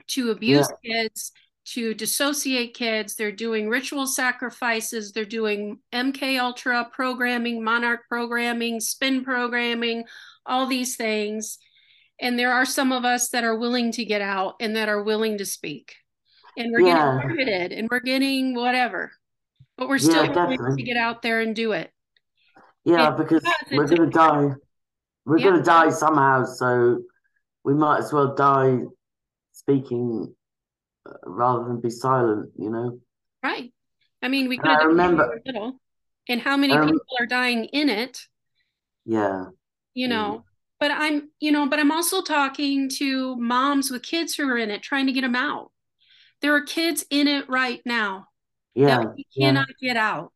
to 0.08 0.32
abuse 0.32 0.68
kids 0.84 1.30
to 1.66 1.94
dissociate 1.94 2.74
kids. 2.74 3.14
They're 3.14 3.32
doing 3.32 3.68
ritual 3.68 4.06
sacrifices. 4.06 5.12
They're 5.12 5.24
doing 5.24 5.80
mk 5.92 6.38
ultra 6.40 6.88
programming 6.92 7.62
monarch 7.62 8.02
programming 8.08 8.80
spin 8.80 9.24
programming 9.24 10.04
all 10.44 10.66
these 10.66 10.96
things. 10.96 11.58
And 12.20 12.38
there 12.38 12.52
are 12.52 12.64
some 12.64 12.92
of 12.92 13.04
us 13.04 13.30
that 13.30 13.44
are 13.44 13.58
willing 13.58 13.92
to 13.92 14.04
get 14.04 14.22
out 14.22 14.54
and 14.60 14.76
that 14.76 14.88
are 14.88 15.02
willing 15.02 15.38
to 15.38 15.44
speak. 15.44 15.94
And 16.56 16.72
we're 16.72 16.86
Yeah. 16.86 16.94
getting 16.94 17.20
targeted 17.20 17.72
and 17.72 17.88
we're 17.90 18.00
getting 18.00 18.54
whatever 18.54 19.12
but 19.76 19.88
we're 19.88 19.98
still 19.98 20.24
Yeah, 20.24 20.46
willing 20.46 20.76
to 20.76 20.82
get 20.82 20.96
out 20.96 21.20
there 21.20 21.40
and 21.42 21.54
do 21.54 21.72
it. 21.72 21.92
Yeah, 22.84 23.12
It 23.12 23.18
because 23.18 23.44
we're 23.70 23.86
gonna 23.86 24.08
die. 24.08 24.54
We're 25.26 25.38
Yeah. 25.38 25.50
gonna 25.50 25.62
die 25.62 25.90
somehow, 25.90 26.44
so 26.44 27.02
we 27.62 27.74
might 27.74 27.98
as 27.98 28.10
well 28.12 28.34
die 28.34 28.78
speaking 29.52 30.34
rather 31.24 31.64
than 31.64 31.80
be 31.80 31.90
silent. 31.90 32.50
You 32.58 32.70
know. 32.70 33.00
right 33.42 33.72
i 34.22 34.28
mean 34.28 34.48
we 34.48 34.56
could 34.58 34.70
have 34.70 34.80
I 34.80 34.84
done 34.84 34.90
it 34.92 34.96
when 34.96 35.16
we 35.16 35.52
remember- 35.52 35.72
and 36.28 36.40
how 36.40 36.56
many 36.56 36.74
rem- 36.76 36.88
people 36.88 37.16
are 37.20 37.26
dying 37.26 37.64
in 37.66 37.88
it 37.88 38.14
Yeah. 39.04 39.46
you 39.94 40.06
Mm. 40.06 40.10
know 40.10 40.44
but 40.80 40.90
i'm 40.90 41.30
you 41.40 41.52
know 41.52 41.66
but 41.68 41.78
i'm 41.78 41.92
also 41.92 42.22
talking 42.22 42.88
to 43.00 43.36
moms 43.36 43.90
with 43.90 44.02
kids 44.02 44.34
who 44.34 44.48
are 44.48 44.58
in 44.58 44.70
it 44.70 44.82
trying 44.82 45.06
to 45.06 45.12
get 45.12 45.22
them 45.22 45.36
out 45.36 45.70
there 46.40 46.54
are 46.54 46.62
kids 46.62 47.04
in 47.10 47.28
it 47.28 47.48
right 47.48 47.80
now 47.86 48.26
Yeah. 48.74 48.98
that 48.98 49.14
we 49.16 49.26
yeah. 49.34 49.46
cannot 49.48 49.68
get 49.80 49.96
out 49.96 50.32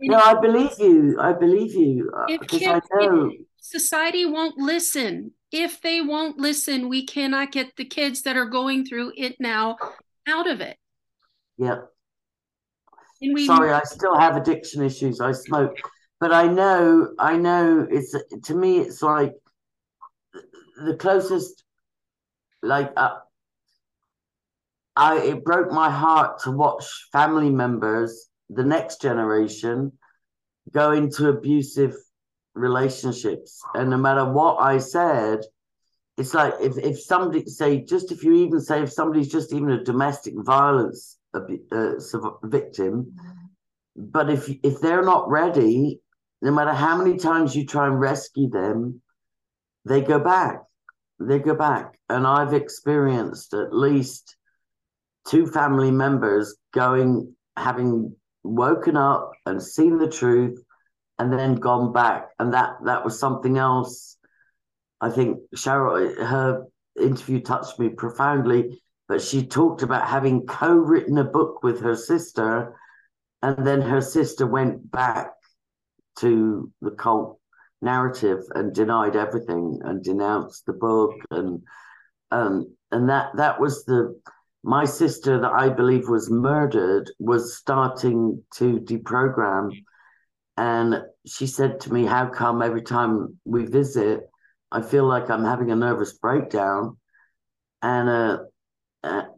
And 0.00 0.10
No, 0.12 0.18
I 0.18 0.34
believe 0.46 0.74
you. 0.86 1.18
I 1.20 1.32
believe 1.44 1.72
you 1.74 2.10
uh, 2.16 2.24
If 2.34 2.40
because 2.40 2.62
I 2.62 2.80
kids- 2.80 3.44
society 3.76 4.24
won't 4.24 4.56
listen 4.72 5.32
if 5.52 5.80
they 5.80 6.00
won't 6.00 6.38
listen 6.38 6.88
we 6.88 7.04
cannot 7.04 7.52
get 7.52 7.74
the 7.76 7.84
kids 7.84 8.22
that 8.22 8.36
are 8.36 8.46
going 8.46 8.84
through 8.84 9.12
it 9.16 9.36
now 9.40 9.76
out 10.28 10.46
of 10.46 10.60
it 10.60 10.76
Yeah. 11.58 11.82
Sorry, 13.44 13.70
I 13.70 13.82
still 13.82 14.18
have 14.18 14.36
addiction 14.36 14.82
issues. 14.82 15.20
I 15.20 15.32
smoke, 15.32 15.76
but 16.20 16.32
I 16.32 16.46
know, 16.46 17.12
I 17.18 17.36
know. 17.36 17.86
It's 17.90 18.14
to 18.44 18.54
me, 18.54 18.78
it's 18.78 19.02
like 19.02 19.34
the 20.84 20.96
closest. 20.96 21.62
Like, 22.62 22.92
uh, 22.96 23.16
I 24.96 25.18
it 25.18 25.44
broke 25.44 25.70
my 25.70 25.90
heart 25.90 26.40
to 26.44 26.50
watch 26.50 26.84
family 27.12 27.50
members, 27.50 28.28
the 28.48 28.64
next 28.64 29.02
generation, 29.02 29.92
go 30.72 30.92
into 30.92 31.28
abusive 31.28 31.94
relationships, 32.54 33.62
and 33.74 33.90
no 33.90 33.96
matter 33.96 34.30
what 34.30 34.56
I 34.60 34.78
said. 34.78 35.40
It's 36.16 36.34
like 36.34 36.52
if, 36.60 36.76
if 36.76 37.00
somebody 37.00 37.46
say 37.46 37.82
just 37.82 38.12
if 38.12 38.22
you 38.22 38.34
even 38.34 38.60
say 38.60 38.82
if 38.82 38.92
somebody's 38.92 39.32
just 39.32 39.54
even 39.54 39.70
a 39.70 39.82
domestic 39.82 40.34
violence 40.36 41.16
uh, 41.32 41.40
victim, 42.42 43.14
but 43.96 44.28
if 44.28 44.50
if 44.62 44.80
they're 44.82 45.04
not 45.04 45.30
ready, 45.30 46.00
no 46.42 46.50
matter 46.50 46.72
how 46.72 46.96
many 46.96 47.16
times 47.16 47.56
you 47.56 47.64
try 47.64 47.86
and 47.86 47.98
rescue 47.98 48.50
them, 48.50 49.00
they 49.84 50.00
go 50.00 50.18
back. 50.18 50.62
They 51.18 51.38
go 51.38 51.54
back. 51.54 51.98
And 52.08 52.26
I've 52.26 52.54
experienced 52.54 53.54
at 53.54 53.74
least 53.74 54.36
two 55.28 55.46
family 55.46 55.90
members 55.90 56.56
going, 56.72 57.34
having 57.56 58.14
woken 58.42 58.96
up 58.96 59.32
and 59.46 59.62
seen 59.62 59.98
the 59.98 60.08
truth 60.08 60.62
and 61.20 61.30
then 61.30 61.54
gone 61.56 61.92
back. 61.92 62.30
And 62.38 62.54
that 62.54 62.76
that 62.86 63.04
was 63.04 63.20
something 63.20 63.58
else. 63.58 64.16
I 65.02 65.10
think 65.10 65.38
Cheryl, 65.54 66.16
her 66.16 66.64
interview 66.98 67.40
touched 67.40 67.78
me 67.78 67.90
profoundly, 67.90 68.82
but 69.06 69.20
she 69.20 69.46
talked 69.46 69.82
about 69.82 70.08
having 70.08 70.46
co-written 70.46 71.18
a 71.18 71.24
book 71.24 71.62
with 71.62 71.82
her 71.82 71.94
sister 71.94 72.74
and 73.42 73.66
then 73.66 73.82
her 73.82 74.00
sister 74.00 74.46
went 74.46 74.90
back 74.90 75.32
to 76.20 76.72
the 76.80 76.90
cult 76.90 77.38
narrative 77.82 78.40
and 78.54 78.74
denied 78.74 79.16
everything 79.16 79.78
and 79.84 80.02
denounced 80.02 80.66
the 80.66 80.72
book 80.72 81.14
and 81.30 81.62
um 82.30 82.66
and 82.92 83.08
that 83.08 83.30
that 83.36 83.58
was 83.58 83.84
the 83.86 84.20
my 84.62 84.84
sister 84.84 85.40
that 85.40 85.52
I 85.52 85.70
believe 85.70 86.08
was 86.08 86.30
murdered 86.30 87.10
was 87.18 87.56
starting 87.56 88.42
to 88.56 88.78
deprogram 88.80 89.70
and 90.60 91.02
she 91.26 91.46
said 91.46 91.80
to 91.80 91.92
me 91.92 92.04
how 92.04 92.26
come 92.26 92.60
every 92.60 92.82
time 92.82 93.38
we 93.46 93.64
visit 93.64 94.20
I 94.70 94.82
feel 94.82 95.06
like 95.06 95.30
I'm 95.30 95.44
having 95.44 95.70
a 95.70 95.76
nervous 95.76 96.12
breakdown? 96.18 96.98
And 97.82 98.08
uh 98.08 98.38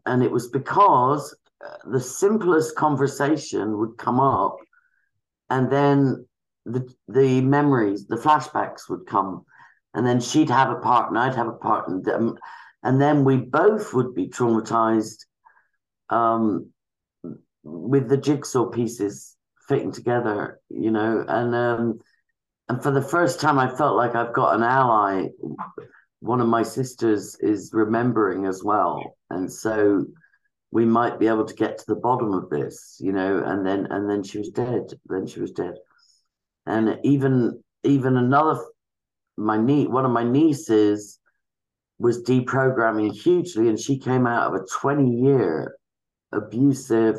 and 0.04 0.22
it 0.24 0.32
was 0.32 0.48
because 0.48 1.34
the 1.84 2.00
simplest 2.00 2.74
conversation 2.74 3.78
would 3.78 3.96
come 3.96 4.18
up 4.18 4.56
and 5.48 5.70
then 5.70 6.26
the 6.64 6.92
the 7.06 7.40
memories, 7.40 8.06
the 8.06 8.16
flashbacks 8.16 8.88
would 8.88 9.06
come, 9.06 9.44
and 9.94 10.04
then 10.06 10.20
she'd 10.20 10.50
have 10.50 10.70
a 10.70 10.80
part 10.80 11.08
and 11.08 11.18
I'd 11.18 11.34
have 11.34 11.48
a 11.48 11.52
part, 11.52 11.88
and 11.88 12.08
um, 12.08 12.38
and 12.82 13.00
then 13.00 13.24
we 13.24 13.36
both 13.36 13.94
would 13.94 14.14
be 14.14 14.28
traumatized, 14.28 15.18
um, 16.08 16.70
with 17.62 18.08
the 18.08 18.16
jigsaw 18.16 18.66
pieces 18.66 19.36
fitting 19.68 19.92
together, 19.92 20.60
you 20.68 20.90
know, 20.90 21.24
and 21.26 21.54
um, 21.54 22.00
and 22.68 22.82
for 22.82 22.90
the 22.90 23.02
first 23.02 23.40
time, 23.40 23.58
I 23.58 23.74
felt 23.74 23.96
like 23.96 24.14
I've 24.14 24.34
got 24.34 24.54
an 24.54 24.62
ally. 24.62 25.28
One 26.20 26.40
of 26.40 26.46
my 26.46 26.62
sisters 26.62 27.36
is 27.40 27.70
remembering 27.72 28.46
as 28.46 28.62
well, 28.62 29.16
and 29.30 29.50
so 29.52 30.06
we 30.70 30.84
might 30.84 31.18
be 31.18 31.26
able 31.26 31.44
to 31.44 31.54
get 31.54 31.78
to 31.78 31.84
the 31.86 31.96
bottom 31.96 32.32
of 32.32 32.48
this, 32.48 32.98
you 33.00 33.12
know. 33.12 33.42
And 33.44 33.66
then 33.66 33.86
and 33.90 34.08
then 34.08 34.22
she 34.22 34.38
was 34.38 34.50
dead. 34.50 34.92
Then 35.06 35.26
she 35.26 35.40
was 35.40 35.52
dead 35.52 35.74
and 36.66 36.98
even 37.02 37.62
even 37.84 38.16
another 38.16 38.60
my 39.36 39.56
niece 39.56 39.88
one 39.88 40.04
of 40.04 40.10
my 40.10 40.24
nieces 40.24 41.18
was 41.98 42.22
deprogramming 42.22 43.12
hugely 43.12 43.68
and 43.68 43.78
she 43.78 43.98
came 43.98 44.26
out 44.26 44.52
of 44.52 44.60
a 44.60 44.66
20 44.66 45.10
year 45.10 45.76
abusive 46.32 47.16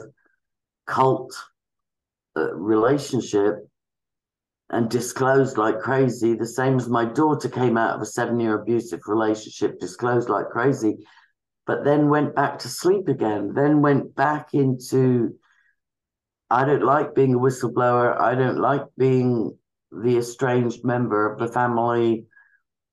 cult 0.85 1.33
Uh, 2.35 2.53
relationship 2.55 3.55
and 4.69 4.89
disclosed 4.89 5.57
like 5.57 5.79
crazy 5.79 6.33
the 6.33 6.47
same 6.47 6.77
as 6.77 6.89
my 6.89 7.05
daughter 7.05 7.47
came 7.47 7.77
out 7.77 7.95
of 7.95 8.01
a 8.01 8.05
seven 8.05 8.39
year 8.39 8.59
abusive 8.59 9.01
relationship 9.05 9.79
disclosed 9.79 10.29
like 10.29 10.49
crazy 10.49 10.97
but 11.67 11.83
then 11.83 12.09
went 12.09 12.33
back 12.33 12.57
to 12.57 12.67
sleep 12.67 13.07
again 13.07 13.53
then 13.53 13.83
went 13.83 14.15
back 14.15 14.53
into 14.53 15.35
I 16.53 16.65
don't 16.65 16.83
like 16.83 17.15
being 17.15 17.33
a 17.33 17.39
whistleblower. 17.39 18.19
I 18.21 18.35
don't 18.35 18.59
like 18.59 18.83
being 18.95 19.57
the 19.91 20.17
estranged 20.17 20.85
member 20.85 21.31
of 21.31 21.39
the 21.39 21.47
family. 21.47 22.27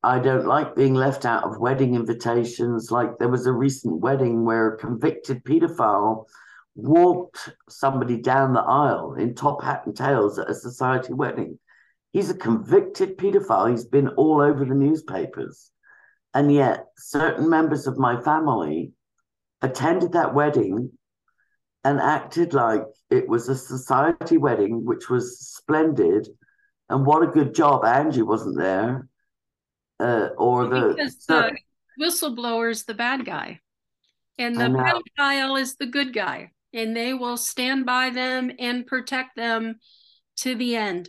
I 0.02 0.18
don't 0.18 0.46
like 0.46 0.74
being 0.74 0.94
left 0.94 1.26
out 1.26 1.44
of 1.44 1.60
wedding 1.60 1.94
invitations. 1.94 2.90
Like 2.90 3.18
there 3.18 3.28
was 3.28 3.44
a 3.44 3.52
recent 3.52 4.00
wedding 4.00 4.46
where 4.46 4.68
a 4.68 4.78
convicted 4.78 5.44
pedophile 5.44 6.24
walked 6.82 7.50
somebody 7.68 8.16
down 8.16 8.52
the 8.52 8.60
aisle 8.60 9.14
in 9.14 9.34
top 9.34 9.62
hat 9.62 9.82
and 9.86 9.96
tails 9.96 10.38
at 10.38 10.50
a 10.50 10.54
society 10.54 11.12
wedding. 11.12 11.58
He's 12.12 12.30
a 12.30 12.34
convicted 12.34 13.16
pedophile. 13.16 13.70
He's 13.70 13.84
been 13.84 14.08
all 14.08 14.40
over 14.40 14.64
the 14.64 14.74
newspapers. 14.74 15.70
And 16.34 16.52
yet, 16.52 16.86
certain 16.96 17.48
members 17.48 17.86
of 17.86 17.98
my 17.98 18.20
family 18.20 18.92
attended 19.62 20.12
that 20.12 20.34
wedding 20.34 20.90
and 21.84 22.00
acted 22.00 22.54
like 22.54 22.82
it 23.10 23.28
was 23.28 23.48
a 23.48 23.56
society 23.56 24.36
wedding, 24.36 24.84
which 24.84 25.08
was 25.08 25.40
splendid. 25.40 26.28
And 26.88 27.06
what 27.06 27.22
a 27.22 27.26
good 27.26 27.54
job 27.54 27.84
Angie 27.84 28.22
wasn't 28.22 28.58
there. 28.58 29.08
Uh, 29.98 30.30
or 30.38 30.66
the, 30.66 30.94
because 30.96 31.26
the 31.26 31.56
whistleblower 32.00 32.70
is 32.70 32.84
the 32.84 32.94
bad 32.94 33.26
guy, 33.26 33.60
and 34.38 34.56
the 34.56 34.64
pedophile 34.64 35.60
is 35.60 35.76
the 35.76 35.84
good 35.84 36.14
guy, 36.14 36.52
and 36.72 36.96
they 36.96 37.14
will 37.14 37.36
stand 37.36 37.86
by 37.86 38.10
them 38.10 38.50
and 38.58 38.86
protect 38.86 39.36
them 39.36 39.76
to 40.36 40.54
the 40.54 40.76
end. 40.76 41.08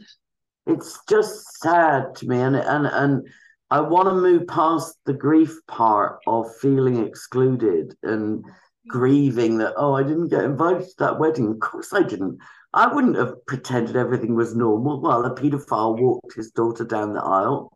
It's 0.67 0.99
just 1.09 1.59
sad 1.59 2.15
to 2.15 2.27
me, 2.27 2.39
and 2.39 2.55
and 2.55 2.87
and 2.87 3.27
I 3.69 3.79
want 3.79 4.07
to 4.09 4.13
move 4.13 4.47
past 4.47 4.95
the 5.05 5.13
grief 5.13 5.55
part 5.67 6.19
of 6.27 6.53
feeling 6.57 7.05
excluded 7.05 7.95
and 8.03 8.43
grieving 8.87 9.57
that 9.59 9.73
oh 9.77 9.93
I 9.93 10.03
didn't 10.03 10.29
get 10.29 10.43
invited 10.43 10.83
to 10.83 10.95
that 10.99 11.19
wedding. 11.19 11.47
Of 11.47 11.59
course 11.59 11.93
I 11.93 12.03
didn't. 12.03 12.37
I 12.73 12.93
wouldn't 12.93 13.17
have 13.17 13.45
pretended 13.47 13.95
everything 13.95 14.35
was 14.35 14.55
normal 14.55 15.01
while 15.01 15.25
a 15.25 15.35
paedophile 15.35 15.99
walked 15.99 16.35
his 16.35 16.51
daughter 16.51 16.85
down 16.85 17.13
the 17.13 17.21
aisle 17.21 17.75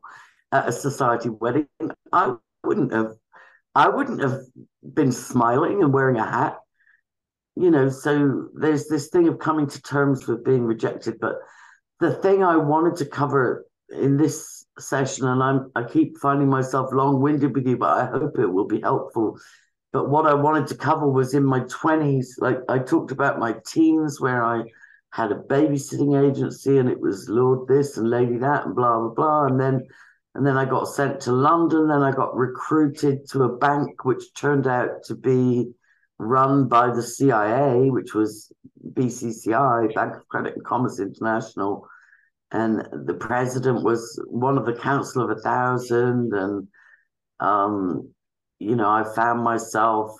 at 0.51 0.69
a 0.69 0.71
society 0.71 1.29
wedding. 1.29 1.67
I 2.13 2.35
wouldn't 2.63 2.93
have. 2.93 3.13
I 3.73 3.89
wouldn't 3.89 4.21
have 4.21 4.39
been 4.93 5.11
smiling 5.11 5.83
and 5.83 5.93
wearing 5.93 6.17
a 6.17 6.25
hat. 6.25 6.57
You 7.55 7.71
know, 7.71 7.89
so 7.89 8.49
there's 8.53 8.87
this 8.87 9.07
thing 9.07 9.27
of 9.27 9.39
coming 9.39 9.67
to 9.67 9.81
terms 9.81 10.27
with 10.27 10.43
being 10.43 10.63
rejected. 10.63 11.19
But 11.19 11.35
the 11.99 12.13
thing 12.13 12.43
I 12.43 12.57
wanted 12.57 12.97
to 12.97 13.05
cover 13.05 13.65
in 13.89 14.17
this 14.17 14.65
session, 14.77 15.27
and 15.27 15.41
I'm 15.41 15.71
I 15.75 15.83
keep 15.83 16.17
finding 16.17 16.49
myself 16.49 16.91
long-winded 16.91 17.55
with 17.55 17.65
you, 17.65 17.77
but 17.77 17.97
I 17.97 18.05
hope 18.05 18.37
it 18.39 18.47
will 18.47 18.67
be 18.67 18.81
helpful, 18.81 19.37
but 19.95 20.09
what 20.09 20.25
I 20.25 20.33
wanted 20.33 20.67
to 20.67 20.75
cover 20.75 21.07
was 21.07 21.33
in 21.33 21.45
my 21.45 21.61
20s. 21.61 22.25
Like 22.39 22.57
I 22.67 22.79
talked 22.79 23.11
about 23.11 23.39
my 23.39 23.55
teens 23.65 24.19
where 24.19 24.43
I 24.43 24.63
had 25.11 25.31
a 25.31 25.35
babysitting 25.35 26.29
agency 26.29 26.77
and 26.77 26.89
it 26.89 26.99
was 26.99 27.29
Lord 27.29 27.69
this 27.69 27.95
and 27.95 28.09
Lady 28.09 28.35
that 28.39 28.65
and 28.65 28.75
blah, 28.75 28.99
blah, 28.99 29.13
blah. 29.13 29.45
And 29.45 29.57
then 29.57 29.87
and 30.33 30.45
then 30.45 30.57
I 30.57 30.65
got 30.65 30.89
sent 30.89 31.21
to 31.21 31.31
London. 31.31 31.87
Then 31.87 32.03
I 32.03 32.11
got 32.11 32.35
recruited 32.35 33.25
to 33.29 33.43
a 33.43 33.57
bank 33.57 34.03
which 34.03 34.33
turned 34.33 34.67
out 34.67 35.01
to 35.05 35.15
be 35.15 35.71
run 36.17 36.67
by 36.67 36.93
the 36.93 37.03
CIA, 37.03 37.89
which 37.89 38.13
was 38.13 38.51
BCCI, 38.93 39.93
Bank 39.93 40.15
of 40.15 40.27
Credit 40.27 40.55
and 40.55 40.65
Commerce 40.65 40.99
International. 40.99 41.87
And 42.51 42.87
the 43.05 43.15
president 43.15 43.83
was 43.83 44.19
one 44.27 44.57
of 44.57 44.65
the 44.65 44.75
council 44.75 45.23
of 45.23 45.37
a 45.37 45.41
thousand. 45.41 46.33
And 46.33 46.67
um, 47.39 48.13
you 48.59 48.75
know, 48.75 48.89
I 48.89 49.03
found 49.15 49.43
myself, 49.43 50.15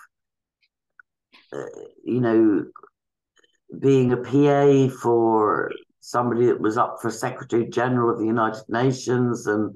uh, 1.54 1.64
you 2.04 2.20
know, 2.22 2.66
being 3.80 4.12
a 4.12 4.18
PA 4.18 4.96
for 5.02 5.72
somebody 6.00 6.48
that 6.48 6.60
was 6.60 6.78
up 6.78 6.98
for 7.02 7.10
Secretary 7.10 7.68
General 7.68 8.14
of 8.14 8.20
the 8.20 8.26
United 8.26 8.64
Nations, 8.68 9.48
and 9.48 9.76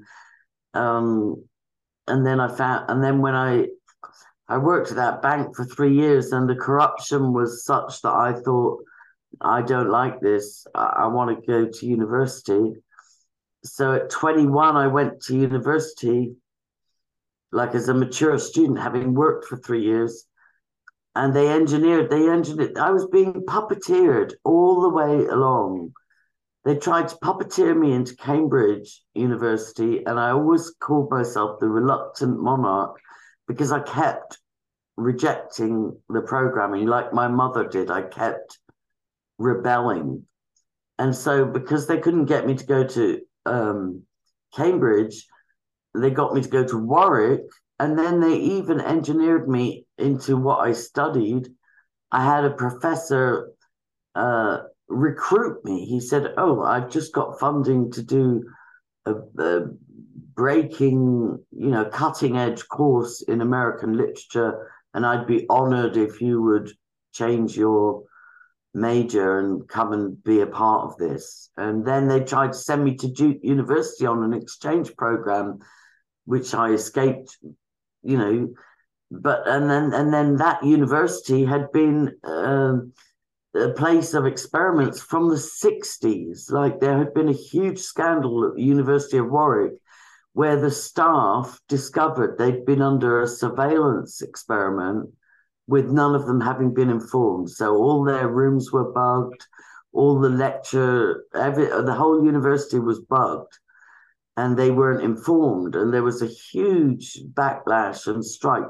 um, 0.74 1.44
and 2.06 2.26
then 2.26 2.40
I 2.40 2.54
found, 2.54 2.90
and 2.90 3.02
then 3.02 3.20
when 3.20 3.34
I 3.34 3.66
I 4.50 4.58
worked 4.58 4.90
at 4.90 4.96
that 4.96 5.22
bank 5.22 5.54
for 5.54 5.64
three 5.64 5.94
years, 5.94 6.32
and 6.32 6.48
the 6.48 6.56
corruption 6.56 7.32
was 7.32 7.64
such 7.64 8.02
that 8.02 8.12
I 8.12 8.32
thought 8.32 8.82
I 9.40 9.62
don't 9.62 9.90
like 9.90 10.20
this. 10.20 10.66
I, 10.74 11.04
I 11.04 11.06
want 11.06 11.30
to 11.30 11.46
go 11.46 11.70
to 11.70 11.86
university. 11.86 12.72
So 13.62 13.94
at 13.94 14.10
21, 14.10 14.76
I 14.76 14.88
went 14.88 15.22
to 15.22 15.38
university 15.38 16.34
like 17.52 17.76
as 17.76 17.88
a 17.88 17.94
mature 17.94 18.38
student, 18.38 18.80
having 18.80 19.14
worked 19.14 19.46
for 19.46 19.56
three 19.56 19.84
years. 19.84 20.26
And 21.14 21.34
they 21.34 21.48
engineered, 21.48 22.10
they 22.10 22.28
engineered, 22.28 22.76
I 22.76 22.90
was 22.90 23.06
being 23.06 23.44
puppeteered 23.46 24.32
all 24.44 24.80
the 24.80 24.88
way 24.88 25.26
along. 25.26 25.92
They 26.64 26.76
tried 26.76 27.08
to 27.08 27.16
puppeteer 27.16 27.78
me 27.78 27.92
into 27.92 28.16
Cambridge 28.16 29.02
University, 29.14 30.04
and 30.04 30.18
I 30.18 30.30
always 30.30 30.74
called 30.80 31.10
myself 31.10 31.58
the 31.60 31.68
reluctant 31.68 32.40
monarch 32.40 32.96
because 33.50 33.72
I 33.72 33.80
kept 33.80 34.38
rejecting 34.96 35.98
the 36.08 36.20
programming 36.20 36.86
like 36.86 37.12
my 37.12 37.26
mother 37.26 37.66
did. 37.66 37.90
I 37.90 38.02
kept 38.02 38.60
rebelling. 39.38 40.24
And 41.00 41.16
so, 41.16 41.44
because 41.44 41.88
they 41.88 41.98
couldn't 41.98 42.26
get 42.26 42.46
me 42.46 42.54
to 42.54 42.64
go 42.64 42.86
to 42.86 43.20
um, 43.46 44.02
Cambridge, 44.54 45.26
they 45.96 46.10
got 46.10 46.32
me 46.32 46.42
to 46.42 46.48
go 46.48 46.64
to 46.64 46.78
Warwick, 46.78 47.40
and 47.80 47.98
then 47.98 48.20
they 48.20 48.36
even 48.36 48.80
engineered 48.80 49.48
me 49.48 49.84
into 49.98 50.36
what 50.36 50.60
I 50.60 50.70
studied. 50.70 51.48
I 52.12 52.24
had 52.24 52.44
a 52.44 52.50
professor 52.50 53.50
uh, 54.14 54.58
recruit 54.86 55.64
me. 55.64 55.86
He 55.86 55.98
said, 55.98 56.34
"Oh, 56.36 56.62
I've 56.62 56.88
just 56.88 57.12
got 57.12 57.40
funding 57.40 57.90
to 57.92 58.02
do 58.02 58.44
a, 59.06 59.14
a 59.14 59.66
breaking, 60.40 61.38
you 61.50 61.70
know, 61.70 61.84
cutting 61.84 62.38
edge 62.38 62.66
course 62.68 63.20
in 63.22 63.42
American 63.42 63.92
literature, 63.94 64.70
and 64.94 65.04
I'd 65.04 65.26
be 65.26 65.44
honored 65.50 65.98
if 65.98 66.20
you 66.20 66.40
would 66.42 66.70
change 67.12 67.56
your." 67.56 68.04
major 68.72 69.40
and 69.40 69.68
come 69.68 69.92
and 69.92 70.22
be 70.22 70.42
a 70.42 70.46
part 70.46 70.84
of 70.84 70.96
this. 70.96 71.50
And 71.56 71.84
then 71.84 72.06
they 72.06 72.20
tried 72.20 72.52
to 72.52 72.58
send 72.58 72.84
me 72.84 72.94
to 72.98 73.08
Duke 73.10 73.38
University 73.42 74.06
on 74.06 74.22
an 74.22 74.32
exchange 74.32 74.94
program 74.96 75.58
which 76.24 76.54
I 76.54 76.68
escaped, 76.68 77.36
you 78.04 78.16
know, 78.16 78.54
but 79.10 79.48
and 79.48 79.68
then 79.68 79.92
and 79.92 80.14
then 80.14 80.36
that 80.36 80.64
university 80.64 81.44
had 81.44 81.72
been 81.72 82.14
um, 82.22 82.92
a 83.54 83.70
place 83.70 84.14
of 84.14 84.26
experiments 84.26 85.02
from 85.02 85.28
the 85.28 85.34
60s. 85.34 86.52
Like 86.52 86.78
there 86.78 86.96
had 86.96 87.12
been 87.12 87.28
a 87.28 87.32
huge 87.50 87.80
scandal 87.80 88.46
at 88.46 88.54
the 88.54 88.62
University 88.62 89.18
of 89.18 89.28
Warwick 89.28 89.79
where 90.32 90.60
the 90.60 90.70
staff 90.70 91.60
discovered 91.68 92.38
they'd 92.38 92.64
been 92.64 92.82
under 92.82 93.20
a 93.20 93.26
surveillance 93.26 94.22
experiment 94.22 95.10
with 95.66 95.86
none 95.86 96.14
of 96.14 96.26
them 96.26 96.40
having 96.40 96.74
been 96.74 96.90
informed. 96.90 97.50
So 97.50 97.76
all 97.76 98.04
their 98.04 98.28
rooms 98.28 98.72
were 98.72 98.92
bugged, 98.92 99.46
all 99.92 100.20
the 100.20 100.28
lecture, 100.28 101.24
every 101.34 101.66
the 101.66 101.94
whole 101.94 102.24
university 102.24 102.78
was 102.78 103.00
bugged, 103.00 103.58
and 104.36 104.56
they 104.56 104.70
weren't 104.70 105.02
informed, 105.02 105.74
and 105.74 105.92
there 105.92 106.02
was 106.02 106.22
a 106.22 106.26
huge 106.26 107.20
backlash 107.34 108.06
and 108.06 108.24
strike. 108.24 108.68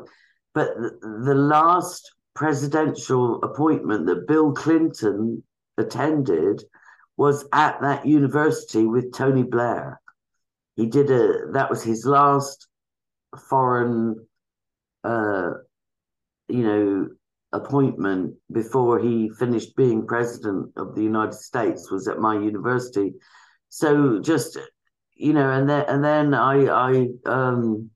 But 0.54 0.74
the, 0.76 1.22
the 1.24 1.34
last 1.34 2.14
presidential 2.34 3.42
appointment 3.42 4.06
that 4.06 4.26
Bill 4.26 4.52
Clinton 4.52 5.42
attended 5.76 6.64
was 7.16 7.46
at 7.52 7.80
that 7.82 8.06
university 8.06 8.86
with 8.86 9.12
Tony 9.12 9.42
Blair. 9.42 9.99
He 10.76 10.86
did 10.86 11.10
a 11.10 11.52
that 11.52 11.68
was 11.70 11.82
his 11.82 12.04
last 12.04 12.68
foreign 13.48 14.26
uh 15.04 15.50
you 16.48 16.62
know 16.62 17.08
appointment 17.52 18.34
before 18.52 18.98
he 18.98 19.28
finished 19.38 19.74
being 19.76 20.06
president 20.06 20.70
of 20.76 20.94
the 20.94 21.02
United 21.02 21.34
States 21.34 21.90
was 21.90 22.06
at 22.08 22.18
my 22.18 22.34
university. 22.34 23.14
So 23.68 24.20
just 24.20 24.58
you 25.14 25.32
know, 25.32 25.50
and 25.50 25.68
then 25.68 25.84
and 25.88 26.02
then 26.02 26.34
I 26.34 26.66
I 26.66 27.08
um 27.26 27.90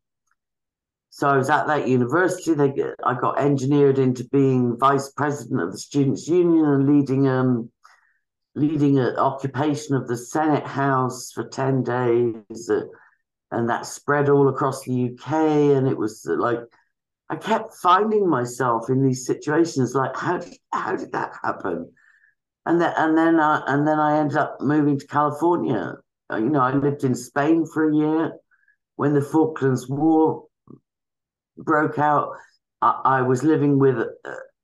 so 1.10 1.28
I 1.28 1.36
was 1.36 1.48
at 1.48 1.66
that 1.68 1.88
university. 1.88 2.54
They 2.54 2.72
I 3.04 3.14
got 3.14 3.40
engineered 3.40 3.98
into 3.98 4.24
being 4.28 4.76
vice 4.78 5.10
president 5.12 5.62
of 5.62 5.72
the 5.72 5.78
Students' 5.78 6.28
Union 6.28 6.64
and 6.64 6.88
leading 6.88 7.28
um 7.28 7.70
leading 8.55 8.98
an 8.98 9.16
occupation 9.16 9.94
of 9.94 10.07
the 10.07 10.16
Senate 10.16 10.66
House 10.66 11.32
for 11.32 11.44
ten 11.44 11.82
days, 11.82 12.70
uh, 12.70 12.82
and 13.50 13.68
that 13.68 13.86
spread 13.86 14.28
all 14.28 14.48
across 14.48 14.84
the 14.84 15.11
UK. 15.12 15.32
And 15.76 15.88
it 15.88 15.96
was 15.96 16.26
uh, 16.28 16.36
like 16.36 16.61
I 17.30 17.36
kept 17.36 17.74
finding 17.74 18.28
myself 18.28 18.90
in 18.90 19.02
these 19.02 19.26
situations, 19.26 19.94
like 19.94 20.16
how 20.16 20.38
did 20.38 20.55
how 20.72 20.96
did 20.96 21.12
that 21.12 21.32
happen? 21.42 21.92
And 22.66 22.80
then 22.80 22.92
and 22.96 23.16
then 23.16 23.40
I, 23.40 23.62
and 23.66 23.86
then 23.86 23.98
I 23.98 24.18
ended 24.18 24.38
up 24.38 24.59
moving 24.61 24.98
to 24.98 25.07
California. 25.07 25.94
Uh, 26.32 26.36
you 26.36 26.48
know, 26.48 26.61
I 26.61 26.72
lived 26.72 27.05
in 27.05 27.14
Spain 27.14 27.66
for 27.66 27.90
a 27.90 27.94
year 27.94 28.32
when 28.96 29.14
the 29.14 29.22
Falklands 29.22 29.88
War 29.88 30.44
broke 31.57 31.98
out, 31.98 32.30
I, 32.82 33.00
I 33.05 33.22
was 33.22 33.42
living 33.42 33.78
with 33.78 33.98
a, 33.98 34.11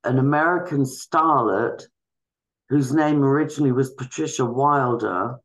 an 0.03 0.19
American 0.19 0.83
starlet 0.83 1.83
whose 2.71 2.93
name 2.93 3.21
originally 3.21 3.73
was 3.73 3.91
Patricia 3.91 4.45
Wilder. 4.45 5.35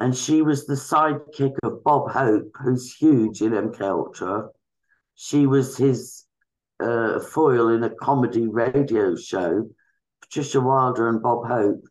And 0.00 0.16
she 0.16 0.42
was 0.42 0.66
the 0.66 0.74
sidekick 0.74 1.54
of 1.62 1.84
Bob 1.84 2.10
Hope, 2.10 2.50
who's 2.60 2.92
huge 2.92 3.40
in 3.40 3.52
MK 3.52 3.80
Ultra. 3.80 4.48
She 5.14 5.46
was 5.46 5.76
his 5.76 6.24
uh, 6.80 7.20
foil 7.20 7.68
in 7.68 7.84
a 7.84 7.90
comedy 7.90 8.48
radio 8.48 9.14
show, 9.14 9.70
Patricia 10.22 10.60
Wilder 10.60 11.08
and 11.08 11.22
Bob 11.22 11.46
Hope. 11.46 11.84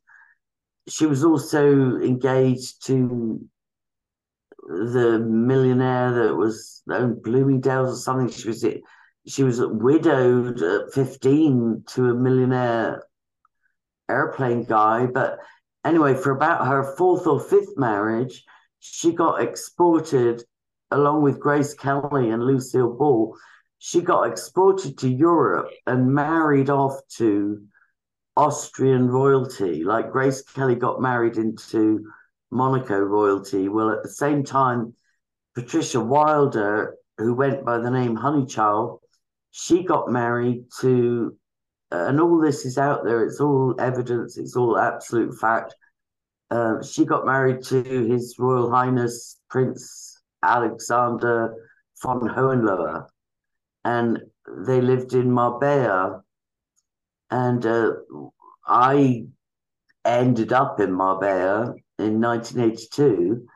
She 0.90 1.06
was 1.06 1.24
also 1.24 1.96
engaged 2.02 2.86
to 2.88 3.40
the 4.68 5.20
millionaire 5.20 6.12
that 6.12 6.36
was 6.36 6.84
owned 6.92 7.24
Bloomingdale's 7.24 7.98
or 7.98 8.02
something. 8.02 8.30
She 8.30 8.50
was 8.50 8.66
she 9.26 9.44
was 9.44 9.62
widowed 9.62 10.62
at 10.62 10.92
fifteen 10.94 11.86
to 11.94 12.10
a 12.10 12.14
millionaire 12.14 13.04
airplane 14.10 14.64
guy. 14.64 15.06
But 15.06 15.40
anyway, 15.86 16.16
for 16.16 16.32
about 16.32 16.68
her 16.68 16.96
fourth 16.98 17.28
or 17.28 17.40
fifth 17.40 17.78
marriage, 17.78 18.44
she 18.80 19.14
got 19.14 19.42
exported 19.42 20.44
along 20.92 21.22
with 21.22 21.40
Grace 21.40 21.74
Kelly 21.74 22.30
and 22.30 22.44
Lucille 22.44 22.94
Ball. 22.94 23.36
She 23.80 24.02
got 24.02 24.24
exported 24.24 24.98
to 25.00 25.10
Europe 25.10 25.70
and 25.88 26.14
married 26.14 26.70
off 26.70 27.00
to 27.18 27.64
Austrian 28.36 29.10
royalty. 29.10 29.84
Like 29.84 30.12
Grace 30.12 30.42
Kelly 30.42 30.76
got 30.76 31.02
married 31.02 31.38
into 31.38 32.06
Monaco 32.52 33.00
royalty. 33.00 33.68
Well, 33.70 33.92
at 33.92 34.04
the 34.04 34.10
same 34.10 34.44
time, 34.44 34.96
Patricia 35.56 36.00
Wilder, 36.00 36.96
who 37.18 37.34
went 37.34 37.66
by 37.66 37.78
the 37.78 37.92
name 37.92 38.16
Honeychile, 38.16 39.00
she 39.52 39.84
got 39.84 40.10
married 40.10 40.66
to, 40.82 41.38
and 41.94 42.20
all 42.20 42.40
this 42.40 42.66
is 42.66 42.78
out 42.78 43.04
there. 43.04 43.24
It's 43.24 43.40
all 43.40 43.76
evidence. 43.80 44.38
It's 44.38 44.56
all 44.56 44.78
absolute 44.78 45.38
fact. 45.40 45.76
Uh, 46.50 46.82
she 46.84 47.06
got 47.06 47.26
married 47.26 47.64
to 47.64 47.84
His 47.84 48.36
Royal 48.38 48.70
Highness 48.72 49.40
Prince 49.50 50.22
Alexander 50.42 51.54
von 52.02 52.28
Hohenlohe, 52.28 53.08
and 53.86 54.20
they 54.66 54.82
lived 54.82 55.14
in 55.14 55.32
Marbella. 55.32 56.24
And 57.32 57.66
uh, 57.66 57.94
I 58.68 59.26
ended 60.06 60.54
up 60.54 60.80
in 60.80 60.92
Marbella 60.92 61.76
in 62.00 62.22
1982. 62.22 63.48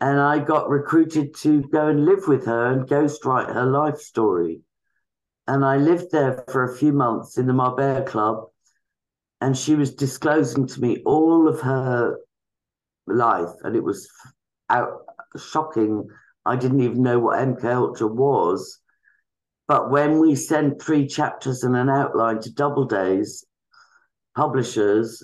And 0.00 0.20
I 0.20 0.38
got 0.38 0.68
recruited 0.68 1.34
to 1.36 1.62
go 1.62 1.88
and 1.88 2.04
live 2.04 2.26
with 2.26 2.44
her 2.46 2.66
and 2.72 2.86
ghostwrite 2.86 3.52
her 3.52 3.64
life 3.64 3.98
story. 3.98 4.60
And 5.46 5.64
I 5.64 5.76
lived 5.76 6.10
there 6.10 6.44
for 6.50 6.64
a 6.64 6.76
few 6.76 6.92
months 6.92 7.36
in 7.38 7.46
the 7.46 7.52
Marbella 7.52 8.02
Club. 8.02 8.46
And 9.40 9.56
she 9.56 9.74
was 9.74 9.94
disclosing 9.94 10.66
to 10.66 10.80
me 10.80 11.02
all 11.04 11.48
of 11.48 11.60
her 11.60 12.18
life. 13.06 13.50
And 13.62 13.76
it 13.76 13.84
was 13.84 14.08
out, 14.70 15.04
shocking. 15.36 16.08
I 16.46 16.56
didn't 16.56 16.80
even 16.80 17.02
know 17.02 17.18
what 17.18 17.38
MK 17.38 17.64
Ultra 17.64 18.06
was. 18.06 18.80
But 19.66 19.90
when 19.90 20.18
we 20.18 20.34
sent 20.34 20.80
three 20.80 21.06
chapters 21.06 21.62
and 21.62 21.76
an 21.76 21.88
outline 21.88 22.40
to 22.40 22.50
Doubledays 22.50 23.44
publishers, 24.36 25.22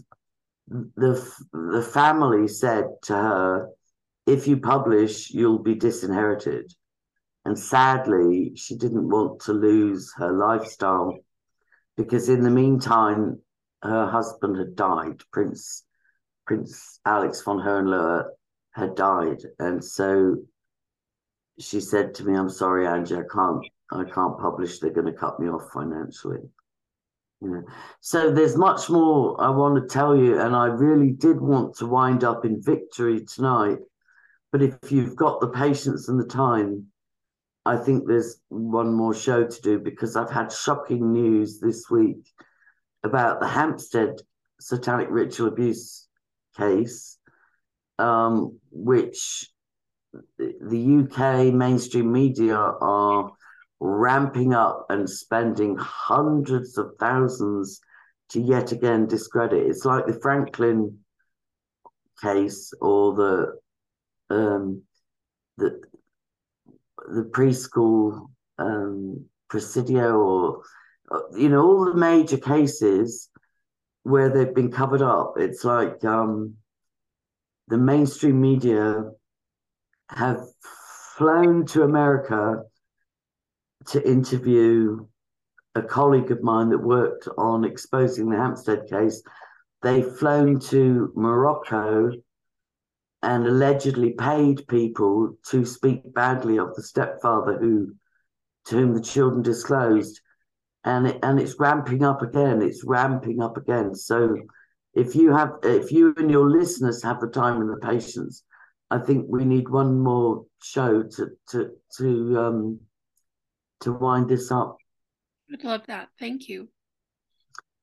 the 0.69 1.35
the 1.53 1.83
family 1.83 2.49
said 2.49 2.87
to 3.03 3.15
her, 3.15 3.69
"If 4.27 4.47
you 4.47 4.59
publish, 4.59 5.31
you'll 5.31 5.59
be 5.59 5.75
disinherited." 5.75 6.73
And 7.45 7.59
sadly, 7.59 8.53
she 8.55 8.77
didn't 8.77 9.09
want 9.09 9.41
to 9.43 9.53
lose 9.53 10.13
her 10.17 10.33
lifestyle 10.33 11.19
because 11.97 12.29
in 12.29 12.43
the 12.43 12.51
meantime, 12.51 13.41
her 13.83 14.07
husband 14.07 14.57
had 14.57 14.77
died. 14.77 15.21
Prince 15.33 15.85
Prince 16.47 17.01
Alex 17.05 17.43
von 17.43 17.59
Hohenlohe 17.59 18.25
had 18.73 18.95
died, 18.95 19.39
and 19.59 19.83
so 19.83 20.37
she 21.59 21.81
said 21.81 22.15
to 22.15 22.25
me, 22.25 22.35
"I'm 22.37 22.51
sorry, 22.51 22.87
Angie, 22.87 23.17
I 23.17 23.23
can't 23.33 23.65
I 23.91 24.05
can't 24.05 24.39
publish. 24.39 24.79
They're 24.79 24.93
going 24.93 25.07
to 25.07 25.13
cut 25.13 25.41
me 25.41 25.49
off 25.49 25.71
financially." 25.73 26.41
Yeah. 27.41 27.63
So 28.01 28.31
there's 28.31 28.57
much 28.57 28.91
more 28.91 29.41
I 29.41 29.49
want 29.49 29.77
to 29.77 29.93
tell 29.93 30.15
you, 30.15 30.39
and 30.39 30.55
I 30.55 30.67
really 30.67 31.13
did 31.13 31.41
want 31.41 31.77
to 31.77 31.87
wind 31.87 32.23
up 32.23 32.45
in 32.45 32.63
victory 32.63 33.25
tonight. 33.25 33.79
But 34.53 34.63
if 34.63 34.93
you've 34.93 35.17
got 35.17 35.41
the 35.41 35.49
patience 35.49 36.09
and 36.09 36.21
the 36.21 36.27
time, 36.27 36.87
I 37.67 37.77
think 37.77 38.07
there's 38.07 38.41
one 38.49 38.95
more 38.95 39.15
show 39.15 39.47
to 39.47 39.63
do 39.63 39.79
because 39.79 40.17
I've 40.17 40.31
had 40.31 40.53
shocking 40.53 41.13
news 41.13 41.61
this 41.61 41.91
week 41.91 42.27
about 43.05 43.41
the 43.41 43.49
Hampstead 43.49 44.17
satanic 44.61 45.09
ritual 45.11 45.49
abuse 45.49 46.07
case, 46.57 47.19
um, 47.99 48.59
which 48.71 49.47
the 50.39 51.07
UK 51.07 51.53
mainstream 51.55 52.13
media 52.13 52.57
are 52.57 53.31
ramping 53.79 54.53
up 54.55 54.87
and 54.91 55.09
spending 55.09 55.77
hundreds 55.77 56.77
of 56.79 56.93
thousands 56.99 57.81
to 58.31 58.41
yet 58.41 58.73
again 58.73 59.07
discredit. 59.07 59.67
It's 59.67 59.85
like 59.85 60.07
the 60.07 60.19
Franklin 60.21 60.99
case 62.23 62.73
or 62.81 63.15
the 63.15 64.35
um, 64.35 64.83
the 65.57 65.81
the 67.09 67.23
preschool 67.23 68.29
um, 68.59 69.25
Presidio 69.49 70.17
or 70.17 70.63
you 71.37 71.49
know 71.49 71.63
all 71.67 71.85
the 71.85 71.95
major 71.95 72.37
cases 72.37 73.29
where 74.03 74.29
they've 74.29 74.55
been 74.55 74.71
covered 74.71 75.03
up. 75.03 75.35
It's 75.37 75.65
like 75.65 76.05
um, 76.05 76.55
the 77.69 77.79
mainstream 77.79 78.41
media 78.41 79.11
have 80.09 80.41
flown 81.17 81.67
to 81.67 81.83
America 81.83 82.63
to 83.89 84.09
interview 84.09 85.07
a 85.75 85.83
colleague 85.83 86.31
of 86.31 86.43
mine 86.43 86.71
that 86.71 86.79
worked 86.79 87.29
on 87.39 87.65
exposing 87.65 88.29
the 88.29 88.37
Hampstead 88.37 88.89
case. 88.89 89.23
They've 89.83 90.17
flown 90.17 90.61
to 90.61 91.13
Morocco 91.15 92.11
and 93.23 93.47
allegedly 93.47 94.13
paid 94.13 94.67
people 94.69 95.37
to 95.51 95.65
speak 95.65 96.15
badly 96.15 96.59
of 96.59 96.75
the 96.75 96.83
stepfather 96.83 97.59
who 97.59 97.95
to 98.67 98.77
whom 98.77 98.95
the 98.95 99.03
children 99.03 99.43
disclosed. 99.43 100.21
and 100.85 101.07
it, 101.07 101.19
and 101.23 101.39
it's 101.39 101.57
ramping 101.59 102.03
up 102.03 102.23
again. 102.23 102.63
It's 102.63 102.85
ramping 102.85 103.41
up 103.43 103.57
again. 103.57 103.95
So 103.95 104.37
if 104.95 105.15
you 105.15 105.33
have 105.33 105.51
if 105.63 105.93
you 105.93 106.15
and 106.17 106.31
your 106.31 106.49
listeners 106.51 107.03
have 107.03 107.21
the 107.21 107.29
time 107.29 107.61
and 107.61 107.71
the 107.71 107.77
patience, 107.77 108.45
I 108.91 108.99
think 108.99 109.27
we 109.29 109.45
need 109.45 109.69
one 109.69 110.01
more 110.01 110.47
show 110.63 111.03
to 111.03 111.29
to 111.51 111.71
to 111.99 112.39
um 112.39 112.81
to 113.81 113.93
wind 113.93 114.29
this 114.29 114.51
up. 114.51 114.77
I'd 115.53 115.65
love 115.65 115.83
that. 115.87 116.09
Thank 116.19 116.49
you. 116.49 116.69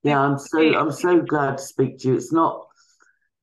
Yeah, 0.03 0.19
I'm 0.19 0.39
so 0.39 0.59
I'm 0.59 0.91
so 0.91 1.21
glad 1.21 1.57
to 1.57 1.63
speak 1.63 1.99
to 1.99 2.09
you. 2.09 2.15
It's 2.15 2.33
not 2.33 2.66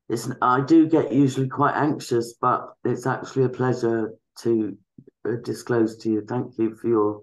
it's 0.09 0.28
I 0.42 0.61
do 0.61 0.88
get 0.88 1.12
usually 1.12 1.48
quite 1.48 1.74
anxious, 1.74 2.34
but 2.40 2.74
it's 2.84 3.07
actually 3.07 3.44
a 3.44 3.48
pleasure 3.48 4.12
to 4.40 4.76
uh, 5.26 5.36
disclose 5.42 5.96
to 5.98 6.11
you. 6.11 6.24
Thank 6.26 6.59
you 6.59 6.74
for 6.74 6.88
your 6.88 7.22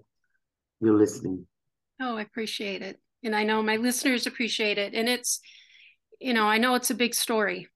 your 0.80 0.96
listening. 0.96 1.46
Oh, 2.00 2.16
I 2.16 2.22
appreciate 2.22 2.82
it. 2.82 3.00
And 3.22 3.36
I 3.36 3.44
know 3.44 3.62
my 3.62 3.76
listeners 3.76 4.26
appreciate 4.26 4.78
it. 4.78 4.94
And 4.94 5.08
it's, 5.08 5.40
you 6.20 6.34
know, 6.34 6.44
I 6.44 6.58
know 6.58 6.74
it's 6.74 6.90
a 6.90 6.94
big 6.94 7.14
story. 7.14 7.68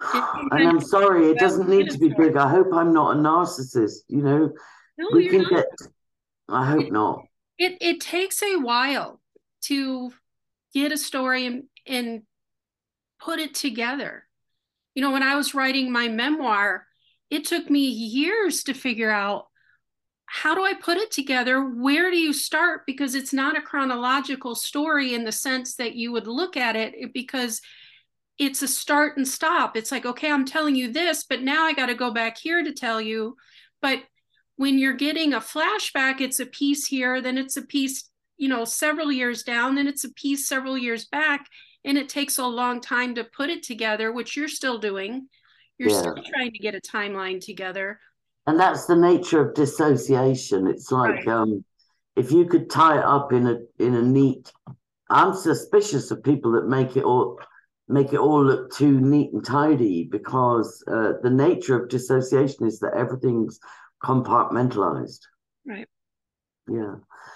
and 0.14 0.68
I'm 0.68 0.80
sorry, 0.80 1.30
it 1.30 1.38
doesn't 1.38 1.68
need 1.68 1.90
to 1.90 1.98
be 1.98 2.14
big. 2.16 2.36
I 2.36 2.48
hope 2.48 2.68
I'm 2.72 2.92
not 2.92 3.16
a 3.16 3.20
narcissist, 3.20 4.02
you 4.08 4.22
know. 4.22 4.52
No, 4.98 5.08
we 5.12 5.28
can 5.28 5.42
not. 5.42 5.50
get 5.50 5.66
I 6.48 6.66
hope 6.66 6.86
it, 6.86 6.92
not. 6.92 7.24
It 7.58 7.78
it 7.80 8.00
takes 8.00 8.42
a 8.42 8.56
while 8.56 9.20
to 9.62 10.12
get 10.74 10.92
a 10.92 10.98
story 10.98 11.46
and, 11.46 11.64
and 11.86 12.22
put 13.20 13.38
it 13.38 13.54
together. 13.54 14.24
You 14.94 15.02
know, 15.02 15.10
when 15.10 15.22
I 15.22 15.36
was 15.36 15.54
writing 15.54 15.90
my 15.90 16.08
memoir, 16.08 16.86
it 17.30 17.46
took 17.46 17.70
me 17.70 17.80
years 17.88 18.64
to 18.64 18.74
figure 18.74 19.10
out 19.10 19.46
how 20.26 20.54
do 20.54 20.64
I 20.64 20.72
put 20.72 20.96
it 20.96 21.10
together? 21.10 21.60
Where 21.60 22.10
do 22.10 22.16
you 22.16 22.32
start? 22.32 22.82
Because 22.86 23.14
it's 23.14 23.34
not 23.34 23.56
a 23.56 23.62
chronological 23.62 24.54
story 24.54 25.14
in 25.14 25.24
the 25.24 25.32
sense 25.32 25.76
that 25.76 25.94
you 25.94 26.10
would 26.12 26.26
look 26.26 26.56
at 26.56 26.74
it 26.74 27.12
because 27.12 27.60
it's 28.38 28.62
a 28.62 28.68
start 28.68 29.18
and 29.18 29.28
stop. 29.28 29.76
It's 29.76 29.92
like, 29.92 30.06
okay, 30.06 30.30
I'm 30.30 30.46
telling 30.46 30.74
you 30.74 30.90
this, 30.90 31.24
but 31.28 31.42
now 31.42 31.64
I 31.64 31.74
got 31.74 31.86
to 31.86 31.94
go 31.94 32.10
back 32.10 32.38
here 32.38 32.64
to 32.64 32.72
tell 32.72 33.00
you. 33.00 33.36
But 33.82 34.04
when 34.56 34.78
you're 34.78 34.94
getting 34.94 35.34
a 35.34 35.40
flashback, 35.40 36.20
it's 36.20 36.40
a 36.40 36.46
piece 36.46 36.86
here, 36.86 37.20
then 37.20 37.36
it's 37.36 37.56
a 37.56 37.62
piece, 37.62 38.08
you 38.36 38.48
know, 38.48 38.64
several 38.64 39.12
years 39.12 39.42
down, 39.42 39.74
then 39.74 39.86
it's 39.86 40.04
a 40.04 40.12
piece 40.14 40.48
several 40.48 40.78
years 40.78 41.04
back. 41.04 41.46
And 41.84 41.98
it 41.98 42.08
takes 42.08 42.38
a 42.38 42.46
long 42.46 42.80
time 42.80 43.14
to 43.16 43.24
put 43.24 43.50
it 43.50 43.62
together, 43.62 44.12
which 44.12 44.36
you're 44.36 44.48
still 44.48 44.78
doing. 44.78 45.28
You're 45.78 45.90
yeah. 45.90 45.98
still 45.98 46.14
trying 46.14 46.52
to 46.52 46.58
get 46.58 46.74
a 46.74 46.80
timeline 46.80 47.44
together 47.44 47.98
and 48.46 48.58
that's 48.58 48.86
the 48.86 48.96
nature 48.96 49.40
of 49.40 49.54
dissociation. 49.54 50.66
It's 50.66 50.90
like 50.90 51.26
right. 51.26 51.28
um, 51.28 51.64
if 52.16 52.32
you 52.32 52.46
could 52.46 52.70
tie 52.70 52.98
it 52.98 53.04
up 53.04 53.32
in 53.32 53.46
a 53.46 53.58
in 53.78 53.94
a 53.94 54.02
neat. 54.02 54.52
I'm 55.10 55.34
suspicious 55.34 56.10
of 56.10 56.22
people 56.22 56.52
that 56.52 56.66
make 56.66 56.96
it 56.96 57.04
all 57.04 57.38
make 57.88 58.12
it 58.12 58.18
all 58.18 58.44
look 58.44 58.72
too 58.72 59.00
neat 59.00 59.32
and 59.32 59.44
tidy 59.44 60.08
because 60.10 60.82
uh, 60.88 61.14
the 61.22 61.30
nature 61.30 61.80
of 61.80 61.90
dissociation 61.90 62.66
is 62.66 62.78
that 62.80 62.94
everything's 62.96 63.60
compartmentalized. 64.02 65.20
Right. 65.66 65.86
Yeah. 66.66 66.94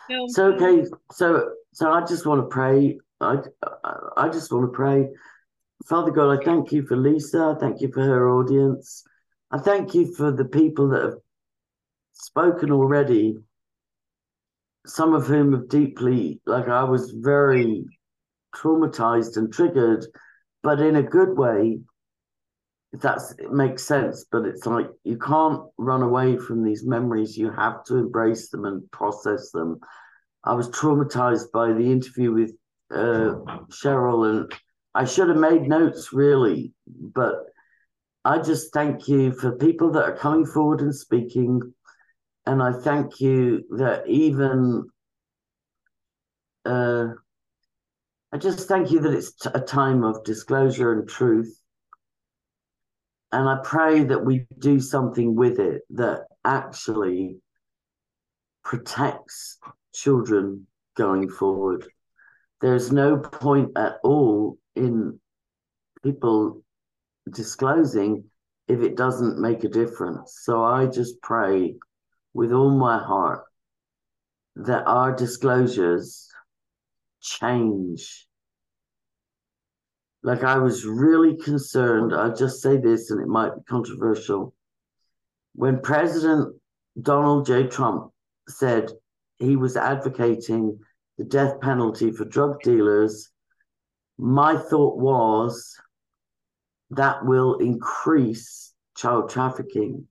No. 0.08 0.26
So 0.28 0.52
okay. 0.54 0.88
So 1.12 1.50
so 1.72 1.92
I 1.92 2.04
just 2.04 2.26
want 2.26 2.40
to 2.40 2.46
pray. 2.46 2.98
I 3.20 3.36
I 4.16 4.28
just 4.28 4.52
want 4.52 4.70
to 4.70 4.76
pray. 4.76 5.08
Father 5.86 6.10
God, 6.10 6.40
I 6.40 6.44
thank 6.44 6.72
you 6.72 6.86
for 6.86 6.96
Lisa. 6.96 7.56
Thank 7.60 7.80
you 7.80 7.90
for 7.92 8.02
her 8.02 8.30
audience. 8.30 9.04
I 9.50 9.58
thank 9.58 9.94
you 9.94 10.14
for 10.14 10.32
the 10.32 10.44
people 10.44 10.88
that 10.88 11.02
have 11.02 11.18
spoken 12.12 12.72
already, 12.72 13.36
some 14.86 15.14
of 15.14 15.26
whom 15.26 15.52
have 15.52 15.68
deeply, 15.68 16.40
like 16.46 16.68
I 16.68 16.84
was 16.84 17.12
very 17.12 17.84
traumatized 18.54 19.36
and 19.36 19.52
triggered, 19.52 20.06
but 20.62 20.80
in 20.80 20.96
a 20.96 21.02
good 21.02 21.36
way. 21.36 21.78
If 22.92 23.02
that's 23.02 23.32
it 23.32 23.52
makes 23.52 23.84
sense, 23.84 24.24
but 24.30 24.46
it's 24.46 24.64
like 24.64 24.88
you 25.04 25.18
can't 25.18 25.60
run 25.76 26.02
away 26.02 26.38
from 26.38 26.62
these 26.62 26.86
memories. 26.86 27.36
You 27.36 27.50
have 27.50 27.84
to 27.84 27.96
embrace 27.96 28.48
them 28.48 28.64
and 28.64 28.90
process 28.90 29.50
them. 29.50 29.80
I 30.44 30.54
was 30.54 30.70
traumatized 30.70 31.50
by 31.52 31.72
the 31.72 31.92
interview 31.92 32.32
with 32.32 32.56
uh, 32.90 33.34
Cheryl, 33.68 34.28
and 34.30 34.52
I 34.94 35.04
should 35.04 35.28
have 35.28 35.38
made 35.38 35.62
notes 35.62 36.12
really, 36.12 36.72
but 36.86 37.34
I 38.24 38.38
just 38.38 38.72
thank 38.72 39.08
you 39.08 39.32
for 39.32 39.52
people 39.52 39.92
that 39.92 40.04
are 40.04 40.16
coming 40.16 40.46
forward 40.46 40.80
and 40.80 40.94
speaking. 40.94 41.74
And 42.44 42.62
I 42.62 42.72
thank 42.72 43.20
you 43.20 43.64
that 43.76 44.06
even, 44.08 44.88
uh, 46.64 47.08
I 48.32 48.38
just 48.38 48.68
thank 48.68 48.90
you 48.90 49.00
that 49.00 49.12
it's 49.12 49.34
a 49.46 49.60
time 49.60 50.02
of 50.02 50.24
disclosure 50.24 50.92
and 50.92 51.08
truth. 51.08 51.60
And 53.32 53.48
I 53.48 53.58
pray 53.62 54.04
that 54.04 54.24
we 54.24 54.46
do 54.58 54.80
something 54.80 55.34
with 55.34 55.58
it 55.58 55.82
that 55.90 56.26
actually 56.44 57.38
protects 58.64 59.58
children 59.94 60.66
going 60.96 61.28
forward. 61.28 61.86
There's 62.60 62.90
no 62.90 63.18
point 63.18 63.72
at 63.76 63.98
all 64.02 64.58
in 64.74 65.20
people 66.02 66.62
disclosing 67.30 68.24
if 68.68 68.80
it 68.80 68.96
doesn't 68.96 69.38
make 69.38 69.64
a 69.64 69.68
difference. 69.68 70.40
So 70.42 70.64
I 70.64 70.86
just 70.86 71.20
pray 71.22 71.76
with 72.32 72.52
all 72.52 72.70
my 72.70 72.98
heart 72.98 73.44
that 74.56 74.86
our 74.86 75.14
disclosures 75.14 76.28
change. 77.20 78.26
Like 80.22 80.42
I 80.42 80.58
was 80.58 80.84
really 80.84 81.36
concerned, 81.36 82.14
I'll 82.14 82.34
just 82.34 82.62
say 82.62 82.78
this 82.78 83.10
and 83.10 83.20
it 83.20 83.28
might 83.28 83.54
be 83.54 83.62
controversial. 83.68 84.54
When 85.54 85.80
President 85.80 86.54
Donald 87.00 87.46
J. 87.46 87.66
Trump 87.66 88.12
said 88.48 88.90
he 89.38 89.56
was 89.56 89.76
advocating 89.76 90.78
the 91.18 91.24
death 91.24 91.60
penalty 91.60 92.10
for 92.10 92.24
drug 92.24 92.60
dealers, 92.62 93.30
my 94.18 94.56
thought 94.56 94.98
was 94.98 95.78
that 96.90 97.24
will 97.24 97.56
increase 97.58 98.72
child 98.96 99.30
trafficking 99.30 100.06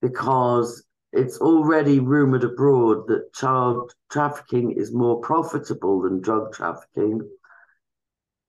because 0.00 0.84
it's 1.12 1.38
already 1.38 1.98
rumored 1.98 2.44
abroad 2.44 3.08
that 3.08 3.32
child 3.34 3.92
trafficking 4.10 4.72
is 4.72 4.92
more 4.92 5.20
profitable 5.20 6.02
than 6.02 6.20
drug 6.20 6.52
trafficking. 6.52 7.20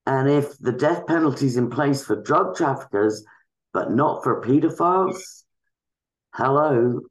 And 0.06 0.30
if 0.30 0.58
the 0.60 0.72
death 0.72 1.08
penalty 1.08 1.46
is 1.46 1.58
in 1.58 1.70
place 1.70 2.04
for 2.04 2.22
drug 2.22 2.56
traffickers, 2.56 3.24
but 3.74 3.92
not 3.92 4.24
for 4.24 4.42
pedophiles, 4.42 5.44
hello, 6.34 7.02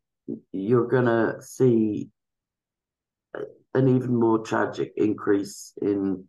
you're 0.53 0.89
going 0.89 1.07
to 1.07 1.37
see 1.41 2.11
an 3.77 3.95
even 3.95 4.17
more 4.17 4.39
tragic 4.39 4.93
increase 4.97 5.73
in 5.81 6.25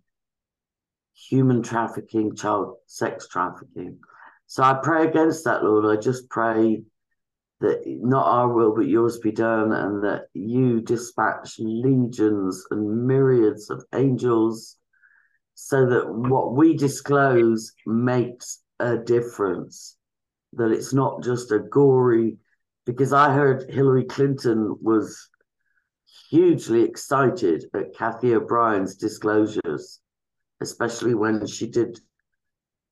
human 1.29 1.63
trafficking, 1.63 2.35
child 2.35 2.75
sex 2.85 3.27
trafficking. 3.27 3.99
So 4.45 4.63
I 4.63 4.75
pray 4.83 5.07
against 5.07 5.45
that, 5.45 5.63
Lord. 5.63 5.85
I 5.85 5.99
just 5.99 6.29
pray 6.29 6.83
that 7.59 7.81
not 7.85 8.27
our 8.27 8.53
will 8.53 8.75
but 8.75 8.87
yours 8.87 9.17
be 9.19 9.31
done, 9.31 9.71
and 9.71 10.03
that 10.03 10.27
you 10.33 10.81
dispatch 10.81 11.55
legions 11.57 12.63
and 12.69 13.07
myriads 13.07 13.69
of 13.69 13.83
angels 13.95 14.77
so 15.55 15.87
that 15.87 16.07
what 16.07 16.53
we 16.53 16.77
disclose 16.77 17.73
makes 17.87 18.61
a 18.79 18.97
difference. 18.97 19.95
That 20.53 20.71
it's 20.71 20.93
not 20.93 21.23
just 21.23 21.51
a 21.51 21.59
gory, 21.59 22.37
because 22.85 23.11
I 23.11 23.33
heard 23.33 23.69
Hillary 23.69 24.05
Clinton 24.05 24.77
was 24.81 25.29
hugely 26.29 26.83
excited 26.83 27.65
at 27.73 27.95
Cathy 27.95 28.33
O'Brien's 28.33 28.95
disclosures 28.95 30.01
especially 30.61 31.13
when 31.13 31.45
she 31.45 31.67
did 31.67 31.99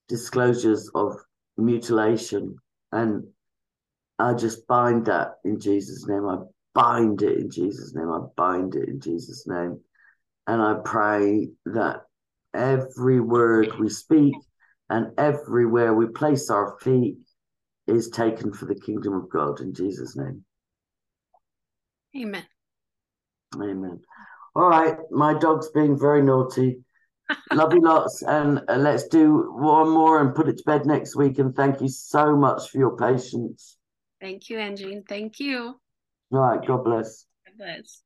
disclosures 0.08 0.90
of 0.94 1.16
mutilation. 1.58 2.58
And 2.92 3.28
I 4.20 4.34
just 4.34 4.68
bind 4.68 5.06
that 5.08 5.36
in 5.44 5.60
Jesus' 5.60 6.08
name. 6.08 6.28
I 6.28 6.38
bind 6.74 7.22
it 7.22 7.40
in 7.40 7.50
Jesus' 7.50 7.94
name. 7.96 8.10
I 8.10 8.20
bind 8.36 8.76
it 8.76 8.88
in 8.88 9.00
Jesus' 9.00 9.46
name. 9.48 9.80
And 10.48 10.62
I 10.62 10.76
pray 10.86 11.50
that 11.66 12.02
every 12.54 13.20
word 13.20 13.80
we 13.80 13.90
speak 13.90 14.36
and 14.90 15.08
everywhere 15.18 15.94
we 15.94 16.08
place 16.08 16.50
our 16.50 16.78
feet 16.82 17.18
is 17.88 18.10
taken 18.10 18.54
for 18.54 18.66
the 18.66 18.80
kingdom 18.80 19.14
of 19.14 19.30
God 19.30 19.60
in 19.60 19.74
Jesus' 19.74 20.16
name. 20.16 20.46
Amen. 22.16 22.46
Amen. 23.62 24.02
All 24.56 24.70
right, 24.70 24.96
my 25.12 25.38
dog's 25.38 25.70
being 25.70 26.00
very 26.00 26.22
naughty. 26.22 26.80
Love 27.52 27.74
you 27.74 27.82
lots. 27.82 28.22
And 28.22 28.62
uh, 28.68 28.76
let's 28.76 29.08
do 29.08 29.52
one 29.56 29.90
more 29.90 30.22
and 30.22 30.34
put 30.34 30.48
it 30.48 30.58
to 30.58 30.64
bed 30.66 30.86
next 30.86 31.16
week. 31.16 31.40
And 31.40 31.56
thank 31.56 31.82
you 31.82 31.88
so 31.88 32.36
much 32.36 32.70
for 32.70 32.78
your 32.78 32.96
patience. 32.98 33.78
Thank 34.20 34.50
you, 34.50 34.60
Angie. 34.60 35.04
Thank 35.08 35.40
you. 35.40 35.80
All 36.32 36.40
right. 36.40 36.66
God 36.66 36.84
bless. 36.84 37.26
God 37.46 37.58
bless. 37.58 38.02